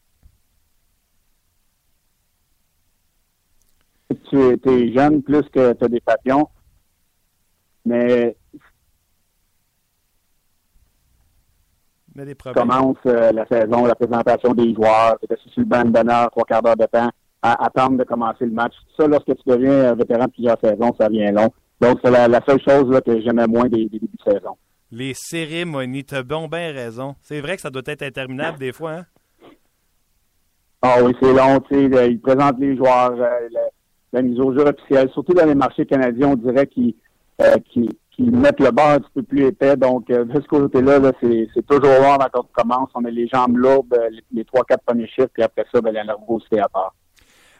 tu 4.30 4.40
es, 4.40 4.94
jeune, 4.94 5.22
plus 5.24 5.44
que 5.44 5.74
tu 5.74 5.84
as 5.84 5.88
des 5.88 6.02
papillons. 6.02 6.48
Mais 7.86 8.36
Mais 12.16 12.24
des 12.24 12.36
commence 12.36 12.98
euh, 13.08 13.34
la 13.34 13.46
saison, 13.46 13.86
la 13.86 13.96
présentation 13.96 14.54
des 14.54 14.74
joueurs, 14.74 15.18
tu 15.20 15.28
sur 15.52 15.62
le 15.62 15.66
banc 15.66 15.84
de 15.84 15.90
bonheur, 15.90 16.32
trois 16.32 16.46
quarts 16.46 16.62
d'heure 16.62 16.78
de 16.78 16.86
temps, 16.86 17.10
à 17.42 17.66
attendre 17.66 17.98
de 17.98 18.06
commencer 18.06 18.46
le 18.46 18.52
match. 18.52 18.74
Ça, 18.98 19.06
lorsque 19.06 19.36
tu 19.36 19.44
deviens 19.46 19.92
un 19.92 19.96
vétéran 19.96 20.26
de 20.26 20.32
plusieurs 20.32 20.58
saisons, 20.64 20.96
ça 20.98 21.10
vient 21.10 21.34
long. 21.34 21.50
Donc, 21.82 22.00
c'est 22.02 22.10
la, 22.10 22.40
seule 22.48 22.62
chose 22.62 22.90
là, 22.90 23.02
que 23.02 23.20
j'aimais 23.22 23.48
moins 23.48 23.68
des, 23.68 23.90
débuts 23.90 24.08
de 24.08 24.32
saison. 24.32 24.56
Les 24.92 25.14
cérémonies, 25.14 26.06
tu 26.06 26.16
as 26.16 26.24
bon, 26.24 26.48
bien 26.48 26.72
raison. 26.72 27.16
C'est 27.22 27.42
vrai 27.42 27.58
que 27.58 27.62
ça 27.62 27.70
doit 27.70 27.84
être 27.86 28.04
interminable 28.04 28.60
des 28.60 28.72
fois, 28.72 28.92
hein? 28.94 29.06
Ah 30.82 31.04
oui, 31.04 31.14
c'est 31.22 31.34
long, 31.34 31.60
tu 31.62 31.92
sais, 31.92 32.12
ils 32.12 32.22
présentent 32.22 32.60
les 32.60 32.78
joueurs, 32.78 33.14
euh, 33.20 33.50
la 34.16 34.22
mise 34.22 34.40
au 34.40 34.54
jeu 34.54 34.66
officielle, 34.66 35.10
surtout 35.14 35.34
dans 35.34 35.46
les 35.46 35.56
marchés 35.56 35.86
canadiens, 35.86 36.30
on 36.30 36.36
dirait 36.36 36.68
qu'ils 36.68 36.96
euh, 37.42 37.58
qui 38.16 38.24
mettent 38.24 38.62
le 38.62 38.72
bord 38.72 38.92
un 38.92 39.00
petit 39.00 39.12
peu 39.14 39.24
plus 39.24 39.46
épais. 39.48 39.76
Donc, 39.76 40.08
de 40.08 40.26
ce 40.34 40.48
côté-là, 40.48 41.00
-là, 41.00 41.12
c'est 41.22 41.68
toujours 41.68 42.00
long 42.02 42.14
avant 42.14 42.30
qu'on 42.32 42.48
commence. 42.54 42.90
On 42.96 43.04
a 43.04 43.10
les 43.10 43.28
jambes 43.28 43.58
lourdes, 43.58 43.94
les 44.32 44.46
trois, 44.46 44.64
quatre 44.64 44.84
premiers 44.86 45.08
chiffres, 45.08 45.30
puis 45.34 45.44
après 45.44 45.66
ça, 45.72 45.82
ben, 45.82 45.94
la 45.94 46.06
nervosité 46.06 46.60
à 46.60 46.70
part. 46.70 46.94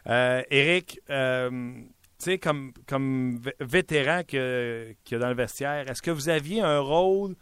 Euh, 0.08 0.42
Eric, 0.50 1.00
euh, 1.10 1.50
tu 1.50 2.30
sais, 2.30 2.38
comme, 2.38 2.72
comme 2.88 3.40
vétéran 3.60 4.20
y 4.32 4.38
a 4.38 5.18
dans 5.18 5.28
le 5.28 5.34
vestiaire, 5.34 5.90
est-ce 5.90 6.02
que 6.02 6.10
vous 6.10 6.28
aviez 6.28 6.60
un 6.62 6.78
rôle 6.78 7.34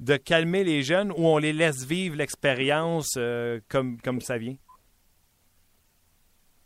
de 0.00 0.16
calmer 0.16 0.64
les 0.64 0.82
jeunes 0.82 1.12
ou 1.12 1.26
on 1.26 1.38
les 1.38 1.52
laisse 1.52 1.86
vivre 1.86 2.16
l'expérience 2.16 3.14
euh, 3.18 3.60
comme, 3.68 4.00
comme 4.00 4.20
ça 4.20 4.38
vient? 4.38 4.56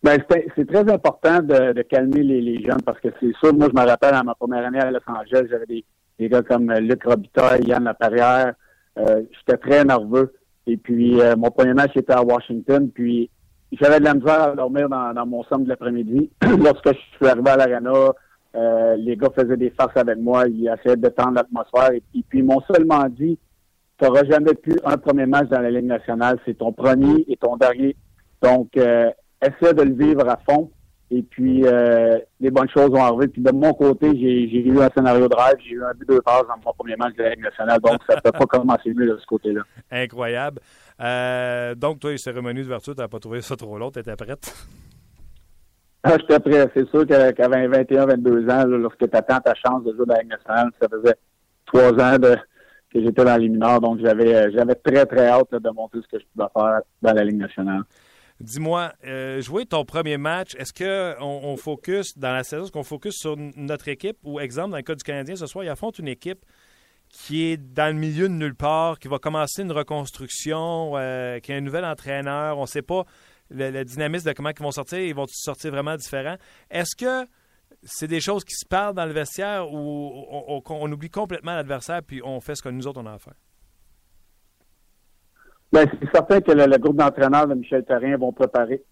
Ben, 0.03 0.19
c'est 0.57 0.67
très 0.67 0.91
important 0.91 1.41
de, 1.43 1.83
calmer 1.83 2.23
les, 2.23 2.63
jeunes 2.63 2.81
parce 2.85 2.99
que 3.01 3.09
c'est 3.21 3.35
sûr, 3.37 3.55
moi, 3.55 3.69
je 3.75 3.81
me 3.81 3.87
rappelle 3.87 4.15
à 4.15 4.23
ma 4.23 4.35
première 4.35 4.65
année 4.65 4.81
à 4.81 4.91
Los 4.91 5.01
Angeles, 5.07 5.47
j'avais 5.51 5.67
des, 5.67 5.85
des, 6.19 6.29
gars 6.29 6.43
comme 6.43 6.73
Luc 6.73 7.05
Robitaille, 7.05 7.65
Yann 7.67 7.85
Laperrière. 7.85 8.55
J'étais 8.97 9.59
très 9.59 9.85
nerveux. 9.85 10.33
Et 10.67 10.77
puis, 10.77 11.19
mon 11.37 11.51
premier 11.51 11.75
match 11.75 11.97
était 11.97 12.15
à 12.15 12.23
Washington. 12.23 12.91
Puis, 12.95 13.29
j'avais 13.73 14.01
de 14.01 14.05
la 14.05 14.15
misère 14.15 14.43
à 14.43 14.57
dormir 14.57 14.89
dans, 14.89 15.13
dans 15.13 15.27
mon 15.27 15.43
sombre 15.45 15.65
de 15.65 15.69
l'après-midi. 15.69 16.31
Lorsque 16.43 16.89
je 16.89 17.17
suis 17.17 17.27
arrivé 17.27 17.51
à 17.51 17.57
l'arena, 17.57 18.13
euh, 18.57 18.97
les 18.97 19.17
gars 19.17 19.31
faisaient 19.35 19.57
des 19.57 19.71
farces 19.71 19.97
avec 19.97 20.19
moi, 20.19 20.49
ils 20.49 20.69
essayaient 20.69 20.97
de 20.97 21.09
tendre 21.09 21.35
l'atmosphère. 21.35 21.93
Et, 21.93 22.03
puis, 22.29 22.41
ils 22.41 22.45
m'ont 22.45 22.61
seulement 22.73 23.05
dit, 23.09 23.39
tu 23.99 24.05
n'auras 24.05 24.25
jamais 24.25 24.55
pu 24.55 24.77
un 24.85 24.97
premier 24.97 25.27
match 25.27 25.49
dans 25.49 25.61
la 25.61 25.71
Ligue 25.71 25.85
nationale, 25.85 26.39
c'est 26.45 26.59
ton 26.59 26.73
premier 26.73 27.25
et 27.29 27.37
ton 27.37 27.57
dernier. 27.57 27.95
Donc, 28.43 28.77
euh, 28.77 29.11
essaie 29.43 29.75
de 29.75 29.83
le 29.83 29.95
vivre 29.95 30.29
à 30.29 30.39
fond. 30.49 30.71
Et 31.13 31.23
puis, 31.23 31.67
euh, 31.67 32.19
les 32.39 32.51
bonnes 32.51 32.69
choses 32.69 32.91
vont 32.91 33.03
arriver. 33.03 33.27
Puis 33.27 33.43
de 33.43 33.51
mon 33.51 33.73
côté, 33.73 34.09
j'ai 34.17 34.61
eu 34.61 34.81
un 34.81 34.89
scénario 34.95 35.27
de 35.29 35.35
rêve. 35.35 35.57
J'ai 35.65 35.75
eu 35.75 35.83
un 35.83 35.93
but 35.93 36.09
de 36.09 36.21
passe 36.21 36.45
dans 36.47 36.57
mon 36.65 36.73
premier 36.73 36.95
match 36.97 37.17
de 37.17 37.25
la 37.25 37.31
Ligue 37.31 37.43
nationale. 37.43 37.81
Donc, 37.81 37.99
ça 38.09 38.15
ne 38.15 38.21
peut 38.21 38.31
pas 38.31 38.47
commencer 38.59 38.95
mieux 38.95 39.09
de 39.09 39.19
ce 39.19 39.27
côté-là. 39.27 39.63
Incroyable. 39.91 40.61
Euh, 41.01 41.75
donc, 41.75 41.99
toi, 41.99 42.13
les 42.13 42.19
cérémonies 42.19 42.63
d'ouverture, 42.63 42.95
tu 42.95 43.01
n'as 43.01 43.09
pas 43.09 43.19
trouvé 43.19 43.41
ça 43.41 43.57
trop 43.57 43.77
long. 43.77 43.91
Tu 43.91 43.99
étais 43.99 44.15
prête? 44.15 44.55
Ah, 46.05 46.17
j'étais 46.17 46.39
prêt. 46.39 46.71
C'est 46.75 46.89
sûr 46.91 47.05
qu'à 47.07 47.49
21, 47.49 48.07
22 48.07 48.49
ans, 48.49 48.65
lorsque 48.67 48.99
tu 48.99 49.17
attends 49.17 49.41
ta 49.41 49.55
chance 49.57 49.83
de 49.83 49.93
jouer 49.93 50.07
dans 50.07 50.15
la 50.15 50.21
Ligue 50.21 50.31
nationale, 50.31 50.71
ça 50.81 50.89
faisait 50.89 51.17
trois 51.67 51.93
ans 51.93 52.19
que 52.21 53.03
j'étais 53.03 53.25
dans 53.25 53.37
les 53.37 53.49
mineurs. 53.49 53.81
Donc, 53.81 53.99
j'avais 54.01 54.53
j'avais 54.53 54.77
très, 54.77 55.05
très 55.07 55.27
hâte 55.27 55.51
de 55.51 55.71
montrer 55.71 55.99
ce 56.03 56.17
que 56.17 56.23
je 56.23 56.27
pouvais 56.33 56.49
faire 56.57 56.83
dans 57.03 57.13
la 57.13 57.25
Ligue 57.25 57.39
nationale. 57.39 57.83
Dis-moi, 58.41 58.95
euh, 59.05 59.43
jouer 59.43 59.67
ton 59.67 59.85
premier 59.85 60.17
match, 60.17 60.55
est-ce 60.55 60.73
qu'on 60.73 61.23
on 61.23 61.57
focus 61.59 62.17
dans 62.17 62.33
la 62.33 62.43
saison, 62.43 62.65
est-ce 62.65 62.73
qu'on 62.73 62.85
focus 62.85 63.17
sur 63.17 63.37
notre 63.37 63.89
équipe? 63.89 64.17
Ou, 64.25 64.41
exemple, 64.41 64.71
dans 64.71 64.79
le 64.79 64.83
cas 64.83 64.95
du 64.95 65.03
Canadien 65.03 65.37
ce 65.37 65.47
soir, 65.47 65.63
il 65.63 65.69
affronte 65.69 65.99
une 65.99 66.09
équipe 66.09 66.45
qui 67.11 67.45
est 67.45 67.57
dans 67.57 67.93
le 67.93 68.01
milieu 68.01 68.29
de 68.29 68.35
nulle 68.35 68.55
part, 68.55 68.99
qui 68.99 69.09
va 69.09 69.19
commencer 69.19 69.63
une 69.63 69.73
reconstruction, 69.73 70.93
euh, 70.95 71.39
qui 71.41 71.53
a 71.53 71.57
un 71.57 71.61
nouvel 71.61 71.85
entraîneur, 71.85 72.57
on 72.57 72.63
ne 72.63 72.67
sait 72.67 72.83
pas 72.83 73.05
le, 73.51 73.83
dynamisme 73.85 74.29
de 74.29 74.33
comment 74.33 74.51
ils 74.57 74.63
vont 74.63 74.71
sortir, 74.71 75.01
ils 75.01 75.15
vont 75.15 75.27
sortir 75.29 75.71
vraiment 75.73 75.97
différents. 75.97 76.37
Est-ce 76.71 76.97
que 76.97 77.29
c'est 77.83 78.07
des 78.07 78.21
choses 78.21 78.45
qui 78.45 78.55
se 78.55 78.67
parlent 78.67 78.95
dans 78.95 79.07
le 79.07 79.13
vestiaire 79.13 79.71
ou 79.73 80.63
on, 80.67 80.93
oublie 80.93 81.11
complètement 81.11 81.55
l'adversaire 81.55 82.03
puis 82.03 82.21
on 82.23 82.41
fait 82.41 82.55
ce 82.55 82.63
que 82.63 82.69
nous 82.69 82.87
autres 82.87 83.01
on 83.03 83.07
a 83.07 83.13
à 83.13 83.19
faire? 83.19 83.35
Ben, 85.73 85.87
c'est 86.01 86.11
certain 86.13 86.41
que 86.41 86.51
le, 86.51 86.79
groupe 86.79 86.97
d'entraîneurs 86.97 87.47
de 87.47 87.55
Michel 87.55 87.85
Therrien 87.85 88.17
vont 88.17 88.33
préparer 88.33 88.83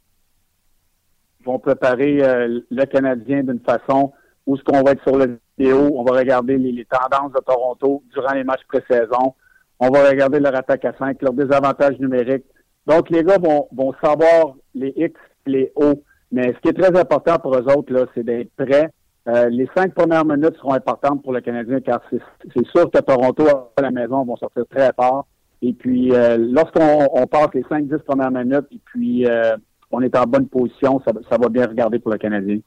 vont 1.44 1.58
préparer 1.58 2.22
euh, 2.22 2.60
le 2.70 2.84
Canadien 2.84 3.42
d'une 3.42 3.60
façon 3.60 4.12
où 4.46 4.56
ce 4.56 4.62
qu'on 4.64 4.82
va 4.82 4.92
être 4.92 5.02
sur 5.02 5.16
le 5.16 5.38
vidéo, 5.56 5.90
on 5.94 6.04
va 6.04 6.18
regarder 6.18 6.56
les, 6.58 6.84
tendances 6.84 7.32
de 7.32 7.40
Toronto 7.40 8.02
durant 8.12 8.34
les 8.34 8.44
matchs 8.44 8.64
pré-saison, 8.68 9.34
on 9.78 9.90
va 9.90 10.08
regarder 10.08 10.40
leur 10.40 10.54
attaque 10.56 10.84
à 10.84 10.92
5, 10.98 11.20
leurs 11.22 11.32
désavantages 11.32 11.98
numériques. 11.98 12.44
Donc, 12.86 13.10
les 13.10 13.22
gars 13.22 13.38
vont, 13.38 13.68
vont 13.72 13.92
savoir 14.02 14.54
les 14.74 14.92
X, 14.96 15.14
les 15.46 15.72
O. 15.76 16.02
Mais 16.32 16.52
ce 16.54 16.58
qui 16.60 16.68
est 16.68 16.80
très 16.80 16.98
important 16.98 17.38
pour 17.38 17.56
eux 17.56 17.64
autres, 17.68 17.92
là, 17.92 18.06
c'est 18.14 18.24
d'être 18.24 18.50
prêts. 18.56 18.90
Euh, 19.28 19.48
les 19.50 19.68
cinq 19.76 19.94
premières 19.94 20.24
minutes 20.24 20.56
seront 20.56 20.72
importantes 20.72 21.22
pour 21.22 21.32
le 21.32 21.40
Canadien 21.40 21.80
car 21.80 22.00
c'est 22.10 22.66
sûr 22.68 22.90
que 22.90 22.98
Toronto 22.98 23.46
à 23.76 23.82
la 23.82 23.90
maison 23.90 24.24
vont 24.24 24.36
sortir 24.36 24.64
très 24.70 24.90
fort. 24.94 25.26
Et 25.62 25.72
puis, 25.72 26.12
euh, 26.12 26.36
lorsqu'on 26.38 27.08
on 27.12 27.26
passe 27.26 27.48
les 27.54 27.62
5-10 27.62 27.98
premières 28.04 28.30
minutes 28.30 28.66
et 28.70 28.80
puis 28.84 29.26
euh, 29.26 29.56
on 29.90 30.00
est 30.02 30.16
en 30.16 30.24
bonne 30.24 30.48
position, 30.48 31.00
ça, 31.04 31.36
va 31.36 31.48
bien 31.48 31.66
regarder 31.66 31.98
pour 31.98 32.12
le 32.12 32.18
Canadien. 32.18 32.58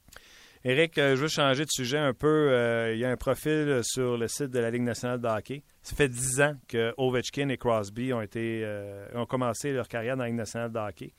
Éric, 0.63 0.97
euh, 0.97 1.15
je 1.15 1.21
veux 1.21 1.27
changer 1.27 1.63
de 1.63 1.71
sujet 1.71 1.97
un 1.97 2.13
peu. 2.13 2.51
il 2.93 2.99
y 2.99 3.05
a 3.05 3.09
un 3.09 3.17
profil 3.17 3.79
sur 3.83 4.17
le 4.17 4.27
site 4.27 4.49
de 4.51 4.59
la 4.59 4.69
Ligue 4.69 4.83
nationale 4.83 5.19
de 5.19 5.27
hockey. 5.27 5.63
Ça 5.81 5.95
fait 5.95 6.09
10 6.09 6.41
ans 6.41 6.53
que 6.67 6.93
Ovechkin 6.97 7.49
et 7.49 7.57
Crosby 7.57 8.13
ont, 8.13 8.21
été, 8.21 8.65
ont 9.15 9.25
commencé 9.25 9.71
leur 9.71 9.87
carrière 9.87 10.17
dans 10.17 10.23
la 10.23 10.29
Ligue 10.29 10.37
nationale 10.37 10.71
de 10.71 10.79
hockey. 10.79 11.13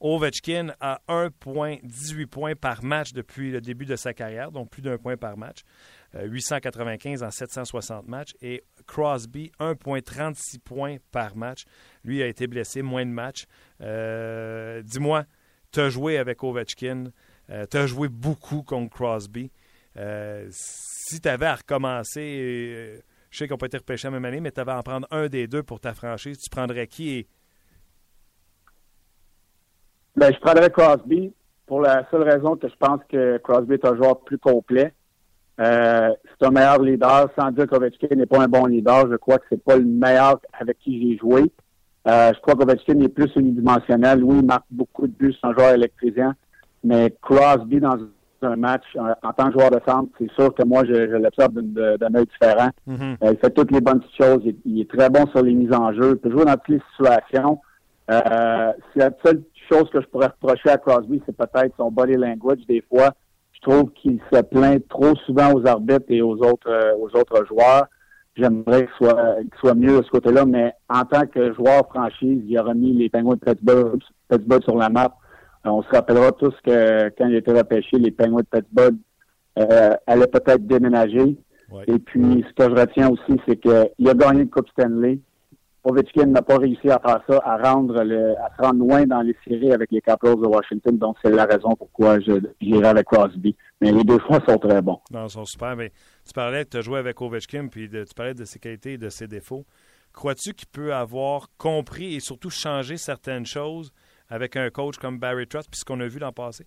Ovechkin 0.00 0.72
a 0.80 1.00
1,18 1.08 2.26
points 2.26 2.54
par 2.54 2.84
match 2.84 3.12
depuis 3.12 3.50
le 3.50 3.60
début 3.60 3.84
de 3.84 3.96
sa 3.96 4.14
carrière, 4.14 4.52
donc 4.52 4.70
plus 4.70 4.82
d'un 4.82 4.98
point 4.98 5.16
par 5.16 5.36
match. 5.36 5.62
895 6.14 7.22
en 7.22 7.30
760 7.30 8.08
matchs. 8.08 8.34
Et 8.40 8.64
Crosby, 8.86 9.52
1,36 9.60 10.58
points 10.60 10.96
par 11.10 11.36
match. 11.36 11.64
Lui 12.04 12.22
a 12.22 12.26
été 12.26 12.46
blessé, 12.46 12.82
moins 12.82 13.04
de 13.04 13.10
matchs. 13.10 13.46
Euh, 13.80 14.82
dis-moi, 14.82 15.24
tu 15.72 15.80
as 15.80 15.90
joué 15.90 16.18
avec 16.18 16.42
Ovechkin, 16.42 17.12
euh, 17.50 17.66
tu 17.70 17.76
as 17.76 17.86
joué 17.86 18.08
beaucoup 18.08 18.62
contre 18.62 18.94
Crosby. 18.94 19.50
Euh, 19.96 20.48
si 20.50 21.20
tu 21.20 21.28
avais 21.28 21.46
à 21.46 21.56
recommencer, 21.56 23.02
je 23.30 23.38
sais 23.38 23.48
qu'on 23.48 23.58
peut 23.58 23.66
être 23.66 23.78
repêché 23.78 24.06
la 24.06 24.12
même 24.12 24.24
année, 24.24 24.40
mais 24.40 24.52
tu 24.52 24.60
avais 24.60 24.72
à 24.72 24.78
en 24.78 24.82
prendre 24.82 25.06
un 25.10 25.28
des 25.28 25.46
deux 25.46 25.62
pour 25.62 25.80
ta 25.80 25.92
franchise, 25.92 26.38
tu 26.38 26.50
prendrais 26.50 26.86
qui. 26.86 27.26
Ben, 30.18 30.34
je 30.34 30.40
prendrais 30.40 30.68
Crosby 30.70 31.32
pour 31.64 31.80
la 31.80 32.04
seule 32.10 32.22
raison 32.22 32.56
que 32.56 32.66
je 32.68 32.74
pense 32.76 32.98
que 33.08 33.38
Crosby 33.38 33.74
est 33.74 33.86
un 33.86 33.94
joueur 33.94 34.18
plus 34.20 34.38
complet. 34.38 34.92
Euh, 35.60 36.10
c'est 36.24 36.46
un 36.46 36.50
meilleur 36.50 36.82
leader, 36.82 37.28
sans 37.38 37.52
dire 37.52 37.68
qu'Ovechkin 37.68 38.16
n'est 38.16 38.26
pas 38.26 38.42
un 38.42 38.48
bon 38.48 38.66
leader. 38.66 39.08
Je 39.08 39.14
crois 39.14 39.38
que 39.38 39.44
c'est 39.48 39.62
pas 39.62 39.76
le 39.76 39.84
meilleur 39.84 40.40
avec 40.58 40.78
qui 40.80 41.00
j'ai 41.00 41.18
joué. 41.18 41.52
Euh, 42.08 42.32
je 42.34 42.40
crois 42.40 42.56
qu'Ovechkin 42.56 42.98
est 43.00 43.08
plus 43.08 43.30
unidimensionnel. 43.36 44.24
Oui, 44.24 44.38
il 44.40 44.46
marque 44.46 44.66
beaucoup 44.72 45.06
de 45.06 45.12
buts, 45.12 45.34
c'est 45.40 45.46
un 45.46 45.52
joueur 45.52 45.74
électrisant. 45.74 46.32
Mais 46.82 47.14
Crosby, 47.22 47.78
dans 47.78 47.98
un 48.42 48.56
match, 48.56 48.84
en, 48.96 49.32
tant 49.32 49.46
que 49.46 49.52
joueur 49.52 49.70
de 49.70 49.80
centre, 49.86 50.10
c'est 50.18 50.30
sûr 50.32 50.52
que 50.52 50.64
moi, 50.64 50.84
je, 50.84 50.94
je 50.94 51.16
l'observe 51.16 51.52
d'un 51.52 52.14
œil 52.16 52.26
différent. 52.26 52.70
Mm-hmm. 52.88 53.16
euh, 53.22 53.32
il 53.32 53.38
fait 53.38 53.50
toutes 53.50 53.70
les 53.70 53.80
bonnes 53.80 54.02
choses. 54.20 54.42
Il, 54.64 54.80
est 54.80 54.90
très 54.90 55.10
bon 55.10 55.26
sur 55.28 55.42
les 55.42 55.54
mises 55.54 55.72
en 55.72 55.92
jeu. 55.92 56.10
Il 56.10 56.16
peut 56.16 56.30
jouer 56.30 56.44
dans 56.44 56.56
toutes 56.56 56.76
les 56.76 56.82
situations. 56.96 57.60
Euh, 58.10 58.72
la 58.96 59.10
seule 59.22 59.42
chose 59.68 59.88
que 59.90 60.00
je 60.00 60.06
pourrais 60.06 60.26
reprocher 60.28 60.70
à 60.70 60.78
Crosby, 60.78 61.22
c'est 61.26 61.36
peut-être 61.36 61.74
son 61.76 61.90
body 61.90 62.14
language 62.14 62.66
des 62.68 62.82
fois 62.82 63.14
je 63.58 63.70
trouve 63.70 63.90
qu'il 63.92 64.20
se 64.32 64.40
plaint 64.42 64.86
trop 64.88 65.14
souvent 65.26 65.52
aux 65.52 65.66
arbitres 65.66 66.06
et 66.08 66.22
aux 66.22 66.36
autres 66.36 66.70
euh, 66.70 66.94
aux 66.96 67.08
autres 67.16 67.44
joueurs. 67.46 67.86
J'aimerais 68.36 68.86
qu'il 68.86 69.08
soit, 69.08 69.36
soit 69.58 69.74
mieux 69.74 69.98
de 69.98 70.04
ce 70.04 70.10
côté-là, 70.10 70.46
mais 70.46 70.72
en 70.88 71.02
tant 71.02 71.26
que 71.26 71.52
joueur 71.54 71.88
franchise, 71.88 72.40
il 72.46 72.56
a 72.56 72.62
remis 72.62 72.92
les 72.92 73.08
Penguins 73.08 73.34
de 73.34 73.40
Pittsburgh, 73.40 74.00
sur 74.62 74.76
la 74.76 74.88
map. 74.88 75.16
Euh, 75.66 75.70
on 75.70 75.82
se 75.82 75.88
rappellera 75.88 76.30
tous 76.32 76.54
que 76.64 77.08
quand 77.18 77.26
il 77.26 77.34
a 77.34 77.38
été 77.38 77.52
repêché, 77.52 77.98
les 77.98 78.12
Penguins 78.12 78.42
de 78.42 78.58
Pittsburgh 78.58 78.94
euh, 79.58 79.90
allaient 80.06 80.28
peut-être 80.28 80.64
déménager. 80.66 81.36
Et 81.86 81.98
puis, 81.98 82.44
ce 82.48 82.54
que 82.54 82.74
je 82.74 82.80
retiens 82.80 83.10
aussi, 83.10 83.40
c'est 83.46 83.56
qu'il 83.56 84.08
a 84.08 84.14
gagné 84.14 84.44
le 84.44 84.46
Coupe 84.48 84.68
Stanley. 84.70 85.18
Ovechkin 85.88 86.26
n'a 86.26 86.42
pas 86.42 86.58
réussi 86.58 86.90
à 86.90 86.98
faire 86.98 87.22
ça, 87.28 87.40
à 87.44 87.56
rendre 87.56 88.02
le, 88.02 88.36
à 88.38 88.50
se 88.56 88.62
rendre 88.62 88.80
loin 88.80 89.04
dans 89.06 89.22
les 89.22 89.34
séries 89.46 89.72
avec 89.72 89.90
les 89.90 90.00
Capitals 90.00 90.36
de 90.36 90.46
Washington. 90.46 90.98
Donc, 90.98 91.16
c'est 91.22 91.30
la 91.30 91.46
raison 91.46 91.74
pourquoi 91.76 92.18
j'irai 92.20 92.86
avec 92.86 93.06
Crosby. 93.06 93.56
Mais 93.80 93.90
les 93.90 94.04
deux 94.04 94.18
fois 94.18 94.40
sont 94.46 94.58
très 94.58 94.82
bons. 94.82 95.00
Non, 95.10 95.24
ils 95.24 95.30
sont 95.30 95.44
super. 95.44 95.76
Mais 95.76 95.90
tu 96.26 96.32
parlais 96.34 96.64
que 96.64 96.70
tu 96.70 96.76
as 96.76 96.80
joué 96.82 96.98
avec 96.98 97.20
Ovechkin, 97.22 97.68
puis 97.68 97.88
tu 97.88 98.14
parlais 98.14 98.34
de 98.34 98.44
ses 98.44 98.58
qualités 98.58 98.94
et 98.94 98.98
de 98.98 99.08
ses 99.08 99.26
défauts. 99.26 99.64
Crois-tu 100.12 100.52
qu'il 100.52 100.68
peut 100.68 100.92
avoir 100.92 101.48
compris 101.58 102.14
et 102.14 102.20
surtout 102.20 102.50
changé 102.50 102.96
certaines 102.96 103.46
choses 103.46 103.92
avec 104.28 104.56
un 104.56 104.68
coach 104.70 104.98
comme 104.98 105.18
Barry 105.18 105.46
Trotz, 105.46 105.68
puis 105.70 105.78
ce 105.78 105.84
qu'on 105.84 106.00
a 106.00 106.06
vu 106.06 106.18
l'an 106.18 106.32
passé? 106.32 106.66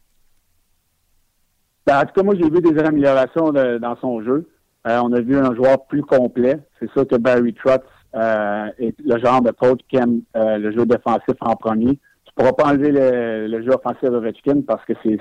Ben, 1.85 1.99
en 1.99 2.05
tout 2.05 2.13
cas, 2.15 2.23
moi, 2.23 2.35
j'ai 2.35 2.49
vu 2.49 2.61
des 2.61 2.79
améliorations 2.79 3.51
dans 3.51 3.97
son 3.99 4.23
jeu. 4.23 4.49
Euh, 4.87 4.99
on 5.03 5.13
a 5.13 5.21
vu 5.21 5.37
un 5.37 5.53
joueur 5.53 5.85
plus 5.85 6.01
complet. 6.01 6.57
C'est 6.79 6.89
sûr 6.91 7.07
que 7.07 7.17
Barry 7.17 7.53
Trotz 7.53 7.83
euh, 8.15 8.67
et 8.77 8.93
le 9.03 9.19
genre 9.19 9.41
de 9.41 9.51
coach 9.51 9.79
qui 9.87 9.97
aime 9.97 10.21
euh, 10.35 10.57
le 10.57 10.71
jeu 10.71 10.85
défensif 10.85 11.35
en 11.39 11.55
premier. 11.55 11.99
Tu 12.25 12.33
pourras 12.35 12.53
pas 12.53 12.67
enlever 12.67 12.91
le, 12.91 13.63
jeu 13.63 13.71
offensif 13.71 14.03
de 14.03 14.15
Ovechkin 14.15 14.61
parce 14.67 14.83
que 14.85 14.93
c'est 15.03 15.19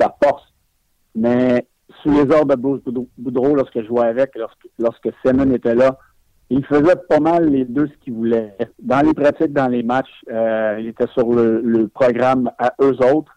sa 0.00 0.14
force. 0.22 0.44
Mais 1.14 1.66
sous 2.02 2.10
les 2.10 2.34
ordres 2.34 2.56
de 2.56 2.60
Bruce 2.60 2.82
Boudreau, 3.18 3.54
lorsque 3.54 3.80
je 3.80 3.86
jouais 3.86 4.06
avec, 4.06 4.34
lorsque, 4.36 4.66
lorsque 4.78 5.08
Simon 5.24 5.50
était 5.52 5.74
là, 5.74 5.98
il 6.50 6.64
faisait 6.66 6.96
pas 7.08 7.20
mal 7.20 7.48
les 7.48 7.64
deux 7.64 7.86
ce 7.86 8.04
qu'il 8.04 8.12
voulait. 8.12 8.54
Dans 8.78 9.00
les 9.00 9.14
pratiques, 9.14 9.52
dans 9.54 9.68
les 9.68 9.82
matchs, 9.82 10.22
euh, 10.30 10.76
il 10.80 10.88
était 10.88 11.06
sur 11.14 11.32
le, 11.32 11.88
programme 11.88 12.50
à 12.58 12.74
eux 12.82 12.96
autres. 13.14 13.32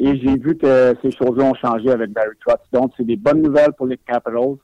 Et 0.00 0.16
j'ai 0.16 0.36
vu 0.38 0.56
que 0.56 0.94
ces 1.02 1.10
choses-là 1.12 1.44
ont 1.44 1.54
changé 1.54 1.90
avec 1.90 2.10
Barry 2.10 2.36
Trotz. 2.44 2.60
Donc, 2.72 2.92
c'est 2.96 3.04
des 3.04 3.16
bonnes 3.16 3.42
nouvelles 3.42 3.72
pour 3.76 3.86
les 3.86 3.96
Capitals. 3.96 4.56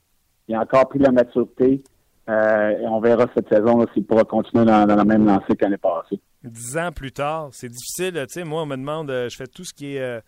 Il 0.48 0.54
a 0.54 0.60
encore 0.60 0.88
pris 0.88 0.98
la 0.98 1.12
maturité. 1.12 1.82
Euh, 2.28 2.70
et 2.78 2.86
on 2.86 3.00
verra 3.00 3.26
cette 3.34 3.48
saison 3.48 3.84
s'il 3.92 4.04
pourra 4.04 4.24
continuer 4.24 4.64
dans, 4.64 4.86
la 4.86 5.04
même 5.04 5.26
lancée 5.26 5.56
qu'année 5.56 5.76
passée. 5.76 6.20
Dix 6.42 6.76
ans 6.78 6.90
plus 6.92 7.12
tard, 7.12 7.48
c'est 7.52 7.68
difficile. 7.68 8.14
Tu 8.28 8.40
sais, 8.40 8.44
moi, 8.44 8.62
on 8.62 8.66
me 8.66 8.76
demande, 8.76 9.10
euh, 9.10 9.28
je 9.28 9.36
fais 9.36 9.46
tout 9.46 9.64
ce 9.64 9.74
qui 9.74 9.96
est 9.96 10.00
euh, 10.00 10.20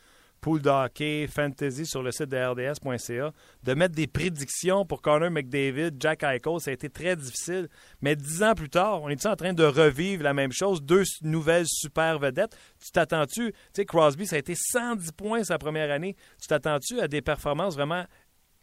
pool 0.43 0.61
d'hockey, 0.61 1.27
fantasy 1.27 1.87
sur 1.87 2.03
le 2.03 2.13
site 2.13 2.29
de 2.29 2.37
RDS.ca, 2.37 3.33
de 3.63 3.75
mettre 3.75 3.95
des 3.95 4.07
prédictions 4.07 4.85
pour 4.85 5.01
Connor 5.01 5.31
McDavid, 5.31 5.93
Jack 5.99 6.23
Eichel, 6.23 6.61
ça 6.61 6.71
a 6.71 6.75
été 6.75 6.91
très 6.91 7.17
difficile. 7.17 7.69
Mais 8.03 8.15
dix 8.15 8.43
ans 8.43 8.55
plus 8.55 8.69
tard, 8.69 9.03
on 9.03 9.09
est 9.09 9.27
en 9.27 9.35
train 9.35 9.55
de 9.55 9.65
revivre 9.65 10.23
la 10.23 10.35
même 10.35 10.53
chose, 10.53 10.83
deux 10.83 11.05
nouvelles 11.23 11.67
super 11.67 12.19
vedettes. 12.19 12.57
Tu 12.79 12.91
t'attends-tu, 12.93 13.53
tu 13.53 13.59
sais, 13.73 13.87
Crosby, 13.87 14.27
ça 14.27 14.37
a 14.37 14.39
été 14.39 14.55
110 14.55 15.13
points 15.13 15.45
sa 15.45 15.57
première 15.59 15.91
année. 15.91 16.15
Tu 16.41 16.47
t'attends-tu 16.49 17.01
à 17.01 17.09
des 17.09 17.23
performances 17.23 17.75
vraiment 17.75 18.05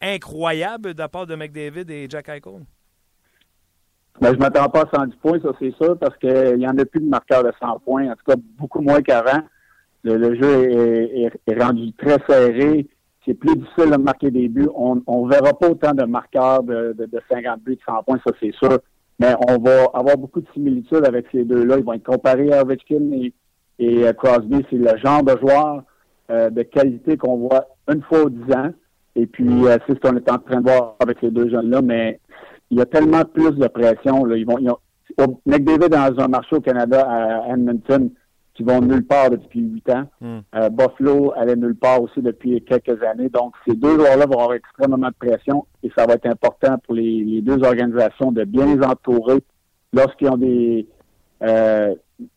incroyables 0.02 0.94
de 0.94 1.00
la 1.00 1.10
part 1.10 1.26
de 1.26 1.36
McDavid 1.36 1.90
et 1.90 2.08
Jack 2.10 2.30
Eichel? 2.30 2.66
Ben, 4.22 4.30
je 4.30 4.34
ne 4.34 4.40
m'attends 4.40 4.70
pas 4.70 4.82
à 4.82 4.98
110 5.00 5.16
points, 5.18 5.40
ça 5.42 5.52
c'est 5.60 5.74
sûr, 5.76 5.98
parce 5.98 6.16
qu'il 6.18 6.58
n'y 6.58 6.68
en 6.68 6.78
a 6.78 6.86
plus 6.86 7.02
de 7.02 7.10
marqueurs 7.10 7.44
de 7.44 7.52
100 7.60 7.80
points, 7.80 8.10
en 8.10 8.14
tout 8.14 8.26
cas 8.28 8.36
beaucoup 8.58 8.82
moins 8.82 9.02
qu'avant. 9.02 9.42
Le, 10.04 10.36
jeu 10.36 10.70
est, 11.48 11.62
rendu 11.62 11.94
très 11.94 12.18
serré. 12.28 12.88
C'est 13.26 13.34
plus 13.34 13.56
difficile 13.56 13.90
de 13.90 13.96
marquer 13.98 14.32
des 14.32 14.50
buts. 14.50 14.68
On 14.76 14.96
ne 14.96 15.30
verra 15.30 15.54
pas 15.54 15.70
autant 15.70 15.94
de 15.94 16.04
marqueurs 16.04 16.62
de, 16.64 16.94
de, 16.98 17.22
50 17.32 17.62
buts 17.62 17.76
de 17.76 17.82
100 17.86 18.04
points, 18.04 18.20
ça 18.26 18.34
c'est 18.42 18.54
sûr. 18.54 18.80
Mais 19.20 19.34
on 19.48 19.60
va 19.60 19.86
avoir 19.94 20.18
beaucoup 20.18 20.42
de 20.42 20.48
similitudes 20.54 21.06
avec 21.06 21.28
ces 21.32 21.46
deux-là. 21.46 21.78
Ils 21.78 21.86
vont 21.86 21.94
être 21.94 22.04
comparés 22.04 22.52
à 22.52 22.64
Ovechkin 22.64 23.12
et, 23.14 23.34
et 23.80 24.06
euh, 24.06 24.12
Crosby. 24.12 24.66
C'est 24.70 24.76
le 24.76 24.98
genre 24.98 25.24
de 25.24 25.38
joueur 25.40 25.84
euh, 26.30 26.50
de 26.50 26.64
qualité 26.64 27.16
qu'on 27.16 27.38
voit 27.38 27.68
une 27.92 28.02
fois 28.02 28.24
aux 28.24 28.30
10 28.30 28.54
ans. 28.56 28.72
Et 29.16 29.26
puis, 29.28 29.48
euh, 29.48 29.78
c'est 29.88 29.94
ce 29.94 30.00
qu'on 30.00 30.18
est 30.18 30.30
en 30.30 30.40
train 30.40 30.60
de 30.60 30.70
voir 30.70 30.96
avec 31.00 31.18
ces 31.22 31.30
deux 31.30 31.50
jeunes-là. 31.50 31.82
Mais 31.82 32.20
il 32.74 32.80
y 32.80 32.82
a 32.82 32.86
tellement 32.86 33.24
plus 33.24 33.52
de 33.52 33.68
pression. 33.68 34.26
Là. 34.26 34.36
Ils 34.36 34.46
vont, 34.46 34.58
ils 34.58 34.70
ont, 34.70 35.40
McDavid 35.46 35.90
dans 35.90 36.20
un 36.20 36.28
marché 36.28 36.56
au 36.56 36.62
Canada 36.62 37.06
à 37.08 37.54
Edmonton 37.54 38.10
qui 38.56 38.64
vont 38.64 38.82
nulle 38.82 39.06
part 39.06 39.30
depuis 39.30 39.62
huit 39.62 39.88
ans. 39.90 40.06
Hmm. 40.22 40.40
Euh, 40.56 40.70
Buffalo 40.70 41.34
allait 41.36 41.56
nulle 41.56 41.76
part 41.76 42.02
aussi 42.02 42.22
depuis 42.22 42.64
quelques 42.64 43.02
années. 43.04 43.30
Donc, 43.30 43.54
ces 43.68 43.76
deux 43.76 43.96
joueurs-là 43.96 44.26
vont 44.26 44.40
avoir 44.40 44.54
extrêmement 44.54 45.08
de 45.08 45.14
pression 45.14 45.66
et 45.84 45.92
ça 45.96 46.06
va 46.06 46.14
être 46.14 46.26
important 46.26 46.78
pour 46.84 46.96
les, 46.96 47.42
deux 47.42 47.64
organisations 47.64 48.32
de 48.32 48.44
bien 48.44 48.66
les 48.66 48.84
entourer 48.84 49.44
lorsqu'ils 49.92 50.30
ont 50.30 50.38
des 50.38 50.88
euh, 51.44 51.94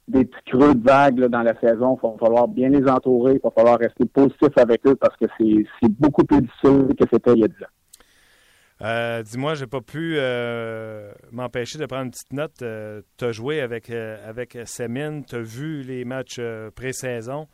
des 0.09 0.25
petits 0.25 0.51
creux 0.51 0.75
de 0.75 0.83
vagues 0.83 1.27
dans 1.27 1.43
la 1.43 1.59
saison. 1.61 1.99
Il 2.03 2.07
va 2.07 2.17
falloir 2.19 2.49
bien 2.49 2.69
les 2.69 2.89
entourer. 2.89 3.35
Il 3.35 3.41
va 3.43 3.51
falloir 3.51 3.79
rester 3.79 4.05
positif 4.05 4.51
avec 4.57 4.87
eux 4.87 4.97
parce 4.97 5.17
que 5.17 5.27
c'est 5.39 5.89
beaucoup 5.89 6.25
plus 6.25 6.43
difficile 6.43 6.89
que 6.99 7.05
c'était 7.11 7.33
il 7.35 7.41
y 7.41 7.45
a 7.45 7.49
10 7.49 7.55
ans. 7.55 7.76
Euh, 8.83 9.23
dis-moi, 9.23 9.55
j'ai 9.55 9.67
pas 9.67 9.81
pu 9.81 10.17
euh, 10.19 11.11
m'empêcher 11.33 11.79
de 11.79 11.87
prendre 11.87 12.05
une 12.05 12.11
petite 12.11 12.33
note. 12.33 12.61
Euh, 12.63 13.01
tu 13.17 13.25
as 13.25 13.33
joué 13.33 13.61
avec, 13.61 13.91
avec 13.91 14.59
Semin, 14.67 15.23
tu 15.23 15.37
as 15.37 15.41
vu 15.41 15.83
les 15.83 16.05
matchs 16.05 16.41
pré-saison. 16.75 17.49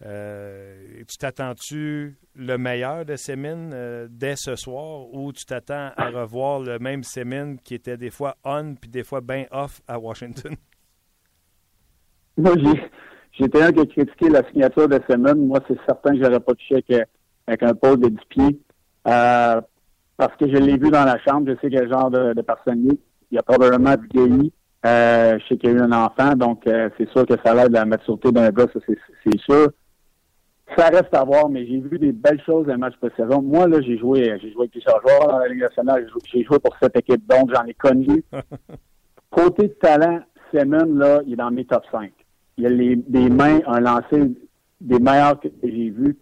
tu 0.00 1.16
t'attends-tu 1.18 2.18
le 2.34 2.56
meilleur 2.58 3.06
de 3.06 3.16
Semin 3.16 4.06
dès 4.10 4.36
ce 4.36 4.56
soir 4.56 5.12
ou 5.12 5.32
tu 5.32 5.46
t'attends 5.46 5.90
à 5.96 6.10
revoir 6.10 6.60
le 6.60 6.78
même 6.78 7.02
Semin 7.02 7.56
qui 7.56 7.74
était 7.74 7.96
des 7.96 8.10
fois 8.10 8.36
on 8.44 8.74
puis 8.74 8.90
des 8.90 9.04
fois 9.04 9.22
bien 9.22 9.46
off 9.50 9.80
à 9.88 9.98
Washington? 9.98 10.54
Moi, 12.36 12.52
j'étais 13.32 13.62
un 13.62 13.72
qui 13.72 13.80
a 13.80 13.86
critiqué 13.86 14.28
la 14.28 14.46
signature 14.50 14.86
de 14.86 15.00
Semin. 15.08 15.34
Moi, 15.34 15.60
c'est 15.66 15.78
certain 15.86 16.12
que 16.12 16.22
j'aurais 16.22 16.40
pas 16.40 16.52
touché 16.52 16.74
avec, 16.74 17.08
avec 17.46 17.62
un 17.62 17.74
pôle 17.74 18.00
de 18.00 18.08
10 18.10 18.18
pieds 18.28 18.60
parce 20.18 20.36
que 20.36 20.48
je 20.48 20.56
l'ai 20.56 20.76
vu 20.76 20.90
dans 20.90 21.04
la 21.04 21.18
chambre, 21.20 21.48
je 21.48 21.54
sais 21.60 21.70
quel 21.70 21.88
genre 21.88 22.10
de, 22.10 22.34
de 22.34 22.42
personne 22.42 22.84
il 22.84 22.98
Il 23.30 23.38
a 23.38 23.42
probablement 23.42 23.94
vieilli. 24.12 24.52
Euh, 24.84 25.38
je 25.38 25.46
sais 25.46 25.56
qu'il 25.56 25.70
y 25.70 25.72
a 25.72 25.76
eu 25.76 25.80
un 25.80 25.92
enfant, 25.92 26.34
donc 26.34 26.66
euh, 26.66 26.90
c'est 26.98 27.08
sûr 27.10 27.24
que 27.24 27.34
ça 27.44 27.54
l'aide 27.54 27.72
la 27.72 27.84
maturité 27.84 28.30
d'un 28.32 28.50
gars, 28.50 28.66
ça 28.72 28.80
c'est 28.86 29.38
sûr. 29.38 29.68
Ça 30.76 30.88
reste 30.88 31.14
à 31.14 31.24
voir, 31.24 31.48
mais 31.48 31.66
j'ai 31.66 31.78
vu 31.78 31.98
des 31.98 32.12
belles 32.12 32.42
choses 32.44 32.66
dans 32.66 32.72
les 32.72 32.78
matchs 32.78 32.96
pré-saison. 33.00 33.40
Moi, 33.40 33.66
là, 33.68 33.80
j'ai 33.80 33.96
joué, 33.96 34.24
j'ai 34.42 34.52
joué 34.52 34.62
avec 34.62 34.72
plusieurs 34.72 35.00
joueurs 35.00 35.28
dans 35.28 35.38
la 35.38 35.48
Ligue 35.48 35.62
nationale. 35.62 36.06
J'ai 36.30 36.44
joué 36.44 36.58
pour 36.58 36.76
cette 36.82 36.96
équipe, 36.96 37.26
donc 37.26 37.50
j'en 37.54 37.64
ai 37.64 37.74
connu. 37.74 38.22
Côté 39.30 39.68
de 39.68 39.72
talent, 39.74 40.20
Simon, 40.50 40.94
là, 40.94 41.20
il 41.26 41.32
est 41.32 41.36
dans 41.36 41.50
mes 41.50 41.64
top 41.64 41.84
5. 41.90 42.12
Il 42.58 42.66
a 42.66 42.70
les, 42.70 42.96
des 42.96 43.30
mains, 43.30 43.60
un 43.66 43.80
lancer 43.80 44.30
des 44.80 44.98
meilleurs 44.98 45.40
que 45.40 45.48
j'ai 45.62 45.90
vus 45.90 46.18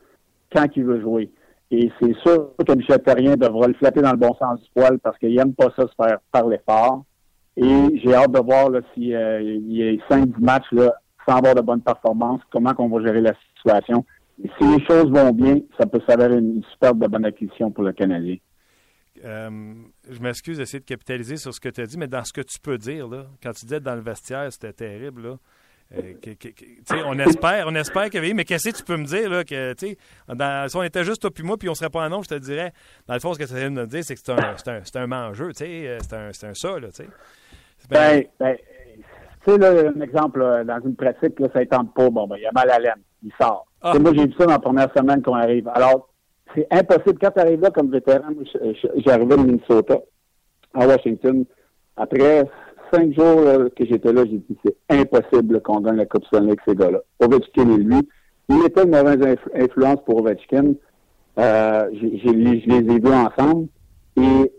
quand 0.54 0.66
il 0.76 0.84
veut 0.84 1.00
jouer. 1.00 1.30
Et 1.70 1.90
c'est 2.00 2.14
sûr 2.18 2.52
que 2.56 2.72
Michel 2.74 3.02
Terrien 3.02 3.36
devra 3.36 3.66
le 3.66 3.74
flatter 3.74 4.00
dans 4.00 4.12
le 4.12 4.16
bon 4.16 4.34
sens 4.34 4.60
du 4.62 4.68
poil 4.74 4.98
parce 5.00 5.18
qu'il 5.18 5.34
n'aime 5.34 5.54
pas 5.54 5.72
ça 5.76 5.86
se 5.88 5.94
faire 6.00 6.18
parler 6.30 6.60
fort. 6.64 7.04
Et 7.56 8.00
j'ai 8.02 8.14
hâte 8.14 8.32
de 8.32 8.40
voir 8.40 8.70
là, 8.70 8.80
si 8.94 9.14
euh, 9.14 9.40
y 9.66 9.82
a 9.82 10.08
5 10.08 10.38
matchs 10.38 10.66
sans 11.26 11.36
avoir 11.36 11.54
de 11.54 11.62
bonnes 11.62 11.80
performances, 11.80 12.40
comment 12.52 12.72
on 12.78 12.88
va 12.88 13.04
gérer 13.04 13.20
la 13.20 13.32
situation. 13.56 14.04
Si 14.38 14.64
les 14.64 14.84
choses 14.84 15.10
vont 15.10 15.32
bien, 15.32 15.56
ça 15.78 15.86
peut 15.86 16.00
s'avérer 16.06 16.36
une 16.38 16.62
superbe 16.72 17.02
de 17.02 17.08
bonne 17.08 17.24
acquisition 17.24 17.70
pour 17.70 17.84
le 17.84 17.92
Canadien. 17.92 18.36
Euh, 19.24 19.74
je 20.10 20.20
m'excuse 20.20 20.58
d'essayer 20.58 20.80
de 20.80 20.84
capitaliser 20.84 21.38
sur 21.38 21.54
ce 21.54 21.58
que 21.58 21.70
tu 21.70 21.80
as 21.80 21.86
dit, 21.86 21.96
mais 21.96 22.06
dans 22.06 22.22
ce 22.22 22.34
que 22.34 22.42
tu 22.42 22.58
peux 22.60 22.76
dire, 22.76 23.08
quand 23.42 23.52
tu 23.52 23.64
disais 23.64 23.80
dans 23.80 23.94
le 23.94 24.02
vestiaire, 24.02 24.52
c'était 24.52 24.74
terrible, 24.74 25.22
là, 25.22 25.36
euh, 25.94 26.14
on 27.06 27.18
espère, 27.20 27.66
on 27.68 27.74
espère 27.76 28.10
que 28.10 28.34
mais 28.34 28.44
qu'est-ce 28.44 28.70
que 28.70 28.76
tu 28.76 28.82
peux 28.82 28.96
me 28.96 29.04
dire 29.04 29.30
là 29.30 29.44
que 29.44 29.72
dans, 30.34 30.68
si 30.68 30.76
on 30.76 30.82
était 30.82 31.04
juste 31.04 31.22
toi 31.22 31.30
puis 31.30 31.44
moi 31.44 31.56
puis 31.56 31.68
on 31.68 31.74
serait 31.74 31.90
pas 31.90 32.04
en 32.04 32.08
nombre, 32.08 32.24
je 32.24 32.34
te 32.34 32.40
dirais 32.40 32.72
dans 33.06 33.14
le 33.14 33.20
fond 33.20 33.34
ce 33.34 33.38
que 33.38 33.46
ça 33.46 33.54
vient 33.54 33.70
de 33.70 33.76
me 33.76 33.86
dire 33.86 34.02
c'est 34.02 34.14
que 34.14 34.20
c'est 34.20 34.32
un 34.32 34.56
c'est 34.56 34.68
un, 34.68 34.80
c'est 34.82 34.96
un 34.96 35.06
mangeux, 35.06 35.52
tu 35.52 35.64
sais, 35.64 35.86
euh, 35.86 35.98
c'est 36.00 36.14
un 36.14 36.32
c'est 36.32 36.46
un 36.48 36.54
ça 36.54 36.80
là, 36.80 36.88
tu 36.88 37.04
sais. 37.04 37.08
Ben, 37.88 38.24
ben, 38.40 38.56
tu 39.44 39.52
sais 39.52 39.58
là 39.58 39.90
un 39.96 40.00
exemple 40.00 40.64
dans 40.66 40.80
une 40.84 40.96
pratique 40.96 41.38
là, 41.38 41.48
ça 41.52 41.62
étend 41.62 41.84
pas 41.84 42.10
bon 42.10 42.26
ben 42.26 42.36
il 42.36 42.46
a 42.46 42.52
mal 42.52 42.68
à 42.68 42.80
l'aine, 42.80 43.02
il 43.22 43.32
sort. 43.40 43.66
Ah. 43.80 43.96
Moi 43.96 44.12
j'ai 44.12 44.26
vu 44.26 44.32
ça 44.36 44.46
dans 44.46 44.52
la 44.52 44.58
première 44.58 44.92
semaine 44.92 45.22
qu'on 45.22 45.34
arrive. 45.34 45.68
Alors 45.68 46.08
c'est 46.52 46.66
impossible 46.72 47.18
quand 47.20 47.30
tu 47.30 47.40
arrives 47.40 47.60
là 47.60 47.70
comme 47.70 47.92
vétéran, 47.92 48.30
j'ai 48.60 49.10
arrivé 49.10 49.36
de 49.36 49.42
Minnesota 49.42 49.98
à 50.74 50.84
Washington 50.84 51.44
après 51.96 52.44
cinq 52.92 53.14
jours 53.14 53.44
que 53.76 53.84
j'étais 53.84 54.12
là, 54.12 54.24
j'ai 54.24 54.38
dit 54.38 54.56
c'est 54.64 54.76
impossible 54.88 55.60
qu'on 55.62 55.80
gagne 55.80 55.96
la 55.96 56.06
Coupe 56.06 56.24
Stanley 56.26 56.48
avec 56.48 56.60
ces 56.66 56.74
gars-là. 56.74 57.00
Ovechkin 57.20 57.70
et 57.70 57.78
lui. 57.78 58.08
Il 58.48 58.64
était 58.64 58.84
une 58.84 58.90
mauvaise 58.90 59.36
influence 59.54 59.98
pour 60.04 60.20
Ovechkin. 60.20 60.74
Euh, 61.38 61.90
je 61.92 62.30
les 62.30 62.94
ai 62.94 62.98
vus 63.00 63.12
ensemble. 63.12 63.68
Et 64.16 64.52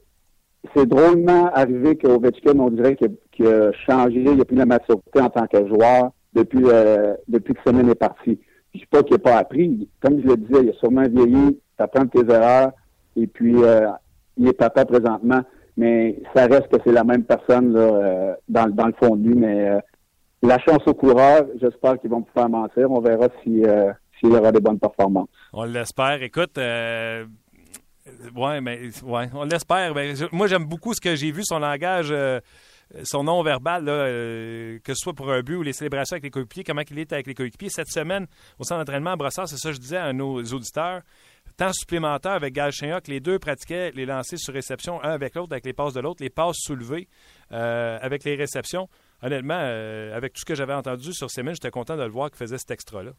c'est 0.75 0.85
drôlement 0.85 1.49
arrivé 1.53 1.95
qu'Ovechkin, 1.95 2.59
on 2.59 2.69
dirait 2.69 2.95
qu'il 2.95 3.47
a 3.47 3.71
changé, 3.87 4.21
il 4.21 4.41
a 4.41 4.45
pris 4.45 4.55
la 4.55 4.65
maturité 4.65 5.21
en 5.21 5.29
tant 5.29 5.47
que 5.47 5.67
joueur 5.67 6.11
depuis, 6.33 6.63
euh, 6.65 7.15
que 7.31 7.53
Semaine 7.65 7.89
est 7.89 7.95
parti. 7.95 8.39
Je 8.73 8.79
ne 8.79 8.81
dis 8.81 8.85
pas 8.91 9.03
qu'il 9.03 9.13
n'a 9.13 9.19
pas 9.19 9.37
appris. 9.37 9.89
Comme 10.01 10.21
je 10.21 10.27
le 10.27 10.37
disais, 10.37 10.63
il 10.63 10.69
a 10.69 10.73
sûrement 10.73 11.03
vieilli, 11.03 11.59
t'apprends 11.77 12.05
tes 12.05 12.31
erreurs, 12.31 12.71
et 13.15 13.25
puis 13.25 13.55
euh, 13.63 13.87
il 14.37 14.47
est 14.47 14.53
papa 14.53 14.85
présentement 14.85 15.41
mais 15.77 16.19
ça 16.35 16.47
reste 16.47 16.67
que 16.69 16.77
c'est 16.83 16.91
la 16.91 17.03
même 17.03 17.23
personne 17.23 17.75
euh, 17.77 18.33
dans, 18.49 18.65
le 18.65 18.93
fond 18.99 19.15
de. 19.15 19.29
Mais 19.35 19.69
euh, 19.69 19.79
la 20.41 20.57
chance 20.59 20.81
au 20.87 20.95
coureur, 20.95 21.45
j'espère 21.61 21.99
qu'ils 21.99 22.09
vont 22.09 22.23
pouvoir 22.23 22.49
mentir. 22.49 22.89
On 22.91 22.99
verra 22.99 23.27
si 23.43 23.63
euh, 23.63 23.93
s'il 24.19 24.31
y 24.31 24.35
aura 24.35 24.51
des 24.51 24.59
bonnes 24.59 24.79
performances. 24.79 25.29
On 25.53 25.65
l'espère. 25.65 26.23
Écoute, 26.23 26.57
ouais, 26.57 27.25
mais 28.61 28.89
ouais, 29.03 29.29
on 29.35 29.43
l'espère. 29.43 29.93
moi, 30.31 30.47
j'aime 30.47 30.65
beaucoup 30.65 30.95
ce 30.95 31.01
que 31.01 31.15
j'ai 31.15 31.31
vu, 31.31 31.43
son 31.45 31.59
langage. 31.59 32.11
son 33.03 33.23
nom 33.23 33.43
verbal, 33.43 33.85
que 33.85 34.93
ce 34.93 34.95
soit 34.95 35.13
pour 35.13 35.31
un 35.31 35.41
but 35.41 35.57
ou 35.57 35.61
les 35.61 35.73
célébrations 35.73 36.15
avec 36.15 36.23
les 36.23 36.31
coéquipiers, 36.31 36.63
comment 36.63 36.81
il 36.89 36.97
est 36.97 37.13
avec 37.13 37.27
les 37.27 37.35
coéquipiers. 37.35 37.69
Cette 37.69 37.89
semaine, 37.89 38.25
au 38.57 38.63
centre 38.63 38.79
d'entraînement 38.79 39.11
à 39.11 39.15
Brossard, 39.15 39.47
c'est 39.47 39.57
ça 39.57 39.69
que 39.69 39.75
je 39.75 39.81
disais 39.81 39.97
à 39.97 40.11
nos 40.11 40.41
auditeurs 40.41 41.03
temps 41.58 41.74
supplémentaire 41.74 42.34
avec 42.34 42.54
Gal 42.54 42.72
que 42.72 43.12
les 43.12 43.20
deux 43.20 43.39
pratiquaient 43.39 43.91
les 43.91 44.06
lancers 44.06 44.38
sur 44.38 44.54
réception, 44.54 45.04
un 45.04 45.10
avec 45.10 45.36
l'autre, 45.36 45.54
avec 45.54 45.65
les 45.65 45.74
passes 45.74 45.93
de 45.93 46.00
l'autre, 46.00 46.22
les 46.22 46.30
passes 46.30 46.58
soulevées 46.60 47.08
euh, 47.52 47.98
avec 48.02 48.24
les 48.24 48.36
réceptions. 48.36 48.88
Honnêtement, 49.24 49.58
euh, 49.60 50.15
avec 50.15 50.34
tout 50.34 50.41
ce 50.41 50.46
que 50.46 50.54
j'avais 50.54 50.74
entendu 50.74 51.12
sur 51.12 51.32
ces 51.32 51.43
j'étais 51.43 51.72
content 51.72 51.98
de 51.98 52.04
le 52.04 52.10
voir 52.10 52.30
qu'il 52.30 52.38
faisait 52.38 52.60
cet 52.60 52.70
extra-là. 52.70 53.12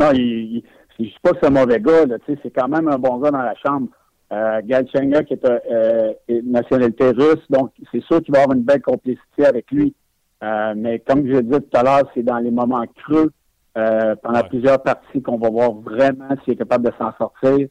Non, 0.00 0.10
il, 0.12 0.64
je 0.98 1.04
ne 1.04 1.08
dis 1.08 1.14
pas 1.22 1.30
que 1.30 1.38
c'est 1.40 1.46
un 1.46 1.50
mauvais 1.50 1.80
gars, 1.80 2.04
c'est 2.26 2.50
quand 2.50 2.68
même 2.68 2.88
un 2.88 2.98
bon 2.98 3.18
gars 3.18 3.30
dans 3.30 3.42
la 3.42 3.54
chambre. 3.64 3.88
Euh, 4.32 4.60
Gal 4.64 4.86
est 4.92 5.44
euh, 5.44 6.12
une 6.28 6.50
nationalité 6.50 7.10
russe, 7.10 7.44
donc 7.50 7.70
c'est 7.92 8.02
sûr 8.02 8.20
qu'il 8.20 8.34
va 8.34 8.42
avoir 8.42 8.56
une 8.56 8.64
belle 8.64 8.82
complicité 8.82 9.46
avec 9.46 9.70
lui. 9.70 9.94
mais 10.42 10.98
comme 11.06 11.28
je 11.28 11.38
disais 11.38 11.60
tout 11.60 11.76
à 11.76 11.84
l'heure, 11.84 12.10
c'est 12.14 12.24
dans 12.24 12.38
les 12.38 12.50
moments 12.50 12.84
creux 12.96 13.30
euh, 13.76 14.14
pendant 14.22 14.42
plusieurs 14.42 14.82
parties 14.82 15.20
qu'on 15.22 15.38
va 15.38 15.50
voir 15.50 15.72
vraiment 15.72 16.28
s'il 16.44 16.54
est 16.54 16.56
capable 16.56 16.86
de 16.86 16.92
s'en 16.96 17.12
sortir. 17.18 17.68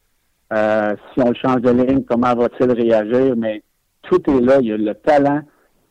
Euh, 0.51 0.95
si 1.14 1.22
on 1.22 1.30
le 1.30 1.36
change 1.36 1.62
de 1.62 1.72
ligne, 1.72 2.04
comment 2.04 2.36
va-t-il 2.36 2.72
réagir? 2.72 3.36
Mais 3.38 3.64
tout 4.04 4.22
est 4.30 4.41
là. 4.41 4.60
Il 4.62 4.74
a 4.74 4.78
le 4.78 4.93
talent. 4.95 5.41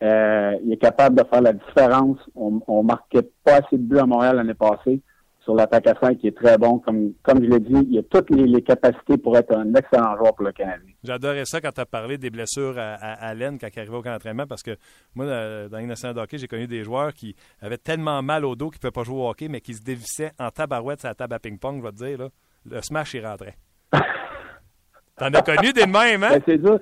Euh, 0.02 0.56
il 0.64 0.72
est 0.72 0.76
capable 0.76 1.16
de 1.16 1.24
faire 1.24 1.40
la 1.40 1.52
différence. 1.52 2.18
On, 2.34 2.60
on 2.66 2.82
marquait 2.82 3.28
pas 3.44 3.54
assez 3.54 3.78
de 3.78 3.82
buts 3.82 3.98
à 3.98 4.06
Montréal 4.06 4.36
l'année 4.36 4.54
passée. 4.54 5.00
Sur 5.44 5.54
l'attaque 5.54 5.86
à 5.86 5.94
5 6.00 6.18
qui 6.18 6.28
est 6.28 6.36
très 6.36 6.56
bon. 6.56 6.78
Comme, 6.78 7.12
comme 7.22 7.42
je 7.42 7.48
l'ai 7.48 7.60
dit, 7.60 7.88
il 7.90 7.98
a 7.98 8.02
toutes 8.02 8.30
les, 8.30 8.62
capacités 8.62 9.16
pour 9.16 9.36
être 9.36 9.54
un 9.56 9.74
excellent 9.74 10.16
joueur 10.16 10.34
pour 10.34 10.46
le 10.46 10.52
Canadien. 10.52 10.92
J'adorais 11.02 11.44
ça 11.44 11.60
quand 11.60 11.72
tu 11.72 11.80
as 11.80 11.86
parlé 11.86 12.16
des 12.18 12.30
blessures 12.30 12.78
à, 12.78 12.94
à, 12.94 13.34
quand 13.34 13.68
il 13.74 13.78
arrivait 13.78 13.96
au 13.96 14.02
camp 14.02 14.12
d'entraînement 14.12 14.46
parce 14.46 14.62
que 14.62 14.76
moi, 15.14 15.26
dans 15.68 15.78
une 15.78 15.88
de 15.88 16.20
hockey, 16.20 16.38
j'ai 16.38 16.48
connu 16.48 16.66
des 16.66 16.84
joueurs 16.84 17.12
qui 17.12 17.34
avaient 17.60 17.78
tellement 17.78 18.22
mal 18.22 18.44
au 18.44 18.54
dos 18.54 18.70
qu'ils 18.70 18.78
ne 18.78 18.90
pouvaient 18.90 19.02
pas 19.02 19.04
jouer 19.04 19.20
au 19.20 19.28
hockey, 19.28 19.48
mais 19.48 19.60
qui 19.60 19.74
se 19.74 19.82
dévissaient 19.82 20.32
en 20.38 20.50
tabarouette 20.50 21.00
sur 21.00 21.08
la 21.08 21.14
table 21.14 21.34
à 21.34 21.38
ping-pong, 21.38 21.78
je 21.78 21.82
vais 21.82 21.92
te 21.92 21.96
dire. 21.96 22.18
Là. 22.18 22.28
Le 22.70 22.80
smash, 22.80 23.14
il 23.14 23.26
rentrait. 23.26 23.56
T'en 25.16 25.26
as 25.26 25.42
connu 25.42 25.72
des 25.72 25.86
de 25.86 25.90
même, 25.90 26.22
hein? 26.22 26.30
Ben, 26.30 26.42
c'est 26.46 26.58
dur. 26.58 26.78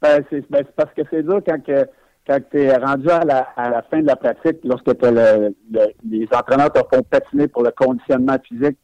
Ben, 0.00 0.24
c'est 0.30 0.48
ben, 0.50 0.64
parce 0.76 0.92
que 0.94 1.02
c'est 1.10 1.22
dur 1.22 1.40
quand 1.46 1.60
que 1.62 1.86
quand 2.26 2.38
tu 2.50 2.60
es 2.60 2.76
rendu 2.76 3.08
à 3.08 3.20
la, 3.20 3.48
à 3.56 3.70
la, 3.70 3.82
fin 3.82 4.00
de 4.00 4.06
la 4.06 4.16
pratique, 4.16 4.58
lorsque 4.64 4.86
le, 5.02 5.54
les 6.04 6.28
entraîneurs 6.32 6.72
te 6.72 6.80
font 6.92 7.02
patiner 7.02 7.48
pour 7.48 7.62
le 7.62 7.70
conditionnement 7.70 8.36
physique, 8.46 8.78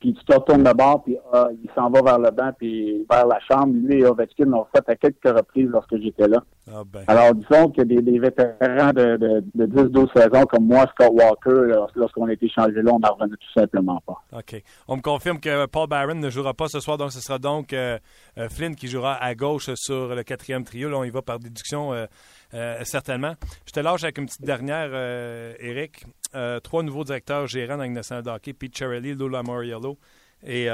puis 0.00 0.12
tu 0.12 0.24
te 0.24 0.34
retournes 0.34 0.62
de 0.62 0.72
bord, 0.72 1.02
puis 1.04 1.16
ah, 1.32 1.48
il 1.52 1.70
s'en 1.74 1.88
va 1.88 2.02
vers 2.02 2.18
le 2.18 2.30
banc, 2.30 2.50
puis 2.58 3.06
vers 3.10 3.26
la 3.26 3.38
chambre. 3.40 3.72
Lui 3.72 4.00
et 4.00 4.06
Ovechkin 4.06 4.44
l'ont 4.44 4.66
fait 4.74 4.86
à 4.88 4.94
quelques 4.94 5.24
reprises 5.24 5.68
lorsque 5.70 5.96
j'étais 5.98 6.28
là. 6.28 6.42
Ah 6.70 6.82
ben. 6.84 7.02
Alors, 7.06 7.34
disons 7.34 7.70
que 7.70 7.80
des, 7.82 8.02
des 8.02 8.18
vétérans 8.18 8.92
de, 8.92 9.16
de, 9.16 9.44
de 9.54 9.88
10-12 9.88 10.12
saisons 10.14 10.44
comme 10.44 10.66
moi, 10.66 10.84
Scott 10.92 11.12
Walker, 11.12 11.72
lorsqu'on 11.94 12.26
a 12.26 12.32
été 12.32 12.48
changé 12.48 12.82
là, 12.82 12.92
on 12.92 12.98
n'en 12.98 13.14
revenait 13.14 13.36
tout 13.36 13.60
simplement 13.60 14.02
pas. 14.06 14.20
OK. 14.38 14.62
On 14.86 14.96
me 14.96 15.02
confirme 15.02 15.40
que 15.40 15.66
Paul 15.66 15.88
Barron 15.88 16.14
ne 16.14 16.28
jouera 16.28 16.52
pas 16.52 16.68
ce 16.68 16.80
soir, 16.80 16.98
donc 16.98 17.12
ce 17.12 17.20
sera 17.20 17.38
donc 17.38 17.72
euh, 17.72 17.98
euh, 18.36 18.48
Flynn 18.50 18.74
qui 18.74 18.88
jouera 18.88 19.14
à 19.14 19.34
gauche 19.34 19.70
sur 19.76 20.14
le 20.14 20.22
quatrième 20.24 20.64
trio. 20.64 20.90
Là, 20.90 20.98
on 20.98 21.04
y 21.04 21.10
va 21.10 21.22
par 21.22 21.38
déduction. 21.38 21.94
Euh, 21.94 22.06
euh, 22.54 22.82
certainement. 22.84 23.34
Je 23.66 23.72
te 23.72 23.80
lâche 23.80 24.04
avec 24.04 24.18
une 24.18 24.26
petite 24.26 24.44
dernière, 24.44 24.90
euh, 24.92 25.54
Eric. 25.58 26.04
Euh, 26.34 26.60
trois 26.60 26.82
nouveaux 26.82 27.04
directeurs 27.04 27.46
gérants 27.46 27.76
dans 27.76 27.84
le 27.84 27.90
national 27.90 28.28
hockey, 28.28 28.52
Pete 28.52 28.76
Charelli, 28.76 29.14
Lula 29.14 29.42
Moriello 29.42 29.98
et 30.44 30.68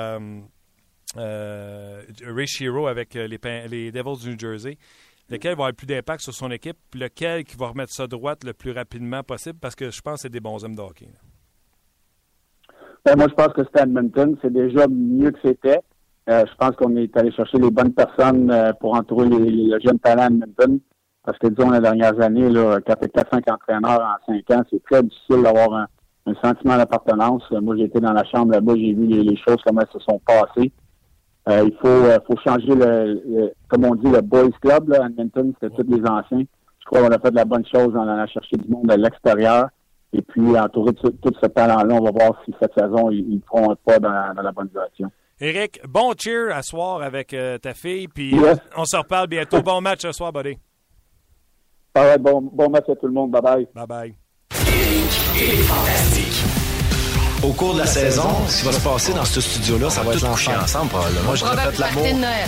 Ray 1.16 2.46
Shiro 2.46 2.86
avec 2.86 3.14
les, 3.14 3.38
Devils 3.38 4.22
du 4.22 4.30
New 4.30 4.38
Jersey 4.38 4.78
lequel 5.30 5.50
va 5.50 5.64
avoir 5.64 5.72
plus 5.72 5.86
d'impact 5.86 6.20
sur 6.20 6.34
son 6.34 6.50
équipe, 6.50 6.76
lequel 6.94 7.44
qui 7.44 7.56
va 7.56 7.68
remettre 7.68 7.92
ça 7.92 8.06
droite 8.06 8.44
le 8.44 8.52
plus 8.52 8.72
rapidement 8.72 9.22
possible, 9.22 9.58
parce 9.58 9.74
que 9.74 9.90
je 9.90 10.02
pense 10.02 10.16
que 10.16 10.20
c'est 10.22 10.28
des 10.28 10.40
bons 10.40 10.62
hommes 10.62 10.74
de 10.74 10.82
hockey. 10.82 11.08
Ben, 13.04 13.16
moi, 13.16 13.28
je 13.30 13.34
pense 13.34 13.54
que 13.54 13.62
c'est 13.62 13.82
Edmonton. 13.82 14.36
C'est 14.42 14.52
déjà 14.52 14.86
mieux 14.88 15.30
que 15.30 15.38
c'était. 15.42 15.80
je 16.26 16.54
pense 16.58 16.76
qu'on 16.76 16.96
est 16.96 17.16
allé 17.16 17.32
chercher 17.32 17.56
les 17.58 17.70
bonnes 17.70 17.94
personnes 17.94 18.52
pour 18.80 18.94
entourer 18.94 19.28
les, 19.30 19.50
les 19.50 19.80
jeunes 19.80 19.98
talents 20.00 20.26
Edmonton. 20.26 20.80
Parce 21.24 21.38
que, 21.38 21.46
disons, 21.48 21.70
les 21.70 21.80
dernières 21.80 22.20
années, 22.20 22.48
là, 22.48 22.78
quand 22.84 22.94
tu 23.00 23.08
4-5 23.08 23.52
entraîneurs 23.52 24.00
en 24.00 24.32
5 24.32 24.50
ans, 24.50 24.62
c'est 24.70 24.82
très 24.84 25.02
difficile 25.02 25.42
d'avoir 25.42 25.72
un, 25.72 25.86
sentiment 26.42 26.76
d'appartenance. 26.76 27.42
Moi, 27.50 27.76
j'ai 27.76 27.84
été 27.84 28.00
dans 28.00 28.12
la 28.12 28.24
chambre 28.24 28.52
là-bas, 28.52 28.74
j'ai 28.76 28.92
vu 28.92 29.06
les, 29.06 29.36
choses, 29.36 29.58
comment 29.64 29.80
elles 29.80 29.92
se 29.92 29.98
sont 30.00 30.20
passées. 30.26 30.72
Euh, 31.48 31.64
il 31.66 31.76
faut, 31.80 31.88
euh, 31.88 32.18
faut 32.26 32.36
changer 32.44 32.74
le, 32.74 33.52
comme 33.68 33.84
on 33.84 33.94
dit, 33.96 34.08
le 34.08 34.20
boys 34.20 34.50
club, 34.60 34.88
là, 34.88 35.06
Edmonton, 35.06 35.52
c'était 35.60 35.74
tous 35.74 35.90
les 35.90 36.08
anciens. 36.08 36.44
Je 36.78 36.84
crois 36.86 37.00
qu'on 37.00 37.14
a 37.14 37.18
fait 37.18 37.30
de 37.30 37.36
la 37.36 37.44
bonne 37.44 37.64
chose 37.66 37.94
en 37.96 38.06
allant 38.06 38.26
chercher 38.26 38.56
du 38.56 38.68
monde 38.68 38.86
de 38.86 38.94
l'extérieur. 38.94 39.68
Et 40.12 40.22
puis, 40.22 40.56
entouré 40.58 40.92
de 40.92 40.98
tout, 40.98 41.32
ce 41.40 41.46
talent-là, 41.46 41.94
on 41.94 42.04
va 42.04 42.10
voir 42.10 42.40
si 42.44 42.54
cette 42.60 42.74
saison, 42.78 43.10
ils, 43.10 43.40
feront 43.48 43.72
un 43.72 43.76
pas 43.84 43.98
dans, 43.98 44.42
la 44.42 44.52
bonne 44.52 44.68
direction. 44.68 45.10
Éric, 45.40 45.80
bon 45.88 46.12
cheer 46.16 46.54
à 46.54 46.62
soir 46.62 47.02
avec 47.02 47.34
euh, 47.34 47.58
ta 47.58 47.74
fille, 47.74 48.06
puis 48.06 48.36
on 48.76 48.84
se 48.84 48.96
reparle 48.96 49.26
bientôt. 49.26 49.60
Bon 49.62 49.80
match 49.80 50.02
ce 50.02 50.12
soir, 50.12 50.32
buddy 50.32 50.56
bon, 51.94 52.50
bon 52.52 52.70
match 52.70 52.88
à 52.88 52.96
tout 52.96 53.06
le 53.06 53.12
monde. 53.12 53.30
Bye 53.30 53.42
bye. 53.42 53.68
Bye 53.74 53.86
bye. 53.86 54.14
Au 57.42 57.52
cours 57.54 57.74
de 57.74 57.80
la 57.80 57.86
saison, 57.86 58.28
ce 58.46 58.60
qui 58.60 58.66
va 58.66 58.72
se 58.72 58.84
passer 58.84 59.12
dans 59.12 59.24
ce 59.24 59.40
studio-là, 59.40 59.90
ça 59.90 60.02
va 60.02 60.14
être 60.14 60.24
ensemble. 60.24 60.58
ensemble 60.58 60.90
probablement. 60.90 61.24
Moi, 61.24 61.34
j'ai 61.34 61.44
déjà 61.44 61.72
fait 61.72 61.78
l'amour. 61.80 62.06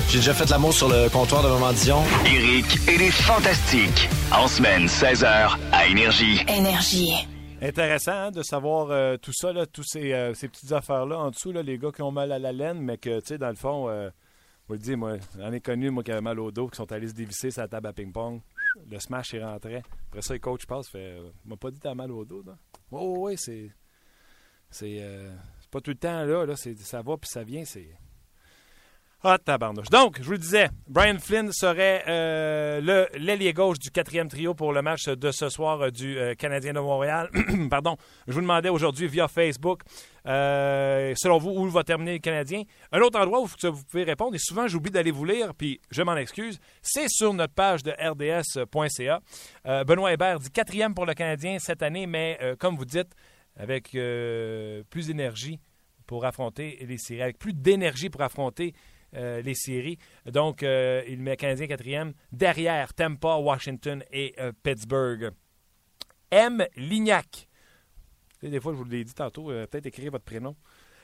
J'ai 0.08 0.18
déjà 0.18 0.34
fait 0.34 0.50
l'amour 0.50 0.72
sur 0.72 0.88
le 0.88 1.08
comptoir 1.08 1.42
de 1.42 1.48
Maman 1.48 1.72
Dion. 1.72 2.02
Eric 2.24 2.66
et 2.88 2.98
les 2.98 3.10
Fantastiques. 3.10 4.08
En 4.32 4.46
semaine, 4.46 4.86
16h, 4.86 5.58
à 5.72 5.86
Énergie. 5.88 6.44
Énergie. 6.46 7.26
Intéressant 7.60 8.12
hein, 8.12 8.30
de 8.30 8.42
savoir 8.44 8.90
euh, 8.90 9.16
tout 9.16 9.32
ça, 9.32 9.52
là, 9.52 9.66
toutes 9.66 9.88
ces, 9.88 10.12
euh, 10.12 10.32
ces, 10.34 10.46
petites 10.46 10.70
affaires-là 10.70 11.18
en 11.18 11.30
dessous, 11.30 11.50
là, 11.50 11.62
les 11.62 11.76
gars 11.76 11.90
qui 11.90 12.02
ont 12.02 12.12
mal 12.12 12.30
à 12.30 12.38
la 12.38 12.52
laine, 12.52 12.80
mais 12.80 12.96
que, 12.96 13.18
tu 13.18 13.26
sais, 13.26 13.38
dans 13.38 13.48
le 13.48 13.56
fond, 13.56 13.88
euh, 13.88 14.10
vous 14.68 14.74
le 14.74 14.80
dis, 14.80 14.94
moi, 14.94 15.14
j'en 15.38 15.50
ai 15.50 15.60
connu, 15.60 15.90
moi, 15.90 16.04
qui 16.04 16.12
avait 16.12 16.20
mal 16.20 16.38
au 16.38 16.52
dos, 16.52 16.68
qui 16.68 16.76
sont 16.76 16.92
allés 16.92 17.08
se 17.08 17.14
dévisser 17.14 17.50
sur 17.50 17.62
la 17.62 17.68
table 17.68 17.88
à 17.88 17.92
ping-pong 17.92 18.40
le 18.88 18.98
smash 18.98 19.34
est 19.34 19.44
rentré. 19.44 19.82
Après 20.08 20.22
ça, 20.22 20.34
le 20.34 20.40
coach 20.40 20.66
passe, 20.66 20.88
fait 20.88 21.18
euh, 21.18 21.30
m'a 21.44 21.56
pas 21.56 21.70
dit 21.70 21.78
t'as 21.80 21.94
mal 21.94 22.10
au 22.10 22.24
dos, 22.24 22.42
là. 22.42 22.56
Oh, 22.90 23.26
oui, 23.26 23.36
c'est. 23.36 23.70
C'est 24.70 24.96
euh, 25.00 25.34
pas 25.70 25.80
tout 25.80 25.92
le 25.92 25.96
temps 25.96 26.24
là, 26.24 26.44
là 26.46 26.56
ça 26.56 27.02
va 27.02 27.16
puis 27.16 27.30
ça 27.30 27.44
vient, 27.44 27.64
c'est. 27.64 27.96
Ah, 29.26 29.38
tabarnouche. 29.38 29.88
Donc, 29.88 30.18
je 30.18 30.24
vous 30.24 30.32
le 30.32 30.38
disais, 30.38 30.68
Brian 30.86 31.18
Flynn 31.18 31.50
serait 31.50 32.04
euh, 32.08 33.06
l'ailier 33.14 33.54
gauche 33.54 33.78
du 33.78 33.90
quatrième 33.90 34.28
trio 34.28 34.52
pour 34.52 34.70
le 34.70 34.82
match 34.82 35.08
de 35.08 35.30
ce 35.30 35.48
soir 35.48 35.80
euh, 35.80 35.90
du 35.90 36.18
euh, 36.18 36.34
Canadien 36.34 36.74
de 36.74 36.80
Montréal. 36.80 37.30
Pardon. 37.70 37.96
Je 38.28 38.34
vous 38.34 38.42
demandais 38.42 38.68
aujourd'hui 38.68 39.06
via 39.06 39.26
Facebook, 39.26 39.80
selon 40.26 41.38
vous, 41.38 41.52
où 41.52 41.70
va 41.70 41.84
terminer 41.84 42.12
le 42.12 42.18
Canadien. 42.18 42.64
Un 42.92 43.00
autre 43.00 43.18
endroit 43.18 43.40
où 43.40 43.46
vous 43.46 43.84
pouvez 43.90 44.04
répondre, 44.04 44.34
et 44.34 44.38
souvent 44.38 44.68
j'oublie 44.68 44.90
d'aller 44.90 45.10
vous 45.10 45.24
lire, 45.24 45.54
puis 45.54 45.80
je 45.90 46.02
m'en 46.02 46.16
excuse, 46.16 46.60
c'est 46.82 47.08
sur 47.08 47.32
notre 47.32 47.54
page 47.54 47.82
de 47.82 47.92
rds.ca. 47.92 49.20
Benoît 49.84 50.12
Hébert 50.12 50.38
dit 50.38 50.50
quatrième 50.50 50.92
pour 50.92 51.06
le 51.06 51.14
Canadien 51.14 51.58
cette 51.60 51.82
année, 51.82 52.06
mais 52.06 52.38
comme 52.58 52.76
vous 52.76 52.84
dites, 52.84 53.14
avec 53.56 53.92
plus 54.90 55.06
d'énergie 55.06 55.60
pour 56.06 56.26
affronter 56.26 56.84
les 56.86 56.98
séries, 56.98 57.22
avec 57.22 57.38
plus 57.38 57.54
d'énergie 57.54 58.10
pour 58.10 58.20
affronter 58.20 58.74
euh, 59.16 59.42
les 59.42 59.54
séries. 59.54 59.98
Donc, 60.26 60.62
euh, 60.62 61.02
il 61.08 61.20
met 61.20 61.36
Canadien 61.36 61.66
quatrième. 61.68 62.14
Derrière, 62.32 62.92
Tampa, 62.94 63.36
Washington 63.36 64.02
et 64.10 64.34
euh, 64.40 64.50
Pittsburgh. 64.62 65.30
M. 66.30 66.66
Lignac. 66.76 67.48
Des 68.42 68.60
fois, 68.60 68.72
je 68.72 68.78
vous 68.78 68.84
l'ai 68.84 69.04
dit 69.04 69.14
tantôt, 69.14 69.46
peut-être 69.46 69.86
écrire 69.86 70.10
votre 70.10 70.24
prénom. 70.24 70.56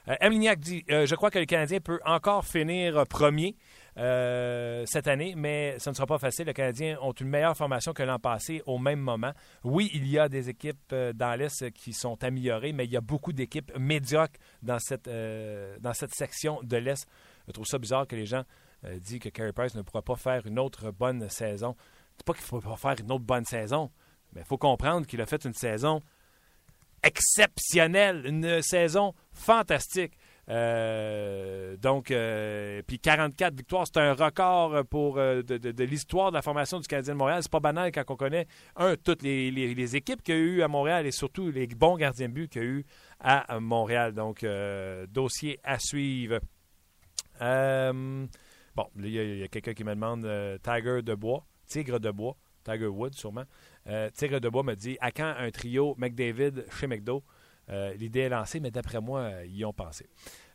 M. 0.07 0.33
Lignac 0.33 0.59
dit 0.59 0.85
Je 0.89 1.15
crois 1.15 1.31
que 1.31 1.39
le 1.39 1.47
Canadien 1.47 1.79
peut 1.81 2.01
encore 2.05 2.45
finir 2.45 3.07
premier 3.07 3.57
cette 3.97 5.07
année, 5.07 5.35
mais 5.37 5.79
ce 5.79 5.89
ne 5.89 5.95
sera 5.95 6.07
pas 6.07 6.19
facile. 6.19 6.47
Les 6.47 6.53
Canadiens 6.53 6.99
ont 7.01 7.13
une 7.13 7.29
meilleure 7.29 7.57
formation 7.57 7.95
que 7.95 8.03
l'an 8.03 8.19
passé 8.19 8.61
au 8.67 8.79
même 8.79 8.99
moment. 8.99 9.33
Oui, 9.65 9.91
il 9.95 10.07
y 10.07 10.19
a 10.19 10.29
des 10.29 10.51
équipes 10.51 10.95
dans 11.15 11.39
l'Est 11.39 11.71
qui 11.71 11.95
sont 11.95 12.23
améliorées, 12.23 12.73
mais 12.73 12.85
il 12.85 12.91
y 12.91 12.97
a 12.97 13.01
beaucoup 13.01 13.33
d'équipes 13.33 13.73
médiocres 13.79 14.39
dans 14.63 14.79
cette, 14.81 15.09
dans 15.09 15.95
cette 15.95 16.15
section 16.15 16.61
de 16.63 16.77
l'Est. 16.77 17.09
Je 17.51 17.55
trouve 17.55 17.67
ça 17.67 17.79
bizarre 17.79 18.07
que 18.07 18.15
les 18.15 18.27
gens 18.27 18.45
euh, 18.85 19.01
disent 19.01 19.19
que 19.19 19.29
Carey 19.29 19.53
Price 19.53 19.75
ne 19.75 19.83
pourra 19.83 20.03
pas 20.03 20.15
faire 20.15 20.47
une 20.47 20.59
autre 20.61 20.93
bonne 20.93 21.29
saison. 21.29 21.75
C'est 22.17 22.25
pas 22.25 22.33
qu'il 22.33 22.43
ne 22.43 22.47
faut 22.47 22.61
pas 22.61 22.77
faire 22.77 22.95
une 23.05 23.11
autre 23.11 23.25
bonne 23.25 23.45
saison, 23.45 23.91
mais 24.33 24.43
il 24.43 24.47
faut 24.47 24.57
comprendre 24.57 25.05
qu'il 25.05 25.21
a 25.21 25.27
fait 25.27 25.45
une 25.45 25.55
saison 25.55 26.01
exceptionnelle, 27.03 28.25
une 28.25 28.63
saison 28.63 29.15
fantastique. 29.33 30.13
Euh, 30.49 31.77
donc, 31.77 32.13
euh, 32.13 32.83
puis 32.87 33.01
44 33.01 33.53
victoires, 33.53 33.85
c'est 33.87 34.01
un 34.01 34.13
record 34.13 34.85
pour 34.87 35.17
de, 35.17 35.85
l'histoire 35.85 36.31
de 36.31 36.37
la 36.37 36.43
formation 36.43 36.79
du 36.79 36.87
Canadien 36.87 37.15
de 37.15 37.19
Montréal. 37.19 37.43
C'est 37.43 37.51
pas 37.51 37.59
banal 37.59 37.91
quand 37.91 38.05
on 38.11 38.17
connaît, 38.17 38.47
un, 38.77 38.95
toutes 38.95 39.23
les, 39.23 39.97
équipes 39.97 40.23
qu'il 40.23 40.37
y 40.37 40.39
a 40.39 40.41
eu 40.41 40.63
à 40.63 40.69
Montréal 40.69 41.05
et 41.05 41.11
surtout 41.11 41.51
les 41.51 41.67
bons 41.67 41.97
gardiens 41.97 42.29
de 42.29 42.35
but 42.35 42.49
qu'il 42.49 42.63
y 42.63 42.65
a 42.65 42.69
eu 42.69 42.87
à 43.19 43.59
Montréal. 43.59 44.13
Donc, 44.13 44.47
dossier 45.09 45.59
à 45.65 45.81
suivre. 45.81 46.39
Euh, 47.41 48.27
bon, 48.75 48.87
il 48.97 49.11
y 49.11 49.43
a, 49.43 49.49
quelqu'un 49.49 49.75
qui 49.75 49.85
me 49.85 49.95
demande 49.95 50.25
euh, 50.25 50.59
Tiger 50.59 51.03
de 51.03 51.15
bois, 51.15 51.45
Tigre 51.67 52.01
de 52.01 52.11
bois, 52.11 52.37
Tiger 52.65 52.87
Wood 52.87 53.15
sûrement. 53.15 53.45
Euh, 53.87 54.11
Tigre 54.11 54.41
de 54.41 54.49
bois 54.49 54.63
me 54.63 54.75
dit 54.75 54.97
à 55.01 55.11
quand 55.11 55.35
un 55.37 55.51
trio 55.51 55.95
McDavid 55.99 56.65
chez 56.79 56.87
McDo? 56.87 57.25
L'idée 57.97 58.23
est 58.23 58.29
lancée, 58.29 58.59
mais 58.59 58.73
d'après 58.73 59.01
moi, 59.01 59.31
ils 59.45 59.59
y 59.59 59.65
ont 59.65 59.73
pensé. 59.73 60.09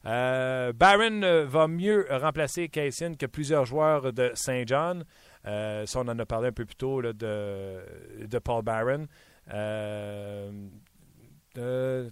Barron 0.04 1.46
va 1.46 1.66
mieux 1.70 2.06
remplacer 2.10 2.68
Kaysen 2.68 3.16
que 3.16 3.26
plusieurs 3.26 3.64
joueurs 3.64 4.12
de 4.12 4.32
Saint 4.34 4.64
John. 4.66 5.06
ça, 5.46 5.86
on 5.96 6.10
en 6.10 6.20
a 6.20 6.26
parlé 6.26 6.50
un 6.50 6.52
peu 6.52 6.66
plus 6.66 6.76
tôt 6.76 7.02
de, 7.02 7.14
de 7.14 8.40
Paul 8.40 8.64
Barron. 8.64 9.08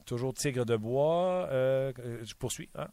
toujours 0.06 0.34
Tigre 0.36 0.66
de 0.66 0.78
bois. 0.78 1.50
je 1.52 2.34
poursuis. 2.36 2.70
Hein. 2.74 2.88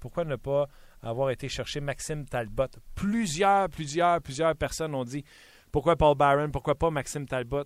pourquoi 0.00 0.26
ne 0.26 0.36
pas 0.36 0.68
avoir 1.02 1.30
été 1.30 1.48
chercher 1.48 1.80
Maxime 1.80 2.26
Talbot. 2.26 2.68
Plusieurs, 2.94 3.68
plusieurs, 3.68 4.20
plusieurs 4.20 4.54
personnes 4.56 4.94
ont 4.94 5.04
dit 5.04 5.24
pourquoi 5.70 5.96
Paul 5.96 6.16
Byron, 6.16 6.50
pourquoi 6.50 6.74
pas 6.74 6.90
Maxime 6.90 7.26
Talbot? 7.26 7.64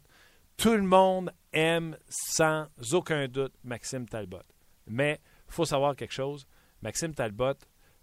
Tout 0.56 0.74
le 0.74 0.82
monde 0.82 1.32
aime 1.52 1.96
sans 2.08 2.66
aucun 2.92 3.28
doute 3.28 3.52
Maxime 3.64 4.08
Talbot. 4.08 4.42
Mais 4.86 5.20
il 5.48 5.52
faut 5.52 5.64
savoir 5.64 5.96
quelque 5.96 6.14
chose. 6.14 6.46
Maxime 6.82 7.14
Talbot, 7.14 7.54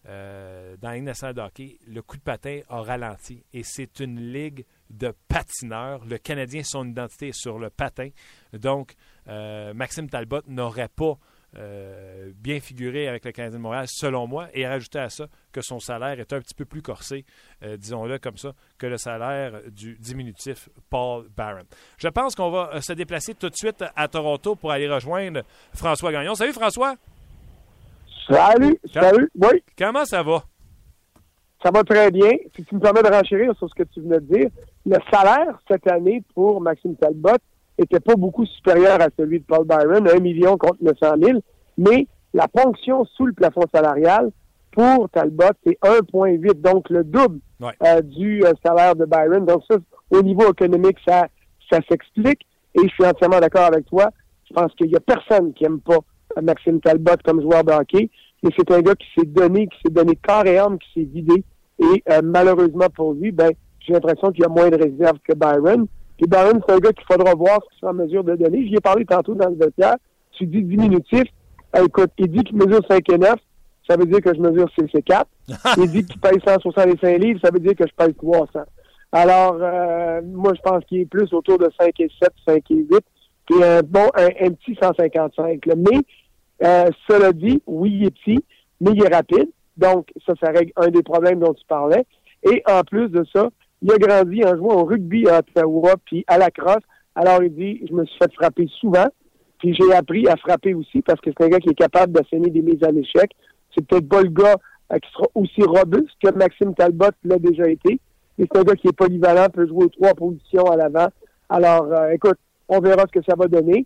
euh, 0.05 0.75
dans 0.77 0.89
la 0.89 0.97
Ligue 0.97 1.79
le 1.87 2.01
coup 2.01 2.17
de 2.17 2.21
patin 2.21 2.59
a 2.67 2.81
ralenti. 2.81 3.43
Et 3.53 3.63
c'est 3.63 3.99
une 4.01 4.19
ligue 4.19 4.65
de 4.89 5.13
patineurs. 5.27 6.03
Le 6.05 6.17
Canadien, 6.17 6.61
son 6.63 6.85
identité 6.85 7.29
est 7.29 7.39
sur 7.39 7.57
le 7.57 7.69
patin. 7.69 8.09
Donc, 8.51 8.95
euh, 9.27 9.73
Maxime 9.73 10.09
Talbot 10.09 10.41
n'aurait 10.47 10.89
pas 10.89 11.17
euh, 11.57 12.31
bien 12.35 12.59
figuré 12.59 13.07
avec 13.07 13.25
le 13.25 13.31
Canadien 13.31 13.57
de 13.57 13.61
Montréal, 13.61 13.85
selon 13.87 14.27
moi, 14.27 14.47
et 14.53 14.67
rajouter 14.67 14.99
à 14.99 15.09
ça 15.09 15.27
que 15.51 15.61
son 15.61 15.79
salaire 15.79 16.19
est 16.19 16.33
un 16.33 16.39
petit 16.39 16.55
peu 16.55 16.65
plus 16.65 16.81
corsé, 16.81 17.25
euh, 17.63 17.77
disons-le 17.77 18.17
comme 18.19 18.37
ça, 18.37 18.53
que 18.77 18.87
le 18.87 18.97
salaire 18.97 19.61
du 19.71 19.95
diminutif 19.99 20.69
Paul 20.89 21.27
Barron. 21.35 21.63
Je 21.97 22.07
pense 22.07 22.35
qu'on 22.35 22.49
va 22.49 22.81
se 22.81 22.93
déplacer 22.93 23.35
tout 23.35 23.49
de 23.49 23.55
suite 23.55 23.83
à 23.95 24.07
Toronto 24.07 24.55
pour 24.55 24.71
aller 24.71 24.89
rejoindre 24.89 25.43
François 25.73 26.11
Gagnon. 26.11 26.35
Salut 26.35 26.53
François! 26.53 26.95
Salut! 28.27 28.79
Salut! 28.91 29.29
Oui! 29.35 29.63
Comment 29.77 30.05
ça 30.05 30.23
va? 30.23 30.43
Ça 31.61 31.71
va 31.71 31.83
très 31.83 32.11
bien. 32.11 32.31
Si 32.55 32.63
tu 32.65 32.75
me 32.75 32.79
permets 32.79 33.03
de 33.03 33.07
renchérir 33.07 33.55
sur 33.57 33.69
ce 33.69 33.75
que 33.75 33.83
tu 33.83 34.01
venais 34.01 34.19
de 34.19 34.33
dire, 34.33 34.49
le 34.85 34.97
salaire 35.11 35.57
cette 35.69 35.87
année 35.87 36.21
pour 36.33 36.59
Maxime 36.59 36.95
Talbot 36.97 37.37
était 37.77 37.99
pas 37.99 38.15
beaucoup 38.15 38.45
supérieur 38.45 39.01
à 39.01 39.07
celui 39.17 39.39
de 39.39 39.45
Paul 39.45 39.65
Byron, 39.65 40.07
1 40.07 40.19
million 40.19 40.57
contre 40.57 40.77
900 40.81 41.15
000, 41.21 41.39
mais 41.77 42.07
la 42.33 42.47
ponction 42.47 43.05
sous 43.05 43.25
le 43.25 43.33
plafond 43.33 43.63
salarial 43.73 44.31
pour 44.71 45.09
Talbot, 45.09 45.53
c'est 45.65 45.77
1,8, 45.81 46.61
donc 46.61 46.89
le 46.89 47.03
double 47.03 47.39
euh, 47.61 48.01
du 48.01 48.43
euh, 48.43 48.53
salaire 48.65 48.95
de 48.95 49.05
Byron. 49.05 49.45
Donc 49.45 49.63
ça, 49.69 49.77
au 50.09 50.21
niveau 50.21 50.49
économique, 50.51 50.97
ça, 51.07 51.27
ça 51.71 51.79
s'explique. 51.89 52.41
Et 52.75 52.87
je 52.87 52.93
suis 52.93 53.05
entièrement 53.05 53.39
d'accord 53.39 53.65
avec 53.65 53.85
toi. 53.85 54.09
Je 54.49 54.53
pense 54.53 54.73
qu'il 54.73 54.89
y 54.89 54.95
a 54.95 54.99
personne 54.99 55.53
qui 55.53 55.65
aime 55.65 55.79
pas 55.79 55.99
Maxime 56.41 56.81
Talbot 56.81 57.17
comme 57.23 57.41
joueur 57.41 57.63
de 57.63 57.71
hockey. 57.71 58.09
Mais 58.41 58.49
c'est 58.57 58.71
un 58.71 58.81
gars 58.81 58.95
qui 58.95 59.07
s'est 59.15 59.27
donné, 59.27 59.67
qui 59.67 59.77
s'est 59.85 59.93
donné 59.93 60.15
corps 60.15 60.45
et 60.45 60.57
âme, 60.57 60.77
qui 60.79 61.01
s'est 61.01 61.07
vidé. 61.07 61.43
Et 61.79 62.03
euh, 62.09 62.21
malheureusement 62.23 62.89
pour 62.93 63.13
lui, 63.13 63.31
ben, 63.31 63.51
j'ai 63.79 63.93
l'impression 63.93 64.31
qu'il 64.31 64.41
y 64.41 64.45
a 64.45 64.49
moins 64.49 64.69
de 64.69 64.77
réserves 64.77 65.19
que 65.23 65.33
Byron. 65.33 65.87
Et 66.19 66.27
Byron, 66.27 66.61
c'est 66.65 66.73
un 66.73 66.79
gars 66.79 66.93
qu'il 66.93 67.05
faudra 67.05 67.33
voir 67.33 67.59
ce 67.63 67.69
qu'il 67.69 67.79
sera 67.81 67.91
en 67.91 67.95
mesure 67.95 68.23
de 68.23 68.35
donner. 68.35 68.67
J'y 68.67 68.75
ai 68.75 68.81
parlé 68.81 69.05
tantôt 69.05 69.35
dans 69.35 69.49
le 69.49 69.55
vestiaire. 69.55 69.95
Tu 70.33 70.45
dis 70.45 70.63
diminutif. 70.63 71.23
Euh, 71.75 71.85
écoute, 71.85 72.11
il 72.17 72.29
dit 72.29 72.43
qu'il 72.43 72.57
mesure 72.57 72.81
5 72.87 73.09
et 73.09 73.17
9. 73.17 73.35
Ça 73.89 73.97
veut 73.97 74.05
dire 74.05 74.21
que 74.21 74.33
je 74.33 74.39
mesure 74.39 74.69
6 74.77 74.85
et 74.93 75.01
4. 75.01 75.27
il 75.77 75.91
dit 75.91 76.05
qu'il 76.05 76.19
pèse 76.19 76.37
165 76.45 77.17
livres. 77.17 77.39
Ça 77.43 77.51
veut 77.51 77.59
dire 77.59 77.75
que 77.75 77.85
je 77.87 77.93
pèse 77.95 78.15
300. 78.17 78.59
Alors, 79.11 79.57
euh, 79.61 80.21
moi, 80.23 80.53
je 80.55 80.61
pense 80.61 80.83
qu'il 80.85 80.99
est 80.99 81.05
plus 81.05 81.31
autour 81.33 81.57
de 81.57 81.69
5 81.79 81.99
et 81.99 82.09
7, 82.21 82.31
5 82.47 82.71
et 82.71 82.75
8. 82.75 82.87
Puis 83.45 83.63
un 83.63 83.81
bon, 83.81 84.07
un, 84.15 84.51
petit 84.51 84.77
155. 84.81 85.65
Là. 85.65 85.73
Mais, 85.75 85.99
euh, 86.63 86.89
cela 87.09 87.33
dit, 87.33 87.61
oui, 87.67 87.91
il 87.91 88.05
est 88.05 88.11
petit, 88.11 88.43
mais 88.79 88.91
il 88.93 89.03
est 89.03 89.13
rapide. 89.13 89.49
Donc, 89.77 90.07
ça, 90.25 90.33
ça 90.41 90.51
règle 90.51 90.71
un 90.77 90.89
des 90.89 91.03
problèmes 91.03 91.39
dont 91.39 91.53
tu 91.53 91.65
parlais. 91.67 92.05
Et 92.43 92.63
en 92.67 92.81
plus 92.81 93.09
de 93.09 93.25
ça, 93.33 93.49
il 93.83 93.91
a 93.91 93.97
grandi 93.97 94.43
en 94.45 94.55
jouant 94.55 94.81
au 94.81 94.85
rugby 94.85 95.27
à 95.27 95.39
Ottawa, 95.39 95.95
puis 96.05 96.23
à 96.27 96.37
la 96.37 96.49
crosse. 96.49 96.83
Alors, 97.15 97.43
il 97.43 97.53
dit, 97.53 97.85
je 97.87 97.93
me 97.93 98.05
suis 98.05 98.17
fait 98.17 98.33
frapper 98.33 98.67
souvent, 98.79 99.07
puis 99.59 99.75
j'ai 99.75 99.93
appris 99.93 100.25
à 100.27 100.37
frapper 100.37 100.73
aussi 100.73 101.01
parce 101.01 101.19
que 101.19 101.31
c'est 101.31 101.45
un 101.45 101.49
gars 101.49 101.59
qui 101.59 101.69
est 101.69 101.75
capable 101.75 102.13
d'asséner 102.13 102.49
des 102.49 102.61
mises 102.61 102.83
à 102.83 102.91
l'échec. 102.91 103.31
C'est 103.75 103.85
peut-être 103.85 104.07
pas 104.07 104.21
le 104.21 104.29
gars 104.29 104.55
qui 105.01 105.11
sera 105.11 105.27
aussi 105.35 105.61
robuste 105.63 106.15
que 106.23 106.31
Maxime 106.33 106.73
Talbot 106.75 107.11
l'a 107.23 107.39
déjà 107.39 107.67
été, 107.69 107.99
mais 108.37 108.45
c'est 108.49 108.59
un 108.59 108.63
gars 108.63 108.75
qui 108.75 108.87
est 108.87 108.95
polyvalent, 108.95 109.49
peut 109.49 109.67
jouer 109.67 109.85
aux 109.85 109.89
trois 109.89 110.13
positions 110.13 110.65
à 110.65 110.77
l'avant. 110.77 111.07
Alors, 111.49 111.85
euh, 111.91 112.09
écoute, 112.11 112.37
on 112.69 112.79
verra 112.79 113.03
ce 113.03 113.19
que 113.19 113.25
ça 113.27 113.35
va 113.37 113.47
donner, 113.47 113.85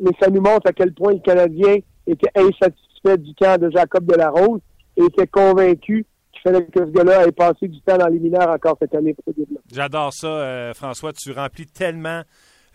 mais 0.00 0.10
ça 0.20 0.30
nous 0.30 0.40
montre 0.40 0.66
à 0.66 0.72
quel 0.72 0.92
point 0.94 1.12
le 1.12 1.18
Canadien 1.18 1.76
était 2.06 2.30
insatisfait 2.34 3.18
du 3.18 3.34
camp 3.34 3.60
de 3.60 3.70
Jacob 3.70 4.04
Delarose 4.06 4.60
et 4.96 5.04
était 5.04 5.26
convaincu 5.26 6.06
fallait 6.44 6.66
que 6.66 6.80
ce 6.80 6.90
gars-là 6.90 7.26
ait 7.26 7.32
passé 7.32 7.68
du 7.68 7.80
temps 7.80 7.96
dans 7.96 8.08
les 8.08 8.18
mineurs 8.18 8.48
encore 8.48 8.76
cette 8.78 8.94
année 8.94 9.14
pour. 9.14 9.34
J'adore 9.72 10.12
ça, 10.12 10.26
euh, 10.26 10.74
François. 10.74 11.12
Tu 11.12 11.32
remplis 11.32 11.66
tellement 11.66 12.22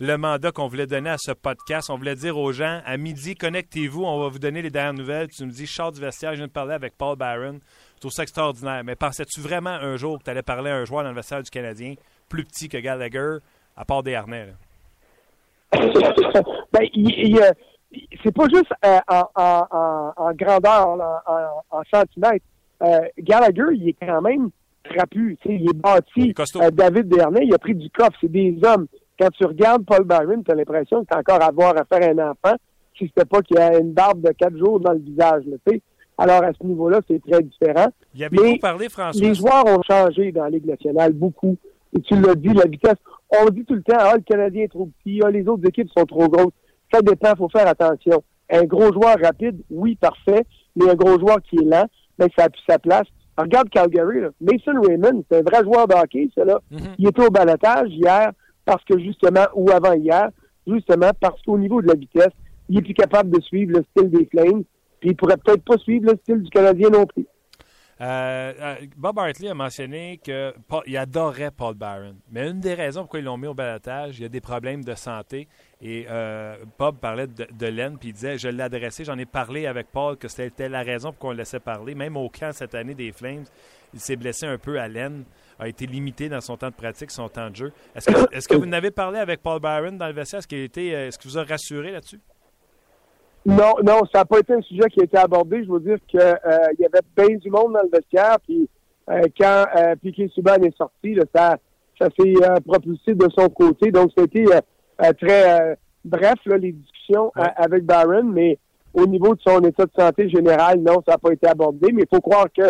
le 0.00 0.16
mandat 0.16 0.50
qu'on 0.50 0.66
voulait 0.66 0.86
donner 0.86 1.10
à 1.10 1.18
ce 1.18 1.30
podcast. 1.30 1.90
On 1.90 1.96
voulait 1.96 2.16
dire 2.16 2.36
aux 2.36 2.52
gens, 2.52 2.80
à 2.84 2.96
midi, 2.96 3.34
connectez-vous, 3.34 4.02
on 4.02 4.18
va 4.18 4.28
vous 4.28 4.38
donner 4.38 4.62
les 4.62 4.70
dernières 4.70 4.94
nouvelles. 4.94 5.28
Tu 5.28 5.44
me 5.44 5.50
dis, 5.50 5.66
Charles 5.66 5.94
du 5.94 6.00
vestiaire, 6.00 6.32
je 6.32 6.38
viens 6.38 6.46
de 6.46 6.52
parler 6.52 6.74
avec 6.74 6.96
Paul 6.96 7.16
Barron. 7.16 7.60
Je 7.96 8.00
trouve 8.00 8.12
ça 8.12 8.22
extraordinaire. 8.22 8.82
Mais 8.84 8.96
pensais-tu 8.96 9.40
vraiment 9.40 9.70
un 9.70 9.96
jour 9.96 10.18
que 10.18 10.24
tu 10.24 10.30
allais 10.30 10.42
parler 10.42 10.70
à 10.70 10.76
un 10.76 10.84
joueur 10.84 11.04
dans 11.04 11.10
le 11.10 11.14
vestiaire 11.14 11.42
du 11.42 11.50
Canadien, 11.50 11.94
plus 12.28 12.44
petit 12.44 12.68
que 12.68 12.78
Gallagher, 12.78 13.36
à 13.76 13.84
part 13.84 14.02
des 14.02 14.14
harnais? 14.14 14.54
ben, 15.72 16.88
c'est 18.24 18.34
pas 18.34 18.46
juste 18.52 18.72
euh, 18.84 18.98
en, 19.06 20.32
grandeur, 20.32 20.88
en, 20.88 21.78
en 21.78 21.82
centimètres. 21.92 22.44
Euh, 22.82 23.00
Gallagher, 23.18 23.74
il 23.74 23.88
est 23.88 23.96
quand 24.00 24.20
même 24.22 24.50
trapu. 24.84 25.36
Il 25.44 25.70
est 25.70 25.76
bâti. 25.76 26.34
Euh, 26.56 26.70
David 26.70 27.08
Dernay, 27.08 27.44
il 27.44 27.54
a 27.54 27.58
pris 27.58 27.74
du 27.74 27.90
coffre. 27.90 28.16
C'est 28.20 28.30
des 28.30 28.58
hommes. 28.64 28.86
Quand 29.18 29.30
tu 29.30 29.44
regardes 29.44 29.84
Paul 29.84 30.04
Byron, 30.04 30.42
tu 30.42 30.50
as 30.50 30.54
l'impression 30.54 31.04
que 31.04 31.08
tu 31.12 31.18
encore 31.18 31.42
à 31.42 31.46
avoir 31.46 31.76
à 31.76 31.84
faire 31.84 32.08
un 32.08 32.30
enfant 32.30 32.56
si 32.96 33.06
c'était 33.06 33.26
pas 33.26 33.40
qu'il 33.42 33.58
a 33.58 33.78
une 33.78 33.92
barbe 33.92 34.20
de 34.20 34.32
quatre 34.32 34.56
jours 34.56 34.80
dans 34.80 34.92
le 34.92 34.98
visage. 34.98 35.44
Alors, 36.18 36.44
à 36.44 36.52
ce 36.52 36.66
niveau-là, 36.66 37.00
c'est 37.08 37.20
très 37.22 37.42
différent. 37.42 37.88
Il 38.14 38.20
y 38.20 38.24
a 38.24 38.28
beaucoup 38.28 38.58
parlé, 38.58 38.88
François. 38.88 39.26
Les 39.26 39.34
joueurs 39.34 39.64
ont 39.66 39.82
changé 39.82 40.32
dans 40.32 40.44
la 40.44 40.50
Ligue 40.50 40.66
nationale, 40.66 41.12
beaucoup. 41.12 41.56
Et 41.96 42.00
tu 42.02 42.14
l'as 42.20 42.34
dit, 42.34 42.48
la 42.48 42.66
vitesse. 42.66 42.98
On 43.30 43.48
dit 43.48 43.64
tout 43.64 43.74
le 43.74 43.82
temps, 43.82 43.96
ah, 43.98 44.16
le 44.16 44.22
Canadien 44.22 44.64
est 44.64 44.68
trop 44.68 44.88
petit, 45.02 45.20
ah, 45.24 45.30
les 45.30 45.46
autres 45.48 45.66
équipes 45.66 45.88
sont 45.96 46.04
trop 46.04 46.28
grosses. 46.28 46.52
Ça 46.92 47.00
dépend, 47.00 47.30
il 47.32 47.38
faut 47.38 47.48
faire 47.48 47.68
attention. 47.68 48.22
Un 48.50 48.64
gros 48.64 48.92
joueur 48.92 49.16
rapide, 49.22 49.62
oui, 49.70 49.94
parfait, 49.94 50.44
mais 50.76 50.90
un 50.90 50.94
gros 50.94 51.18
joueur 51.18 51.38
qui 51.42 51.56
est 51.56 51.64
lent, 51.64 51.86
ben, 52.20 52.28
ça 52.36 52.44
a 52.44 52.48
plus 52.50 52.62
sa 52.68 52.78
place. 52.78 53.06
regarde 53.36 53.70
Calgary, 53.70 54.20
Mason 54.40 54.80
Raymond, 54.80 55.24
c'est 55.30 55.38
un 55.38 55.42
vrai 55.42 55.64
joueur 55.64 55.88
de 55.88 55.94
hockey, 55.94 56.28
ça, 56.34 56.44
là. 56.44 56.60
Mm-hmm. 56.72 56.94
Il 56.98 57.08
était 57.08 57.26
au 57.26 57.30
balotage 57.30 57.88
hier 57.88 58.32
parce 58.64 58.84
que 58.84 58.98
justement, 58.98 59.46
ou 59.54 59.70
avant 59.70 59.94
hier, 59.94 60.28
justement 60.66 61.10
parce 61.18 61.40
qu'au 61.42 61.58
niveau 61.58 61.80
de 61.82 61.88
la 61.88 61.94
vitesse, 61.94 62.32
il 62.68 62.78
est 62.78 62.82
plus 62.82 62.94
capable 62.94 63.30
de 63.30 63.40
suivre 63.42 63.78
le 63.78 63.84
style 63.90 64.10
des 64.10 64.26
Flames, 64.26 64.62
puis 65.00 65.10
il 65.10 65.16
pourrait 65.16 65.38
peut-être 65.38 65.64
pas 65.64 65.78
suivre 65.78 66.10
le 66.10 66.18
style 66.22 66.42
du 66.42 66.50
Canadien 66.50 66.90
non 66.90 67.06
plus. 67.06 67.26
Euh, 68.00 68.52
euh, 68.58 68.74
Bob 68.96 69.18
Hartley 69.18 69.48
a 69.48 69.54
mentionné 69.54 70.18
qu'il 70.22 70.96
adorait 70.96 71.50
Paul 71.50 71.74
Barron. 71.74 72.16
Mais 72.30 72.48
une 72.48 72.60
des 72.60 72.72
raisons 72.72 73.02
pourquoi 73.02 73.18
ils 73.18 73.24
l'ont 73.26 73.36
mis 73.36 73.46
au 73.46 73.54
balotage, 73.54 74.18
il 74.18 74.22
y 74.22 74.24
a 74.24 74.28
des 74.30 74.40
problèmes 74.40 74.84
de 74.84 74.94
santé. 74.94 75.48
Et 75.82 76.06
euh, 76.10 76.56
Bob 76.78 76.96
parlait 76.98 77.26
de, 77.26 77.66
Len, 77.66 77.96
puis 77.98 78.10
il 78.10 78.12
disait 78.12 78.36
Je 78.36 78.48
l'ai 78.48 78.62
adressé, 78.62 79.04
j'en 79.04 79.16
ai 79.16 79.24
parlé 79.24 79.66
avec 79.66 79.86
Paul, 79.90 80.16
que 80.16 80.28
c'était 80.28 80.68
la 80.68 80.82
raison 80.82 81.10
pour 81.10 81.18
qu'on 81.18 81.30
le 81.30 81.38
laissait 81.38 81.60
parler. 81.60 81.94
Même 81.94 82.16
au 82.16 82.28
camp 82.28 82.52
cette 82.52 82.74
année 82.74 82.94
des 82.94 83.12
Flames, 83.12 83.44
il 83.94 84.00
s'est 84.00 84.16
blessé 84.16 84.46
un 84.46 84.58
peu 84.58 84.78
à 84.78 84.88
Len, 84.88 85.24
a 85.58 85.68
été 85.68 85.86
limité 85.86 86.28
dans 86.28 86.42
son 86.42 86.56
temps 86.56 86.68
de 86.68 86.74
pratique, 86.74 87.10
son 87.10 87.28
temps 87.28 87.48
de 87.48 87.56
jeu. 87.56 87.72
Est-ce 87.94 88.10
que, 88.10 88.36
est 88.36 88.46
que, 88.46 88.56
vous 88.56 88.66
n'avez 88.66 88.90
parlé 88.90 89.18
avec 89.18 89.42
Paul 89.42 89.60
Byron 89.60 89.96
dans 89.96 90.06
le 90.06 90.12
vestiaire? 90.12 90.40
Est-ce 90.40 90.48
qu'il 90.48 90.58
est-ce 90.58 91.18
que 91.18 91.24
vous 91.24 91.38
a 91.38 91.44
rassuré 91.44 91.92
là-dessus? 91.92 92.20
Non, 93.46 93.74
non, 93.82 94.00
ça 94.12 94.18
n'a 94.18 94.24
pas 94.26 94.38
été 94.38 94.52
un 94.52 94.60
sujet 94.60 94.88
qui 94.90 95.00
a 95.00 95.04
été 95.04 95.16
abordé. 95.16 95.64
Je 95.64 95.70
veux 95.70 95.80
dire 95.80 95.96
qu'il 96.06 96.20
euh, 96.20 96.36
y 96.78 96.84
avait 96.84 97.00
bien 97.16 97.36
du 97.36 97.50
monde 97.50 97.72
dans 97.72 97.82
le 97.82 97.88
vestiaire, 97.90 98.36
puis 98.46 98.68
euh, 99.08 99.22
quand 99.38 99.64
euh, 99.76 99.96
Piquet 99.96 100.28
Subban 100.34 100.62
est 100.62 100.76
sorti, 100.76 101.16
ça, 101.34 101.56
ça 101.98 102.08
s'est 102.18 102.34
propulsé 102.66 103.14
de 103.14 103.26
son 103.36 103.48
côté. 103.48 103.90
Donc, 103.90 104.10
c'était 104.16 104.44
très 105.18 105.76
bref, 106.04 106.34
les 106.46 106.72
discussions 106.72 107.32
avec 107.34 107.84
Barron, 107.84 108.24
mais 108.24 108.58
au 108.94 109.06
niveau 109.06 109.34
de 109.34 109.40
son 109.46 109.60
état 109.60 109.84
de 109.84 109.92
santé 109.96 110.28
général, 110.28 110.80
non, 110.80 111.02
ça 111.06 111.12
n'a 111.12 111.18
pas 111.18 111.32
été 111.32 111.46
abordé. 111.46 111.92
Mais 111.92 112.02
il 112.02 112.08
faut 112.14 112.20
croire 112.20 112.46
qu'il 112.52 112.64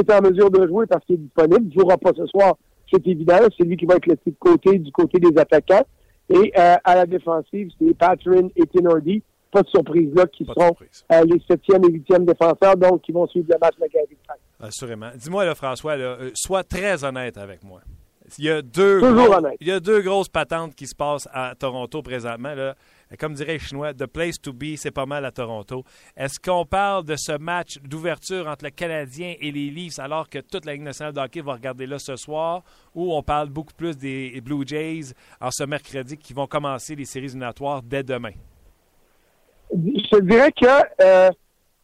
est 0.00 0.12
en 0.12 0.20
mesure 0.20 0.50
de 0.50 0.66
jouer 0.66 0.86
parce 0.86 1.04
qu'il 1.04 1.16
est 1.16 1.18
disponible. 1.18 1.62
Il 1.70 1.76
ne 1.76 1.80
jouera 1.82 1.96
pas 1.96 2.10
ce 2.16 2.26
soir, 2.26 2.56
c'est 2.92 3.06
évident. 3.06 3.38
C'est 3.56 3.64
lui 3.64 3.76
qui 3.76 3.86
va 3.86 3.94
être 3.96 4.06
le 4.06 4.14
de 4.14 4.36
côté 4.38 4.78
du 4.78 4.92
côté 4.92 5.18
des 5.18 5.38
attaquants. 5.38 5.84
Et 6.30 6.52
à 6.54 6.94
la 6.94 7.06
défensive, 7.06 7.70
c'est 7.78 7.96
Patrick 7.96 8.52
et 8.56 8.66
Tenordi 8.66 9.22
pas 9.52 9.62
de 9.62 9.68
surprise 9.68 10.12
là, 10.14 10.26
qui 10.26 10.44
seront 10.44 10.74
euh, 11.12 11.24
les 11.26 11.40
septième 11.46 11.84
et 11.84 11.92
huitième 11.92 12.24
défenseurs, 12.24 12.76
donc 12.76 13.02
qui 13.02 13.12
vont 13.12 13.26
suivre 13.26 13.46
le 13.50 13.58
match 13.60 13.74
de 13.76 13.84
la 13.84 14.66
Assurément. 14.66 15.10
Dis-moi, 15.14 15.44
là, 15.44 15.54
François, 15.54 15.92
euh, 15.92 16.30
sois 16.34 16.64
très 16.64 17.04
honnête 17.04 17.36
avec 17.36 17.62
moi. 17.62 17.80
Il 18.38 18.44
y, 18.44 18.50
a 18.50 18.62
deux 18.62 19.00
il 19.60 19.66
y 19.66 19.72
a 19.72 19.80
deux 19.80 20.00
grosses 20.00 20.28
patentes 20.28 20.74
qui 20.74 20.86
se 20.86 20.94
passent 20.94 21.28
à 21.32 21.54
Toronto 21.54 22.02
présentement. 22.02 22.54
Là. 22.54 22.74
Comme 23.18 23.34
dirait 23.34 23.54
les 23.54 23.58
Chinois, 23.58 23.92
the 23.92 24.06
place 24.06 24.40
to 24.40 24.52
be, 24.52 24.76
c'est 24.76 24.90
pas 24.90 25.04
mal 25.04 25.24
à 25.24 25.30
Toronto. 25.30 25.84
Est-ce 26.16 26.40
qu'on 26.40 26.64
parle 26.64 27.04
de 27.04 27.14
ce 27.16 27.36
match 27.36 27.78
d'ouverture 27.82 28.48
entre 28.48 28.64
le 28.64 28.70
Canadien 28.70 29.34
et 29.38 29.52
les 29.52 29.68
Leafs 29.70 29.98
alors 29.98 30.28
que 30.28 30.38
toute 30.38 30.64
la 30.64 30.72
Ligue 30.72 30.82
nationale 30.82 31.12
de 31.12 31.20
hockey 31.20 31.42
va 31.42 31.54
regarder 31.54 31.86
là 31.86 31.98
ce 31.98 32.16
soir 32.16 32.62
ou 32.94 33.14
on 33.14 33.22
parle 33.22 33.50
beaucoup 33.50 33.74
plus 33.74 33.96
des 33.96 34.40
Blue 34.40 34.66
Jays 34.66 35.12
en 35.40 35.50
ce 35.50 35.64
mercredi 35.64 36.16
qui 36.16 36.32
vont 36.32 36.46
commencer 36.46 36.94
les 36.94 37.04
séries 37.04 37.26
éliminatoires 37.26 37.82
dès 37.82 38.02
demain? 38.02 38.32
je 39.72 40.20
dirais 40.20 40.52
que 40.52 40.66
euh, 41.00 41.30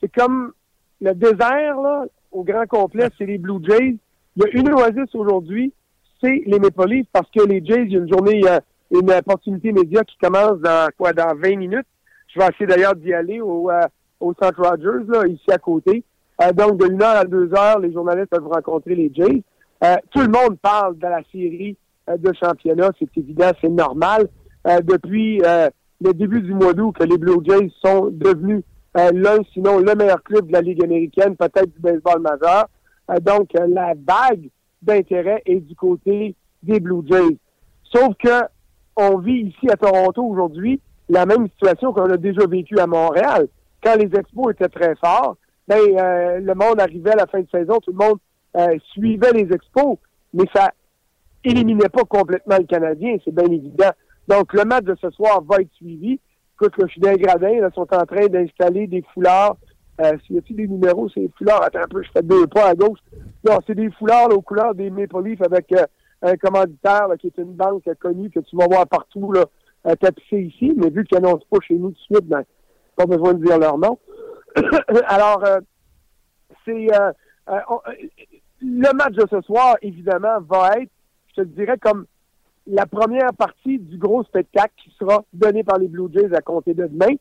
c'est 0.01 0.13
comme 0.13 0.53
le 1.01 1.15
désert, 1.15 1.81
là, 1.81 2.05
au 2.33 2.45
grand 2.45 2.67
complet, 2.67 3.09
c'est 3.17 3.27
les 3.27 3.39
Blue 3.39 3.65
Jays. 3.65 3.97
Il 4.37 4.43
y 4.43 4.45
a 4.45 4.61
une 4.61 4.73
oasis 4.73 5.15
aujourd'hui, 5.15 5.73
c'est 6.21 6.43
les 6.47 6.59
Maple 6.59 7.05
parce 7.13 7.31
que 7.31 7.45
les 7.45 7.65
Jays, 7.65 7.85
il 7.85 7.93
y 7.93 7.97
a 7.97 7.99
une 8.01 8.09
journée, 8.09 8.43
une 8.91 9.11
opportunité 9.13 9.73
média 9.73 10.03
qui 10.05 10.17
commence 10.19 10.59
dans 10.61 10.89
quoi, 10.97 11.13
dans 11.13 11.35
20 11.35 11.57
minutes. 11.57 11.87
Je 12.35 12.41
vais 12.41 12.47
essayer 12.47 12.67
d'ailleurs 12.67 12.95
d'y 12.95 13.13
aller 13.13 13.41
au, 13.41 13.71
euh, 13.71 13.81
au 14.21 14.33
St. 14.35 14.55
Rogers, 14.57 15.07
là, 15.09 15.27
ici 15.27 15.51
à 15.51 15.59
côté. 15.59 16.05
Euh, 16.43 16.53
donc, 16.53 16.79
de 16.79 16.87
1 16.87 17.01
heure 17.01 17.17
à 17.17 17.25
2 17.25 17.55
heures, 17.55 17.79
les 17.79 17.93
journalistes 17.93 18.31
peuvent 18.31 18.49
rencontrer 18.49 18.95
les 18.95 19.13
Jays. 19.15 19.43
tout 20.11 20.21
le 20.21 20.29
monde 20.29 20.59
parle 20.61 20.99
de 20.99 21.07
la 21.07 21.23
série 21.31 21.77
de 22.09 22.33
championnat, 22.33 22.91
c'est 22.99 23.17
évident, 23.17 23.51
c'est 23.61 23.69
normal. 23.69 24.29
depuis 24.65 25.39
le 25.41 26.13
début 26.13 26.41
du 26.41 26.55
mois 26.55 26.73
d'août 26.73 26.97
que 26.99 27.05
les 27.05 27.19
Blue 27.19 27.45
Jays 27.45 27.71
sont 27.85 28.09
devenus 28.11 28.63
l'un, 28.95 29.39
sinon 29.53 29.79
le 29.79 29.95
meilleur 29.95 30.23
club 30.23 30.47
de 30.47 30.53
la 30.53 30.63
Ligue 30.63 30.83
américaine, 30.83 31.37
peut-être 31.37 31.71
du 31.71 31.81
baseball 31.81 32.21
majeur. 32.21 32.67
donc, 33.23 33.51
la 33.55 33.95
vague 33.95 34.49
d'intérêt 34.83 35.43
est 35.47 35.61
du 35.61 35.75
côté 35.75 36.35
des 36.63 36.81
Blue 36.81 37.07
Jays. 37.07 37.37
Sauf 37.85 38.15
que 38.23 38.43
on 38.97 39.19
vit 39.19 39.55
ici 39.55 39.69
à 39.71 39.77
Toronto 39.77 40.23
aujourd'hui 40.23 40.81
la 41.09 41.25
même 41.25 41.49
situation 41.49 41.93
qu'on 41.93 42.11
a 42.11 42.17
déjà 42.17 42.47
vécu 42.47 42.79
à 42.79 42.87
Montréal. 42.87 43.49
Quand 43.83 43.95
les 43.97 44.15
expos 44.19 44.53
étaient 44.53 44.69
très 44.69 44.95
forts, 44.97 45.37
ben, 45.67 45.79
le 45.79 46.55
monde 46.55 46.81
arrivait 46.81 47.13
à 47.13 47.17
la 47.17 47.27
fin 47.27 47.41
de 47.41 47.49
saison, 47.51 47.79
tout 47.79 47.93
le 47.93 48.05
monde 48.05 48.19
suivait 48.93 49.33
les 49.33 49.53
expos, 49.53 49.99
mais 50.35 50.45
ça 50.55 50.71
éliminait 51.45 51.89
pas 51.89 52.03
complètement 52.03 52.57
le 52.59 52.65
Canadien, 52.65 53.17
c'est 53.25 53.35
bien 53.35 53.47
évident. 53.47 53.91
Donc, 54.27 54.53
le 54.53 54.65
match 54.65 54.85
de 54.85 54.97
ce 55.01 55.11
soir 55.11 55.43
va 55.43 55.57
être 55.61 55.73
suivi. 55.75 56.21
Écoute, 56.55 56.75
je 56.79 56.87
suis 56.89 57.01
gradin, 57.01 57.51
ils 57.51 57.69
sont 57.75 57.87
en 57.95 58.05
train 58.05 58.27
d'installer 58.27 58.87
des 58.87 59.05
foulards. 59.15 59.57
Euh, 60.01 60.17
S'il 60.25 60.37
y 60.37 60.39
a 60.39 60.43
des 60.49 60.69
numéros, 60.69 61.09
c'est 61.09 61.21
des 61.21 61.31
foulards. 61.37 61.63
Attends 61.63 61.81
un 61.81 61.89
peu, 61.89 62.03
je 62.03 62.11
fais 62.13 62.23
deux 62.23 62.47
pas 62.47 62.69
à 62.69 62.75
gauche. 62.75 62.99
Non, 63.45 63.59
c'est 63.67 63.75
des 63.75 63.91
foulards 63.91 64.31
aux 64.31 64.43
couleurs 64.43 64.75
des 64.75 64.91
Maple 64.91 65.37
avec 65.41 65.73
euh, 65.73 65.85
un 66.23 66.37
commanditaire 66.37 67.09
qui 67.21 67.29
est 67.29 67.39
une 67.39 67.55
banque 67.55 67.89
connue 67.99 68.31
que 68.31 68.41
tu 68.41 68.57
vas 68.57 68.67
voir 68.67 68.87
partout 68.87 69.33
là, 69.33 69.45
euh, 69.87 69.95
tapissé 69.97 70.41
ici. 70.41 70.73
Mais 70.77 70.91
vu 70.91 71.05
qu'ils 71.05 71.19
n'annoncent 71.19 71.47
pas 71.51 71.59
chez 71.67 71.75
nous 71.75 71.91
tout 71.91 71.95
de 71.95 72.17
suite, 72.17 72.29
ben, 72.29 72.43
pas 72.97 73.07
besoin 73.07 73.35
de 73.35 73.45
dire 73.45 73.59
leur 73.59 73.79
nom. 73.79 73.99
Alors, 75.07 75.45
euh, 75.45 75.61
c'est 76.65 76.89
le 78.61 78.95
match 78.95 79.15
de 79.15 79.27
ce 79.31 79.41
soir, 79.41 79.77
évidemment, 79.83 80.41
va 80.43 80.73
être, 80.81 80.91
je 81.31 81.43
te 81.43 81.47
dirais, 81.47 81.79
comme 81.79 82.07
la 82.67 82.87
première 82.87 83.33
partie 83.33 83.79
du 83.79 83.97
gros 83.97 84.23
spectacle 84.25 84.75
qui 84.77 84.95
sera 84.99 85.25
donné 85.33 85.65
par 85.65 85.79
les 85.79 85.89
Blue 85.89 86.13
Jays 86.13 86.35
à 86.35 86.41
compter 86.41 86.75
de 86.75 86.87
demain. 86.87 87.15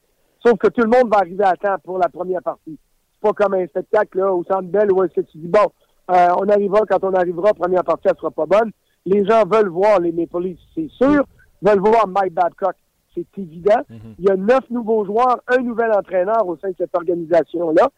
Sauf 0.48 0.58
que 0.60 0.68
tout 0.68 0.82
le 0.82 0.90
monde 0.90 1.12
va 1.12 1.18
arriver 1.20 1.44
à 1.44 1.58
temps 1.58 1.76
pour 1.84 1.98
la 1.98 2.08
première 2.08 2.42
partie. 2.42 2.78
C'est 2.78 3.22
pas 3.22 3.34
comme 3.34 3.54
un 3.56 3.68
spectacle 3.68 4.20
là, 4.20 4.34
au 4.34 4.46
Centre 4.46 4.70
Bell 4.70 4.90
où 4.94 5.04
est-ce 5.04 5.14
que 5.14 5.22
tu 5.22 5.40
dis, 5.40 5.48
bon, 5.48 5.68
euh, 6.10 6.30
on 6.38 6.48
arrivera 6.48 6.82
quand 6.88 7.04
on 7.04 7.14
arrivera, 7.14 7.54
première 7.54 7.84
partie, 7.84 8.08
elle 8.08 8.16
sera 8.16 8.32
pas 8.32 8.46
bonne. 8.46 8.72
Les 9.06 9.26
gens 9.26 9.44
veulent 9.46 9.68
voir 9.68 10.00
les 10.00 10.14
Maple 10.14 10.42
Leafs, 10.42 10.60
c'est 10.74 10.90
sûr. 10.92 11.26
Veulent 11.62 11.80
voir 11.80 12.08
Mike 12.08 12.34
Babcock, 12.34 12.76
c'est 13.14 13.28
évident. 13.38 13.82
Mm-hmm. 13.92 14.16
Il 14.20 14.26
y 14.26 14.30
a 14.30 14.38
neuf 14.38 14.70
nouveaux 14.70 15.04
joueurs, 15.04 15.42
un 15.50 15.58
nouvel 15.58 15.92
entraîneur 15.92 16.48
au 16.48 16.56
sein 16.58 16.70
de 16.70 16.76
cette 16.78 16.96
organisation-là. 16.96 17.90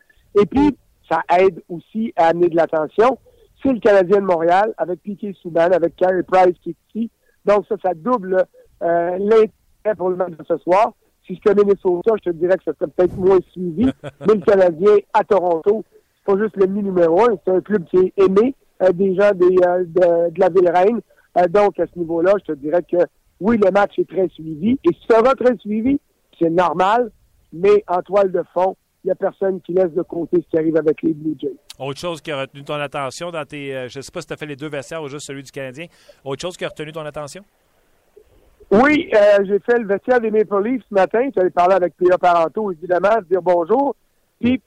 Et 0.42 0.48
puis, 0.48 0.76
ça 1.08 1.22
aide 1.38 1.62
aussi 1.70 2.14
à 2.16 2.30
amener 2.30 2.50
de 2.50 2.56
l'attention. 2.56 3.20
C'est 3.62 3.74
le 3.74 3.80
Canadien 3.80 4.22
de 4.22 4.26
Montréal, 4.26 4.74
avec 4.78 5.04
Piquet 5.04 5.36
Souban, 5.40 5.70
avec 5.72 5.96
Carey 5.98 6.24
Price 6.24 6.56
qui 6.64 6.72
est 6.72 6.96
ici, 6.96 7.12
donc, 7.46 7.66
ça, 7.68 7.76
ça 7.84 7.94
double 7.94 8.44
euh, 8.82 9.18
l'intérêt 9.20 9.96
pour 9.98 10.10
le 10.10 10.16
match 10.16 10.32
de 10.32 10.44
ce 10.48 10.58
soir. 10.58 10.94
Si 11.30 11.36
je 11.36 11.42
connais 11.42 11.64
Minnesota, 11.64 12.14
je 12.26 12.32
te 12.32 12.36
dirais 12.36 12.58
que 12.58 12.64
ça 12.64 12.72
serait 12.74 12.90
peut-être 12.90 13.16
moins 13.16 13.38
suivi. 13.52 13.86
Mais 14.22 14.34
le 14.34 14.42
Canadien 14.42 14.96
à 15.14 15.24
Toronto, 15.24 15.84
c'est 15.94 16.34
pas 16.34 16.42
juste 16.42 16.58
l'ennemi 16.58 16.82
numéro 16.82 17.22
un, 17.22 17.38
c'est 17.46 17.52
un 17.52 17.62
club 17.62 17.86
qui 17.86 17.98
est 17.98 18.14
aimé 18.18 18.56
euh, 18.82 18.92
des 18.92 19.14
gens 19.14 19.32
des, 19.36 19.56
euh, 19.64 19.84
de, 19.86 20.40
la 20.40 20.50
Ville-Reine. 20.50 21.02
Euh, 21.38 21.48
donc, 21.48 21.80
à 21.80 21.86
ce 21.86 22.00
niveau-là, 22.00 22.34
je 22.40 22.54
te 22.54 22.58
dirais 22.58 22.82
que 22.82 22.98
oui, 23.40 23.60
le 23.64 23.70
match 23.70 24.00
est 24.00 24.10
très 24.10 24.28
suivi. 24.30 24.80
Et 24.84 24.90
ça 25.08 25.22
va 25.22 25.36
très 25.36 25.56
suivi, 25.58 26.00
c'est 26.40 26.50
normal, 26.50 27.12
mais 27.54 27.84
en 27.88 28.02
toile 28.02 28.32
de 28.32 28.42
fond, 28.52 28.76
il 29.04 29.08
n'y 29.08 29.12
a 29.12 29.16
personne 29.16 29.62
qui 29.62 29.74
laisse 29.74 29.94
de 29.94 30.02
côté 30.02 30.38
ce 30.42 30.50
qui 30.50 30.58
arrive 30.58 30.78
avec 30.78 31.04
les 31.04 31.14
Blue 31.14 31.36
Jays. 31.40 31.56
Autre 31.78 32.00
chose 32.00 32.22
qui 32.22 32.32
a 32.32 32.42
retenu 32.42 32.64
ton 32.64 32.74
attention 32.74 33.30
dans 33.30 33.46
tes. 33.46 33.88
Je 33.88 34.00
ne 34.00 34.02
sais 34.02 34.12
pas 34.12 34.22
si 34.22 34.28
tu 34.28 34.34
as 34.34 34.38
fait 34.38 34.46
les 34.48 34.58
deux 34.58 34.68
vestiaires 34.68 35.02
ou 35.02 35.08
juste 35.08 35.28
celui 35.28 35.44
du 35.44 35.52
Canadien. 35.52 35.86
Autre 36.26 36.42
chose 36.42 36.58
qui 36.58 36.66
a 36.66 36.70
retenu 36.70 36.92
ton 36.92 37.06
attention? 37.06 37.44
Oui, 38.72 39.10
euh, 39.16 39.44
j'ai 39.46 39.60
fait 39.60 39.80
le 39.80 39.88
vestiaire 39.88 40.22
des 40.22 40.30
Maple 40.30 40.64
Leafs 40.64 40.84
ce 40.88 40.94
matin. 40.94 41.28
Tu 41.32 41.40
allé 41.40 41.50
parler 41.50 41.74
avec 41.76 41.98
Pierre 41.98 42.20
Paranto, 42.20 42.72
évidemment, 42.72 43.18
dire 43.30 43.42
bonjour. 43.42 43.96
Puis, 44.40 44.62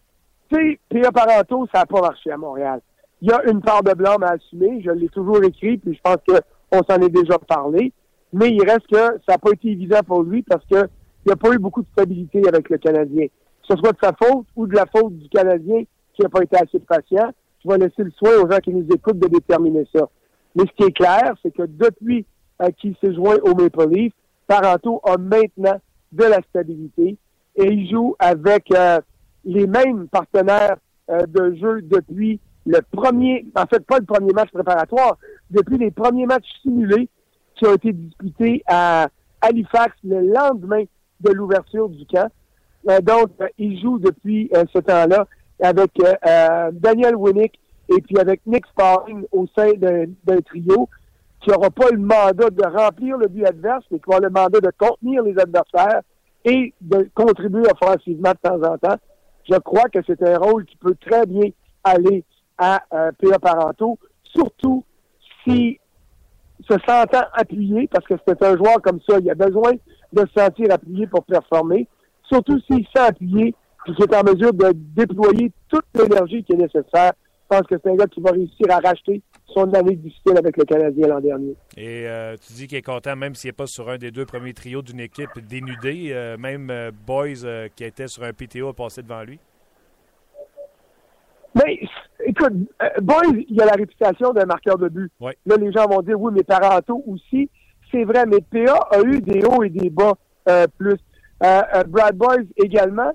tu 0.50 0.56
sais, 0.56 0.80
Pierre 0.88 1.12
Paranto, 1.12 1.68
ça 1.72 1.80
n'a 1.80 1.86
pas 1.86 2.00
marché 2.00 2.32
à 2.32 2.36
Montréal. 2.36 2.80
Il 3.20 3.30
y 3.30 3.32
a 3.32 3.48
une 3.48 3.60
part 3.60 3.84
de 3.84 3.94
blanc 3.94 4.16
à 4.22 4.32
assumer. 4.32 4.82
Je 4.84 4.90
l'ai 4.90 5.08
toujours 5.08 5.42
écrit, 5.44 5.78
puis 5.78 5.94
je 5.94 6.00
pense 6.02 6.16
qu'on 6.26 6.82
s'en 6.82 7.00
est 7.00 7.10
déjà 7.10 7.38
parlé. 7.38 7.92
Mais 8.32 8.50
il 8.50 8.68
reste 8.68 8.88
que 8.88 9.20
ça 9.24 9.34
n'a 9.34 9.38
pas 9.38 9.52
été 9.52 9.68
évident 9.68 10.00
pour 10.04 10.24
lui 10.24 10.42
parce 10.42 10.64
qu'il 10.66 10.88
n'y 11.26 11.32
a 11.32 11.36
pas 11.36 11.52
eu 11.52 11.58
beaucoup 11.58 11.82
de 11.82 11.88
stabilité 11.92 12.42
avec 12.48 12.70
le 12.70 12.78
Canadien. 12.78 13.26
Que 13.26 13.74
ce 13.74 13.76
soit 13.76 13.92
de 13.92 13.98
sa 14.02 14.12
faute 14.20 14.46
ou 14.56 14.66
de 14.66 14.74
la 14.74 14.86
faute 14.86 15.16
du 15.16 15.28
Canadien, 15.28 15.84
qui 16.14 16.22
n'a 16.22 16.28
pas 16.28 16.42
été 16.42 16.56
assez 16.56 16.80
patient. 16.80 17.30
Je 17.64 17.70
vais 17.70 17.78
laisser 17.78 18.02
le 18.02 18.10
soin 18.10 18.32
aux 18.42 18.50
gens 18.50 18.58
qui 18.58 18.72
nous 18.72 18.86
écoutent 18.92 19.20
de 19.20 19.28
déterminer 19.28 19.86
ça. 19.94 20.08
Mais 20.56 20.64
ce 20.64 20.72
qui 20.72 20.88
est 20.88 20.92
clair, 20.92 21.34
c'est 21.42 21.54
que 21.54 21.62
depuis 21.62 22.26
euh, 22.62 22.70
qu'il 22.78 22.94
s'est 23.00 23.14
joint 23.14 23.36
au 23.42 23.54
Maple 23.54 23.88
Leaf, 23.88 24.12
Taranto 24.46 25.00
a 25.04 25.16
maintenant 25.18 25.80
de 26.12 26.24
la 26.24 26.40
stabilité 26.48 27.16
et 27.56 27.64
il 27.64 27.90
joue 27.90 28.14
avec 28.18 28.72
euh, 28.74 29.00
les 29.44 29.66
mêmes 29.66 30.08
partenaires 30.08 30.76
euh, 31.10 31.26
de 31.26 31.54
jeu 31.56 31.82
depuis 31.82 32.40
le 32.64 32.80
premier, 32.92 33.46
en 33.56 33.66
fait 33.66 33.84
pas 33.84 33.98
le 33.98 34.06
premier 34.06 34.32
match 34.32 34.50
préparatoire, 34.50 35.18
depuis 35.50 35.78
les 35.78 35.90
premiers 35.90 36.26
matchs 36.26 36.48
simulés 36.62 37.08
qui 37.56 37.66
ont 37.66 37.74
été 37.74 37.92
disputés 37.92 38.62
à 38.66 39.08
Halifax 39.40 39.96
le 40.04 40.20
lendemain 40.32 40.84
de 41.20 41.32
l'ouverture 41.32 41.88
du 41.88 42.06
camp. 42.06 42.30
donc, 43.02 43.30
il 43.58 43.80
joue 43.80 43.98
depuis 43.98 44.50
ce 44.72 44.78
temps-là 44.78 45.26
avec 45.62 45.90
euh, 46.00 46.14
euh, 46.26 46.70
Daniel 46.72 47.16
Winnick 47.16 47.58
et 47.88 48.00
puis 48.02 48.18
avec 48.18 48.40
Nick 48.46 48.66
Sparring 48.66 49.24
au 49.32 49.46
sein 49.56 49.72
d'un 49.78 50.40
trio 50.42 50.88
qui 51.42 51.50
n'aura 51.50 51.70
pas 51.70 51.90
le 51.90 51.98
mandat 51.98 52.50
de 52.50 52.64
remplir 52.64 53.16
le 53.16 53.28
but 53.28 53.44
adverse, 53.44 53.84
mais 53.90 53.98
qui 53.98 54.08
aura 54.08 54.20
le 54.20 54.30
mandat 54.30 54.60
de 54.60 54.70
contenir 54.78 55.22
les 55.22 55.38
adversaires 55.38 56.00
et 56.44 56.72
de 56.80 57.08
contribuer 57.14 57.64
offensivement 57.70 58.30
de 58.30 58.48
temps 58.48 58.62
en 58.62 58.78
temps. 58.78 58.96
Je 59.50 59.56
crois 59.58 59.88
que 59.88 59.98
c'est 60.06 60.22
un 60.22 60.38
rôle 60.38 60.64
qui 60.64 60.76
peut 60.76 60.94
très 61.00 61.26
bien 61.26 61.50
aller 61.84 62.24
à 62.58 62.82
euh, 62.92 63.10
P.A. 63.18 63.38
Surtout 64.24 64.84
si 65.44 65.78
se 66.68 66.74
sentant 66.86 67.24
appuyé, 67.32 67.88
parce 67.88 68.06
que 68.06 68.14
c'est 68.26 68.42
un 68.44 68.56
joueur 68.56 68.80
comme 68.82 69.00
ça, 69.08 69.18
il 69.18 69.28
a 69.28 69.34
besoin 69.34 69.72
de 70.12 70.20
se 70.26 70.40
sentir 70.40 70.68
appuyé 70.70 71.08
pour 71.08 71.24
performer, 71.24 71.88
surtout 72.28 72.60
s'il 72.60 72.86
s'est 72.94 73.02
appuyé 73.02 73.54
puis 73.84 73.94
qui 73.94 74.02
est 74.02 74.14
en 74.14 74.22
mesure 74.22 74.52
de 74.52 74.72
déployer 74.74 75.52
toute 75.68 75.84
l'énergie 75.94 76.44
qui 76.44 76.52
est 76.52 76.56
nécessaire. 76.56 77.12
Je 77.52 77.58
pense 77.58 77.66
que 77.66 77.74
c'est 77.84 77.90
un 77.90 77.96
gars 77.96 78.06
qui 78.06 78.20
va 78.22 78.30
réussir 78.30 78.66
à 78.70 78.78
racheter 78.78 79.20
son 79.46 79.70
année 79.74 79.96
difficile 79.96 80.38
avec 80.38 80.56
le 80.56 80.64
Canadien 80.64 81.08
l'an 81.08 81.20
dernier? 81.20 81.54
Et 81.76 82.08
euh, 82.08 82.34
tu 82.36 82.54
dis 82.54 82.66
qu'il 82.66 82.78
est 82.78 82.82
content, 82.82 83.14
même 83.14 83.34
s'il 83.34 83.48
n'est 83.48 83.52
pas 83.52 83.66
sur 83.66 83.90
un 83.90 83.98
des 83.98 84.10
deux 84.10 84.24
premiers 84.24 84.54
trios 84.54 84.80
d'une 84.80 85.00
équipe 85.00 85.38
dénudée, 85.38 86.12
euh, 86.12 86.38
même 86.38 86.70
euh, 86.70 86.90
Boys 87.06 87.68
qui 87.76 87.84
était 87.84 88.08
sur 88.08 88.22
un 88.22 88.32
PTO 88.32 88.68
a 88.68 88.72
passé 88.72 89.02
devant 89.02 89.22
lui? 89.22 89.38
Mais 91.54 91.80
écoute, 92.24 92.54
Boys, 93.02 93.42
il 93.46 93.60
a 93.60 93.66
la 93.66 93.72
réputation 93.72 94.32
d'un 94.32 94.46
marqueur 94.46 94.78
de 94.78 94.88
but. 94.88 95.12
Là, 95.20 95.56
les 95.58 95.72
gens 95.72 95.86
vont 95.86 96.00
dire 96.00 96.18
oui, 96.18 96.32
mais 96.34 96.44
Paranto 96.44 97.04
aussi. 97.06 97.50
C'est 97.90 98.04
vrai, 98.04 98.24
mais 98.24 98.40
PA 98.40 98.78
a 98.92 99.00
eu 99.02 99.20
des 99.20 99.44
hauts 99.44 99.62
et 99.62 99.68
des 99.68 99.90
bas 99.90 100.14
plus. 100.78 100.96
Brad 101.38 102.16
Boys 102.16 102.44
également 102.56 103.12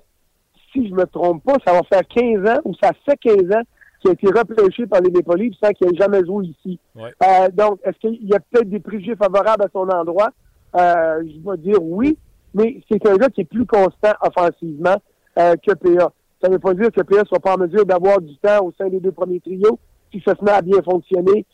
si 0.71 0.88
je 0.88 0.93
me 0.93 1.05
trompe 1.05 1.43
pas, 1.43 1.55
ça 1.65 1.73
va 1.73 1.81
faire 1.91 2.07
15 2.07 2.49
ans 2.51 2.61
ou 2.65 2.75
ça 2.75 2.91
fait 3.05 3.17
15 3.17 3.51
ans 3.55 3.63
qu'il 3.99 4.09
a 4.09 4.13
été 4.13 4.27
repêché 4.27 4.85
par 4.87 5.01
les 5.01 5.11
Maple 5.11 5.37
Leafs 5.37 5.55
sans 5.61 5.71
qu'il 5.71 5.87
ait 5.87 5.97
jamais 5.97 6.25
joué 6.25 6.47
ici. 6.47 6.79
Euh, 6.97 7.49
donc, 7.53 7.79
est-ce 7.83 7.97
qu'il 7.99 8.27
y 8.27 8.33
a 8.33 8.39
peut-être 8.39 8.69
des 8.69 8.79
préjugés 8.79 9.15
favorables 9.15 9.63
à 9.63 9.67
son 9.71 9.87
endroit? 9.89 10.29
Euh, 10.75 11.23
je 11.23 11.49
vais 11.49 11.57
dire 11.57 11.81
oui, 11.81 12.17
mais 12.53 12.81
c'est 12.89 13.05
un 13.07 13.15
gars 13.15 13.29
qui 13.29 13.41
est 13.41 13.45
plus 13.45 13.65
constant 13.65 14.13
offensivement 14.21 14.97
euh, 15.39 15.55
que 15.55 15.73
PA. 15.73 16.11
Ça 16.41 16.49
ne 16.49 16.53
veut 16.53 16.59
pas 16.59 16.73
dire 16.73 16.91
que 16.91 17.01
PA 17.01 17.21
ne 17.21 17.25
soit 17.25 17.39
pas 17.39 17.55
en 17.55 17.59
mesure 17.59 17.85
d'avoir 17.85 18.21
du 18.21 18.35
temps 18.37 18.65
au 18.65 18.73
sein 18.77 18.89
des 18.89 18.99
deux 18.99 19.11
premiers 19.11 19.39
trios 19.39 19.79
si 20.11 20.21
ça 20.25 20.35
se 20.35 20.43
met 20.43 20.51
à 20.51 20.61
bien 20.61 20.81
fonctionner 20.83 21.45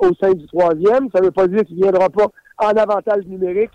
au 0.00 0.10
sein 0.20 0.32
du 0.32 0.46
troisième. 0.46 1.08
Ça 1.14 1.20
ne 1.20 1.26
veut 1.26 1.30
pas 1.30 1.46
dire 1.46 1.62
qu'il 1.64 1.76
ne 1.76 1.82
viendra 1.82 2.08
pas 2.08 2.26
en 2.58 2.70
avantage 2.70 3.24
numérique 3.26 3.70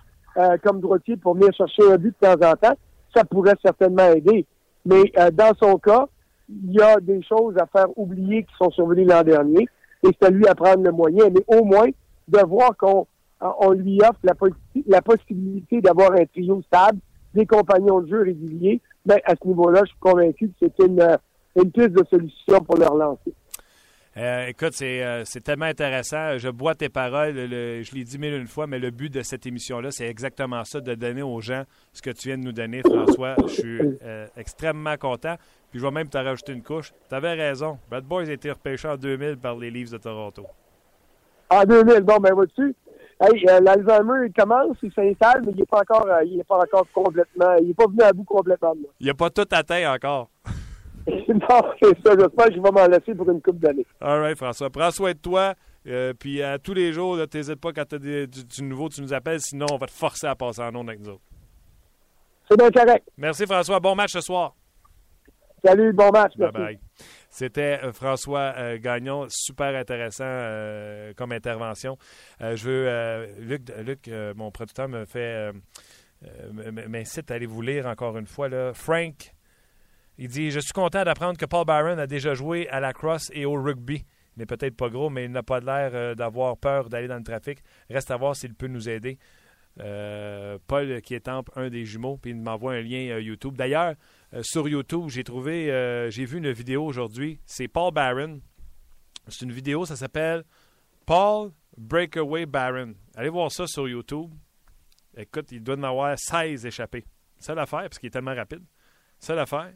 comme 0.64 0.82
droitier 0.82 1.16
pour 1.18 1.36
venir 1.36 1.54
chercher 1.54 1.84
un 1.92 1.98
but 1.98 2.14
de 2.22 2.28
temps 2.28 2.50
en 2.50 2.54
temps. 2.54 2.76
Ça 3.16 3.24
pourrait 3.24 3.56
certainement 3.64 4.12
aider. 4.12 4.46
Mais 4.86 5.12
euh, 5.18 5.32
dans 5.32 5.54
son 5.62 5.78
cas, 5.78 6.08
il 6.50 6.74
y 6.74 6.82
a 6.82 7.00
des 7.00 7.22
choses 7.24 7.56
à 7.58 7.66
faire 7.66 7.88
oublier 7.98 8.44
qui 8.44 8.54
sont 8.58 8.70
survenues 8.72 9.06
l'an 9.06 9.24
dernier. 9.24 9.68
Et 10.04 10.08
c'est 10.08 10.28
à 10.28 10.30
lui 10.30 10.48
à 10.48 10.56
prendre 10.56 10.84
le 10.84 10.92
moyen. 10.92 11.26
Mais 11.30 11.44
au 11.48 11.64
moins, 11.64 11.88
de 12.28 12.40
voir 12.48 12.76
qu'on 12.78 13.08
on 13.42 13.72
lui 13.72 14.00
offre 14.02 14.20
la, 14.24 15.02
possibilité 15.02 15.82
d'avoir 15.82 16.14
un 16.14 16.26
trio 16.26 16.62
stable, 16.64 17.00
des 17.34 17.46
compagnons 17.46 18.02
de 18.02 18.10
jeu 18.10 18.22
réguliers, 18.24 18.82
ben, 19.06 19.20
à 19.26 19.34
ce 19.36 19.48
niveau-là, 19.48 19.82
je 19.84 19.90
suis 19.90 20.00
convaincu 20.00 20.48
que 20.48 20.54
c'est 20.60 20.86
une, 20.86 21.02
euh, 21.02 21.18
une 21.56 21.72
piste 21.72 21.92
de 21.92 22.04
solution 22.10 22.60
pour 22.62 22.78
le 22.78 22.88
relancer. 22.88 23.34
Euh, 24.18 24.48
écoute, 24.48 24.74
euh, 24.82 25.24
c'est, 25.26 25.42
tellement 25.42 25.66
intéressant. 25.66 26.38
Je 26.38 26.48
bois 26.48 26.74
tes 26.74 26.88
paroles. 26.88 27.36
je 27.36 27.94
l'ai 27.94 28.04
dit 28.06 28.18
mille 28.18 28.34
une 28.34 28.48
fois, 28.48 28.66
mais 28.66 28.80
le 28.80 28.90
but 28.90 29.14
de 29.14 29.22
cette 29.22 29.46
émission-là, 29.46 29.92
c'est 29.92 30.08
exactement 30.08 30.64
ça, 30.64 30.80
de 30.80 30.96
donner 30.96 31.22
aux 31.22 31.42
gens 31.42 31.64
ce 31.92 32.02
que 32.02 32.12
tu 32.12 32.30
viens 32.30 32.38
de 32.38 32.44
nous 32.44 32.54
donner, 32.54 32.82
François. 32.82 33.36
Je 33.46 33.54
suis 33.54 33.80
euh, 34.04 34.26
extrêmement 34.38 34.96
content. 34.96 35.36
Puis 35.76 35.82
je 35.82 35.88
vais 35.88 35.92
même 35.92 36.08
te 36.08 36.18
rajouter 36.18 36.54
une 36.54 36.64
couche. 36.64 36.94
Tu 37.10 37.16
avais 37.16 37.34
raison. 37.34 37.78
Bad 37.92 38.06
Boys 38.06 38.30
a 38.30 38.32
été 38.32 38.50
repêché 38.50 38.88
en 38.88 38.96
2000 38.96 39.36
par 39.36 39.58
les 39.58 39.70
Leafs 39.70 39.92
de 39.92 39.98
Toronto. 39.98 40.46
En 41.50 41.66
2000, 41.66 42.00
bon, 42.00 42.16
ben 42.16 42.34
vois-tu, 42.34 42.74
Hey, 43.20 43.46
euh, 43.50 43.60
l'Alzheimer, 43.60 44.28
il 44.28 44.32
commence, 44.32 44.78
il 44.84 44.94
s'installe, 44.94 45.42
mais 45.46 45.52
il 45.52 45.58
n'est 45.58 45.66
pas 45.66 45.82
encore, 45.82 46.08
euh, 46.08 46.24
il 46.24 46.40
est 46.40 46.46
pas 46.46 46.60
encore 46.60 46.88
complètement, 46.94 47.56
il 47.60 47.68
n'est 47.68 47.74
pas 47.74 47.88
venu 47.88 48.02
à 48.04 48.14
bout 48.14 48.24
complètement. 48.24 48.74
Il 49.02 49.08
n'a 49.08 49.14
pas 49.16 49.30
tout 49.30 49.44
atteint 49.52 49.94
encore. 49.94 50.30
non, 51.08 51.62
c'est 51.84 52.02
ça. 52.06 52.16
J'espère 52.18 52.48
qu'il 52.48 52.62
va 52.62 52.72
m'en 52.72 52.88
laisser 52.88 53.14
pour 53.14 53.30
une 53.30 53.42
coupe 53.42 53.60
d'années. 53.60 53.86
All 54.00 54.22
right, 54.22 54.38
François. 54.38 54.70
Prends 54.70 54.92
soin 54.92 55.12
de 55.12 55.18
toi. 55.18 55.56
Euh, 55.88 56.14
puis 56.18 56.42
à 56.42 56.58
tous 56.58 56.74
les 56.74 56.94
jours, 56.94 57.18
n'hésite 57.18 57.60
pas 57.60 57.74
quand 57.74 57.84
tu 57.84 57.96
as 57.96 58.00
du, 58.00 58.28
du, 58.28 58.64
nouveau, 58.64 58.88
tu 58.88 59.02
nous 59.02 59.14
appelles. 59.14 59.42
Sinon, 59.42 59.66
on 59.74 59.78
va 59.78 59.88
te 59.88 59.92
forcer 59.92 60.28
à 60.28 60.36
passer 60.36 60.62
en 60.62 60.72
nom 60.72 60.88
avec 60.88 61.02
nous 61.02 61.10
autres. 61.10 61.26
C'est 62.50 62.58
bien 62.58 62.72
correct. 62.72 63.06
Merci, 63.18 63.46
François. 63.46 63.82
Bon 63.82 63.94
match 63.94 64.14
ce 64.14 64.22
soir. 64.22 64.54
Salut, 65.66 65.94
bon 65.94 66.12
match. 66.12 66.38
Bye 66.38 66.52
bye. 66.52 66.80
C'était 67.32 67.80
euh, 67.84 67.92
François 67.92 68.54
euh, 68.56 68.78
Gagnon, 68.78 69.26
super 69.30 69.76
intéressant 69.76 70.24
euh, 70.28 71.12
comme 71.16 71.32
intervention. 71.32 71.98
je 72.40 72.64
veux, 72.64 73.36
Luc, 73.40 73.72
Luc 73.84 74.08
mon 74.36 74.52
producteur 74.52 74.88
me 74.88 75.06
fait, 75.06 75.52
m'incite 76.88 77.32
à 77.32 77.34
aller 77.34 77.48
vous 77.48 77.64
lire 77.64 77.88
encore 77.88 78.16
une 78.20 78.28
fois. 78.28 78.48
Là. 78.48 78.74
Frank, 78.76 79.34
il 80.20 80.28
dit 80.28 80.52
Je 80.52 80.60
suis 80.60 80.72
content 80.72 81.04
d'apprendre 81.04 81.40
que 81.40 81.48
Paul 81.48 81.66
Byron 81.66 81.98
a 81.98 82.06
déjà 82.06 82.36
joué 82.36 82.70
à 82.70 82.80
la 82.80 82.94
crosse 82.94 83.32
et 83.34 83.46
au 83.46 83.54
rugby. 83.54 84.06
Il 84.38 84.42
n'est 84.42 84.46
peut-être 84.46 84.78
pas 84.78 84.90
gros, 84.90 85.10
mais 85.10 85.26
il 85.26 85.32
n'a 85.32 85.42
pas 85.42 85.62
l'air 85.62 86.16
d'avoir 86.16 86.58
peur 86.58 86.90
d'aller 86.90 87.08
dans 87.08 87.18
le 87.18 87.24
trafic. 87.24 87.58
Reste 87.90 88.12
à 88.12 88.18
voir 88.18 88.36
s'il 88.36 88.54
peut 88.54 88.68
nous 88.68 88.88
aider. 88.88 89.18
Paul 89.78 91.02
qui 91.02 91.16
est 91.16 91.28
un 91.28 91.70
des 91.70 91.86
jumeaux, 91.86 92.18
puis 92.18 92.32
il 92.32 92.38
m'envoie 92.38 92.74
un 92.74 92.82
lien 92.82 93.18
YouTube. 93.18 93.58
D'ailleurs, 93.58 93.96
sur 94.44 94.68
YouTube. 94.68 95.10
J'ai 95.10 95.24
trouvé, 95.24 95.72
euh, 95.72 96.10
j'ai 96.10 96.26
vu 96.26 96.38
une 96.38 96.52
vidéo 96.52 96.86
aujourd'hui. 96.86 97.40
C'est 97.46 97.68
Paul 97.68 97.94
Barron. 97.94 98.42
C'est 99.28 99.46
une 99.46 99.52
vidéo, 99.52 99.86
ça 99.86 99.96
s'appelle 99.96 100.44
Paul 101.06 101.52
Breakaway 101.78 102.46
Barron. 102.46 102.94
Allez 103.16 103.30
voir 103.30 103.52
ça 103.52 103.68
sur 103.68 103.88
YouTube. 103.88 104.32
Écoute, 105.18 105.52
il 105.52 105.64
doit 105.64 105.76
en 105.76 105.84
avoir 105.84 106.18
16 106.18 106.66
échappés. 106.66 107.06
Seule 107.40 107.60
affaire, 107.60 107.84
parce 107.84 108.00
qu'il 108.00 108.08
est 108.08 108.12
tellement 108.12 108.36
rapide. 108.36 108.64
Seule 109.20 109.40
affaire, 109.40 109.74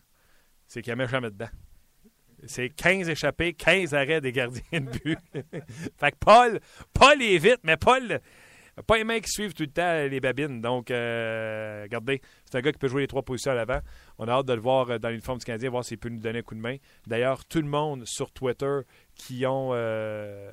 c'est 0.67 0.81
qu'il 0.81 0.91
ne 0.91 0.97
met 0.97 1.07
jamais 1.07 1.29
dedans. 1.29 1.49
C'est 2.45 2.69
15 2.69 3.09
échappés, 3.09 3.53
15 3.53 3.93
arrêts 3.93 4.21
des 4.21 4.31
gardiens 4.31 4.63
de 4.71 4.89
but. 4.99 5.19
fait 5.97 6.11
que 6.11 6.17
Paul, 6.19 6.59
Paul 6.93 7.21
est 7.21 7.37
vite, 7.37 7.59
mais 7.63 7.75
Paul, 7.75 8.21
pas 8.85 8.97
les 8.97 9.03
mains 9.03 9.19
qui 9.19 9.29
suivent 9.29 9.53
tout 9.53 9.63
le 9.63 9.69
temps 9.69 10.07
les 10.07 10.19
babines. 10.19 10.61
Donc, 10.61 10.91
euh, 10.91 11.83
regardez, 11.83 12.21
c'est 12.45 12.57
un 12.57 12.61
gars 12.61 12.71
qui 12.71 12.77
peut 12.77 12.87
jouer 12.87 13.01
les 13.01 13.07
trois 13.07 13.23
positions 13.23 13.51
à 13.51 13.55
l'avant. 13.55 13.79
On 14.17 14.27
a 14.27 14.31
hâte 14.31 14.45
de 14.45 14.53
le 14.53 14.61
voir 14.61 14.89
euh, 14.89 14.99
dans 14.99 15.09
l'uniforme 15.09 15.39
du 15.39 15.45
Canadien, 15.45 15.69
voir 15.69 15.83
s'il 15.83 15.97
peut 15.97 16.09
nous 16.09 16.19
donner 16.19 16.39
un 16.39 16.43
coup 16.43 16.55
de 16.55 16.59
main. 16.59 16.77
D'ailleurs, 17.07 17.45
tout 17.45 17.61
le 17.61 17.67
monde 17.67 18.03
sur 18.05 18.31
Twitter 18.31 18.79
qui 19.15 19.45
ont, 19.45 19.71
euh, 19.73 20.51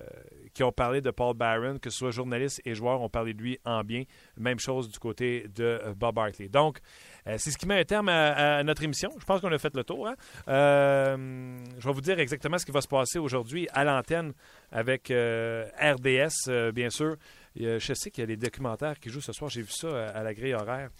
qui 0.54 0.64
ont 0.64 0.72
parlé 0.72 1.00
de 1.00 1.10
Paul 1.10 1.36
Barron, 1.36 1.78
que 1.78 1.90
ce 1.90 1.98
soit 1.98 2.10
journalistes 2.10 2.60
et 2.64 2.74
joueurs, 2.74 3.00
ont 3.00 3.08
parlé 3.08 3.32
de 3.32 3.40
lui 3.40 3.58
en 3.64 3.84
bien. 3.84 4.02
Même 4.36 4.58
chose 4.58 4.90
du 4.90 4.98
côté 4.98 5.46
de 5.54 5.80
Bob 5.96 6.18
Hartley. 6.18 6.48
Donc, 6.48 6.78
c'est 7.24 7.50
ce 7.50 7.58
qui 7.58 7.66
met 7.66 7.80
un 7.80 7.84
terme 7.84 8.08
à, 8.08 8.62
notre 8.62 8.82
émission. 8.82 9.10
Je 9.18 9.24
pense 9.24 9.40
qu'on 9.40 9.52
a 9.52 9.58
fait 9.58 9.74
le 9.74 9.84
tour. 9.84 10.08
Hein. 10.08 10.14
je 10.46 11.86
vais 11.86 11.92
vous 11.92 12.00
dire 12.00 12.18
exactement 12.18 12.58
ce 12.58 12.66
qui 12.66 12.72
va 12.72 12.80
se 12.80 12.88
passer 12.88 13.18
aujourd'hui 13.18 13.68
à 13.72 13.84
l'antenne 13.84 14.32
avec 14.72 15.12
RDS, 15.12 16.72
bien 16.72 16.90
sûr 16.90 17.16
je 17.56 17.94
sais 17.94 18.10
qu'il 18.10 18.22
y 18.22 18.24
a 18.24 18.26
des 18.26 18.36
documentaires 18.36 18.98
qui 18.98 19.10
jouent 19.10 19.20
ce 19.20 19.32
soir. 19.32 19.50
J'ai 19.50 19.62
vu 19.62 19.70
ça 19.70 20.08
à, 20.08 20.22
la 20.22 20.34
grille 20.34 20.54
horaire. 20.54 20.90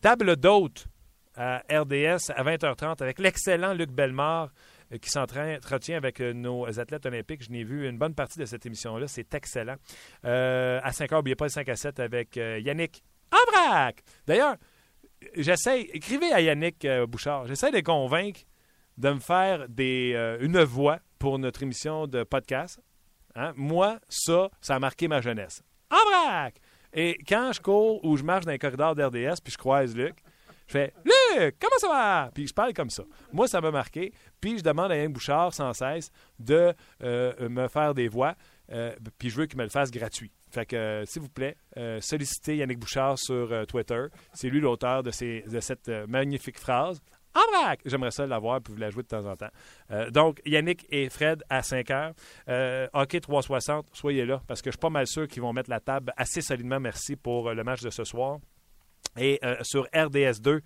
Table 0.00 0.36
d'hôte 0.36 0.86
à 1.36 1.58
RDS 1.70 2.30
à 2.34 2.42
20h30 2.42 3.02
avec 3.02 3.18
l'excellent 3.18 3.74
Luc 3.74 3.90
Bellemare 3.90 4.50
euh, 4.92 4.98
qui 4.98 5.10
s'entretient 5.10 5.96
avec 5.96 6.20
euh, 6.20 6.32
nos 6.32 6.66
athlètes 6.78 7.06
olympiques. 7.06 7.42
Je 7.44 7.50
n'ai 7.50 7.64
vu 7.64 7.88
une 7.88 7.98
bonne 7.98 8.14
partie 8.14 8.38
de 8.38 8.44
cette 8.44 8.64
émission-là. 8.66 9.08
C'est 9.08 9.34
excellent. 9.34 9.76
Euh, 10.24 10.80
à 10.82 10.90
5h, 10.90 11.16
n'oubliez 11.16 11.36
pas 11.36 11.46
le 11.46 11.50
5 11.50 11.68
à 11.68 11.76
7 11.76 12.00
avec 12.00 12.36
Yannick 12.36 13.02
Ambrac. 13.32 14.02
D'ailleurs, 14.26 14.56
j'essaie, 15.34 15.82
écrivez 15.92 16.32
à 16.32 16.40
Yannick 16.40 16.86
Bouchard, 17.08 17.46
j'essaie 17.46 17.70
de 17.70 17.80
convaincre 17.80 18.40
de 18.96 19.10
me 19.10 19.18
faire 19.18 19.68
des, 19.68 20.14
une 20.40 20.62
voix 20.62 21.00
pour 21.18 21.38
notre 21.38 21.62
émission 21.62 22.06
de 22.06 22.22
podcast. 22.22 22.80
Hein? 23.34 23.52
Moi, 23.56 23.98
ça, 24.08 24.48
ça 24.60 24.76
a 24.76 24.78
marqué 24.78 25.08
ma 25.08 25.20
jeunesse 25.20 25.62
en 25.90 26.10
vrac! 26.10 26.54
Et 26.92 27.18
quand 27.28 27.52
je 27.52 27.60
cours 27.60 28.04
ou 28.04 28.16
je 28.16 28.22
marche 28.22 28.44
dans 28.44 28.52
les 28.52 28.58
corridors 28.58 28.94
d'RDS 28.94 29.40
puis 29.42 29.52
je 29.52 29.58
croise 29.58 29.94
Luc, 29.94 30.16
je 30.66 30.72
fais 30.72 30.92
Luc, 31.04 31.56
comment 31.60 31.78
ça 31.78 31.88
va? 31.88 32.30
Puis 32.34 32.48
je 32.48 32.54
parle 32.54 32.72
comme 32.72 32.90
ça. 32.90 33.04
Moi, 33.32 33.46
ça 33.46 33.60
m'a 33.60 33.70
marqué. 33.70 34.12
Puis 34.40 34.58
je 34.58 34.62
demande 34.64 34.90
à 34.90 34.96
Yann 34.96 35.12
Bouchard 35.12 35.54
sans 35.54 35.72
cesse 35.72 36.10
de 36.38 36.74
euh, 37.02 37.48
me 37.48 37.68
faire 37.68 37.94
des 37.94 38.08
voix. 38.08 38.34
Euh, 38.72 38.92
puis 39.18 39.30
je 39.30 39.36
veux 39.36 39.46
qu'il 39.46 39.58
me 39.58 39.62
le 39.62 39.68
fasse 39.68 39.90
gratuit. 39.90 40.32
Fait 40.50 40.66
que, 40.66 40.74
euh, 40.74 41.04
s'il 41.04 41.22
vous 41.22 41.28
plaît, 41.28 41.56
sollicitez 42.00 42.56
Yannick 42.56 42.78
Bouchard 42.78 43.18
sur 43.18 43.66
Twitter. 43.66 44.06
C'est 44.32 44.48
lui 44.48 44.60
l'auteur 44.60 45.02
de, 45.02 45.10
de, 45.48 45.60
cette 45.60 45.88
magnifique 46.08 46.58
phrase 46.58 47.00
en 47.36 47.60
vrac! 47.60 47.80
J'aimerais 47.84 48.10
ça 48.10 48.26
l'avoir 48.26 48.60
puis 48.60 48.72
vous 48.72 48.80
la 48.80 48.90
jouer 48.90 49.02
de 49.02 49.08
temps 49.08 49.26
en 49.26 49.36
temps. 49.36 49.50
Euh, 49.90 50.10
donc, 50.10 50.40
Yannick 50.46 50.86
et 50.90 51.08
Fred 51.10 51.42
à 51.48 51.62
5 51.62 51.90
heures. 51.90 52.12
Euh, 52.48 52.88
hockey 52.92 53.20
360, 53.20 53.86
soyez 53.92 54.24
là 54.24 54.42
parce 54.46 54.62
que 54.62 54.70
je 54.70 54.72
suis 54.72 54.80
pas 54.80 54.90
mal 54.90 55.06
sûr 55.06 55.28
qu'ils 55.28 55.42
vont 55.42 55.52
mettre 55.52 55.70
la 55.70 55.80
table 55.80 56.12
assez 56.16 56.40
solidement. 56.40 56.80
Merci 56.80 57.16
pour 57.16 57.48
euh, 57.48 57.54
le 57.54 57.64
match 57.64 57.82
de 57.82 57.90
ce 57.90 58.04
soir. 58.04 58.38
Et 59.18 59.40
sur 59.62 59.84
RDS 59.94 60.42
2, 60.42 60.60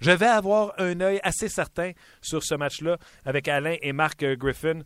je 0.00 0.10
vais 0.10 0.26
avoir 0.26 0.74
un 0.78 1.00
œil 1.00 1.20
assez 1.22 1.48
certain 1.48 1.92
sur 2.20 2.42
ce 2.42 2.56
match-là 2.56 2.98
avec 3.24 3.46
Alain 3.46 3.76
et 3.80 3.92
Marc 3.92 4.24
Griffin. 4.24 4.80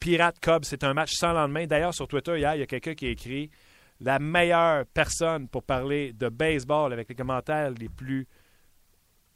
Pirate 0.00 0.40
Cubs, 0.40 0.64
c'est 0.64 0.82
un 0.82 0.94
match 0.94 1.12
sans 1.12 1.32
lendemain. 1.32 1.66
D'ailleurs, 1.66 1.94
sur 1.94 2.08
Twitter, 2.08 2.36
hier, 2.36 2.56
il 2.56 2.58
y 2.58 2.62
a 2.62 2.66
quelqu'un 2.66 2.94
qui 2.94 3.06
a 3.06 3.10
écrit 3.10 3.50
la 4.00 4.18
meilleure 4.18 4.84
personne 4.86 5.46
pour 5.46 5.62
parler 5.62 6.12
de 6.12 6.28
baseball 6.28 6.92
avec 6.92 7.08
les 7.08 7.14
commentaires 7.14 7.70
les 7.70 7.88
plus 7.88 8.26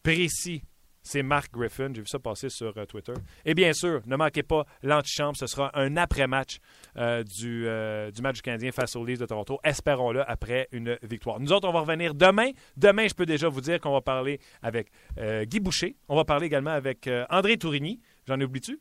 précis 0.02 0.64
c'est 1.02 1.22
Mark 1.22 1.52
Griffin. 1.52 1.90
J'ai 1.94 2.00
vu 2.00 2.06
ça 2.06 2.18
passer 2.18 2.48
sur 2.48 2.76
euh, 2.76 2.84
Twitter. 2.86 3.14
Et 3.44 3.54
bien 3.54 3.72
sûr, 3.72 4.00
ne 4.06 4.16
manquez 4.16 4.42
pas 4.42 4.64
l'antichambre. 4.82 5.36
Ce 5.36 5.46
sera 5.46 5.70
un 5.78 5.96
après-match 5.96 6.58
euh, 6.96 7.22
du, 7.24 7.66
euh, 7.66 8.10
du 8.10 8.22
match 8.22 8.36
du 8.36 8.42
Canadien 8.42 8.72
face 8.72 8.96
aux 8.96 9.04
Leafs 9.04 9.18
de 9.18 9.26
Toronto. 9.26 9.58
Espérons-le 9.64 10.28
après 10.28 10.68
une 10.72 10.98
victoire. 11.02 11.40
Nous 11.40 11.52
autres, 11.52 11.68
on 11.68 11.72
va 11.72 11.80
revenir 11.80 12.14
demain. 12.14 12.50
Demain, 12.76 13.08
je 13.08 13.14
peux 13.14 13.26
déjà 13.26 13.48
vous 13.48 13.60
dire 13.60 13.80
qu'on 13.80 13.92
va 13.92 14.00
parler 14.00 14.40
avec 14.62 14.88
Guy 15.18 15.60
Boucher. 15.60 15.96
On 16.08 16.16
va 16.16 16.24
parler 16.24 16.46
également 16.46 16.70
avec 16.70 17.08
André 17.30 17.56
Tourigny. 17.56 18.00
J'en 18.26 18.40
oublie-tu? 18.40 18.80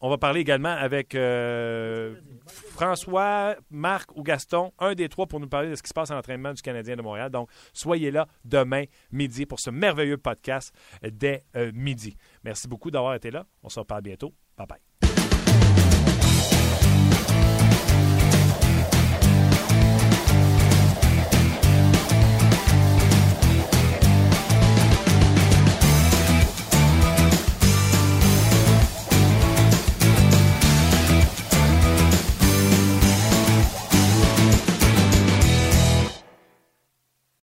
On 0.00 0.08
va 0.08 0.18
parler 0.18 0.40
également 0.40 0.68
avec 0.68 1.14
euh, 1.14 2.14
François, 2.46 3.56
Marc 3.70 4.16
ou 4.16 4.22
Gaston, 4.22 4.72
un 4.78 4.94
des 4.94 5.08
trois 5.08 5.26
pour 5.26 5.40
nous 5.40 5.48
parler 5.48 5.70
de 5.70 5.74
ce 5.74 5.82
qui 5.82 5.88
se 5.88 5.94
passe 5.94 6.10
en 6.10 6.18
entraînement 6.18 6.52
du 6.52 6.62
Canadien 6.62 6.96
de 6.96 7.02
Montréal. 7.02 7.30
Donc, 7.30 7.50
soyez 7.72 8.10
là 8.10 8.28
demain 8.44 8.84
midi 9.10 9.46
pour 9.46 9.60
ce 9.60 9.70
merveilleux 9.70 10.18
podcast 10.18 10.74
dès 11.02 11.44
euh, 11.56 11.72
midi. 11.74 12.16
Merci 12.44 12.68
beaucoup 12.68 12.90
d'avoir 12.90 13.14
été 13.14 13.30
là. 13.30 13.44
On 13.62 13.68
se 13.68 13.80
reparle 13.80 14.02
bientôt. 14.02 14.34
Bye 14.56 14.66
bye. 14.66 15.07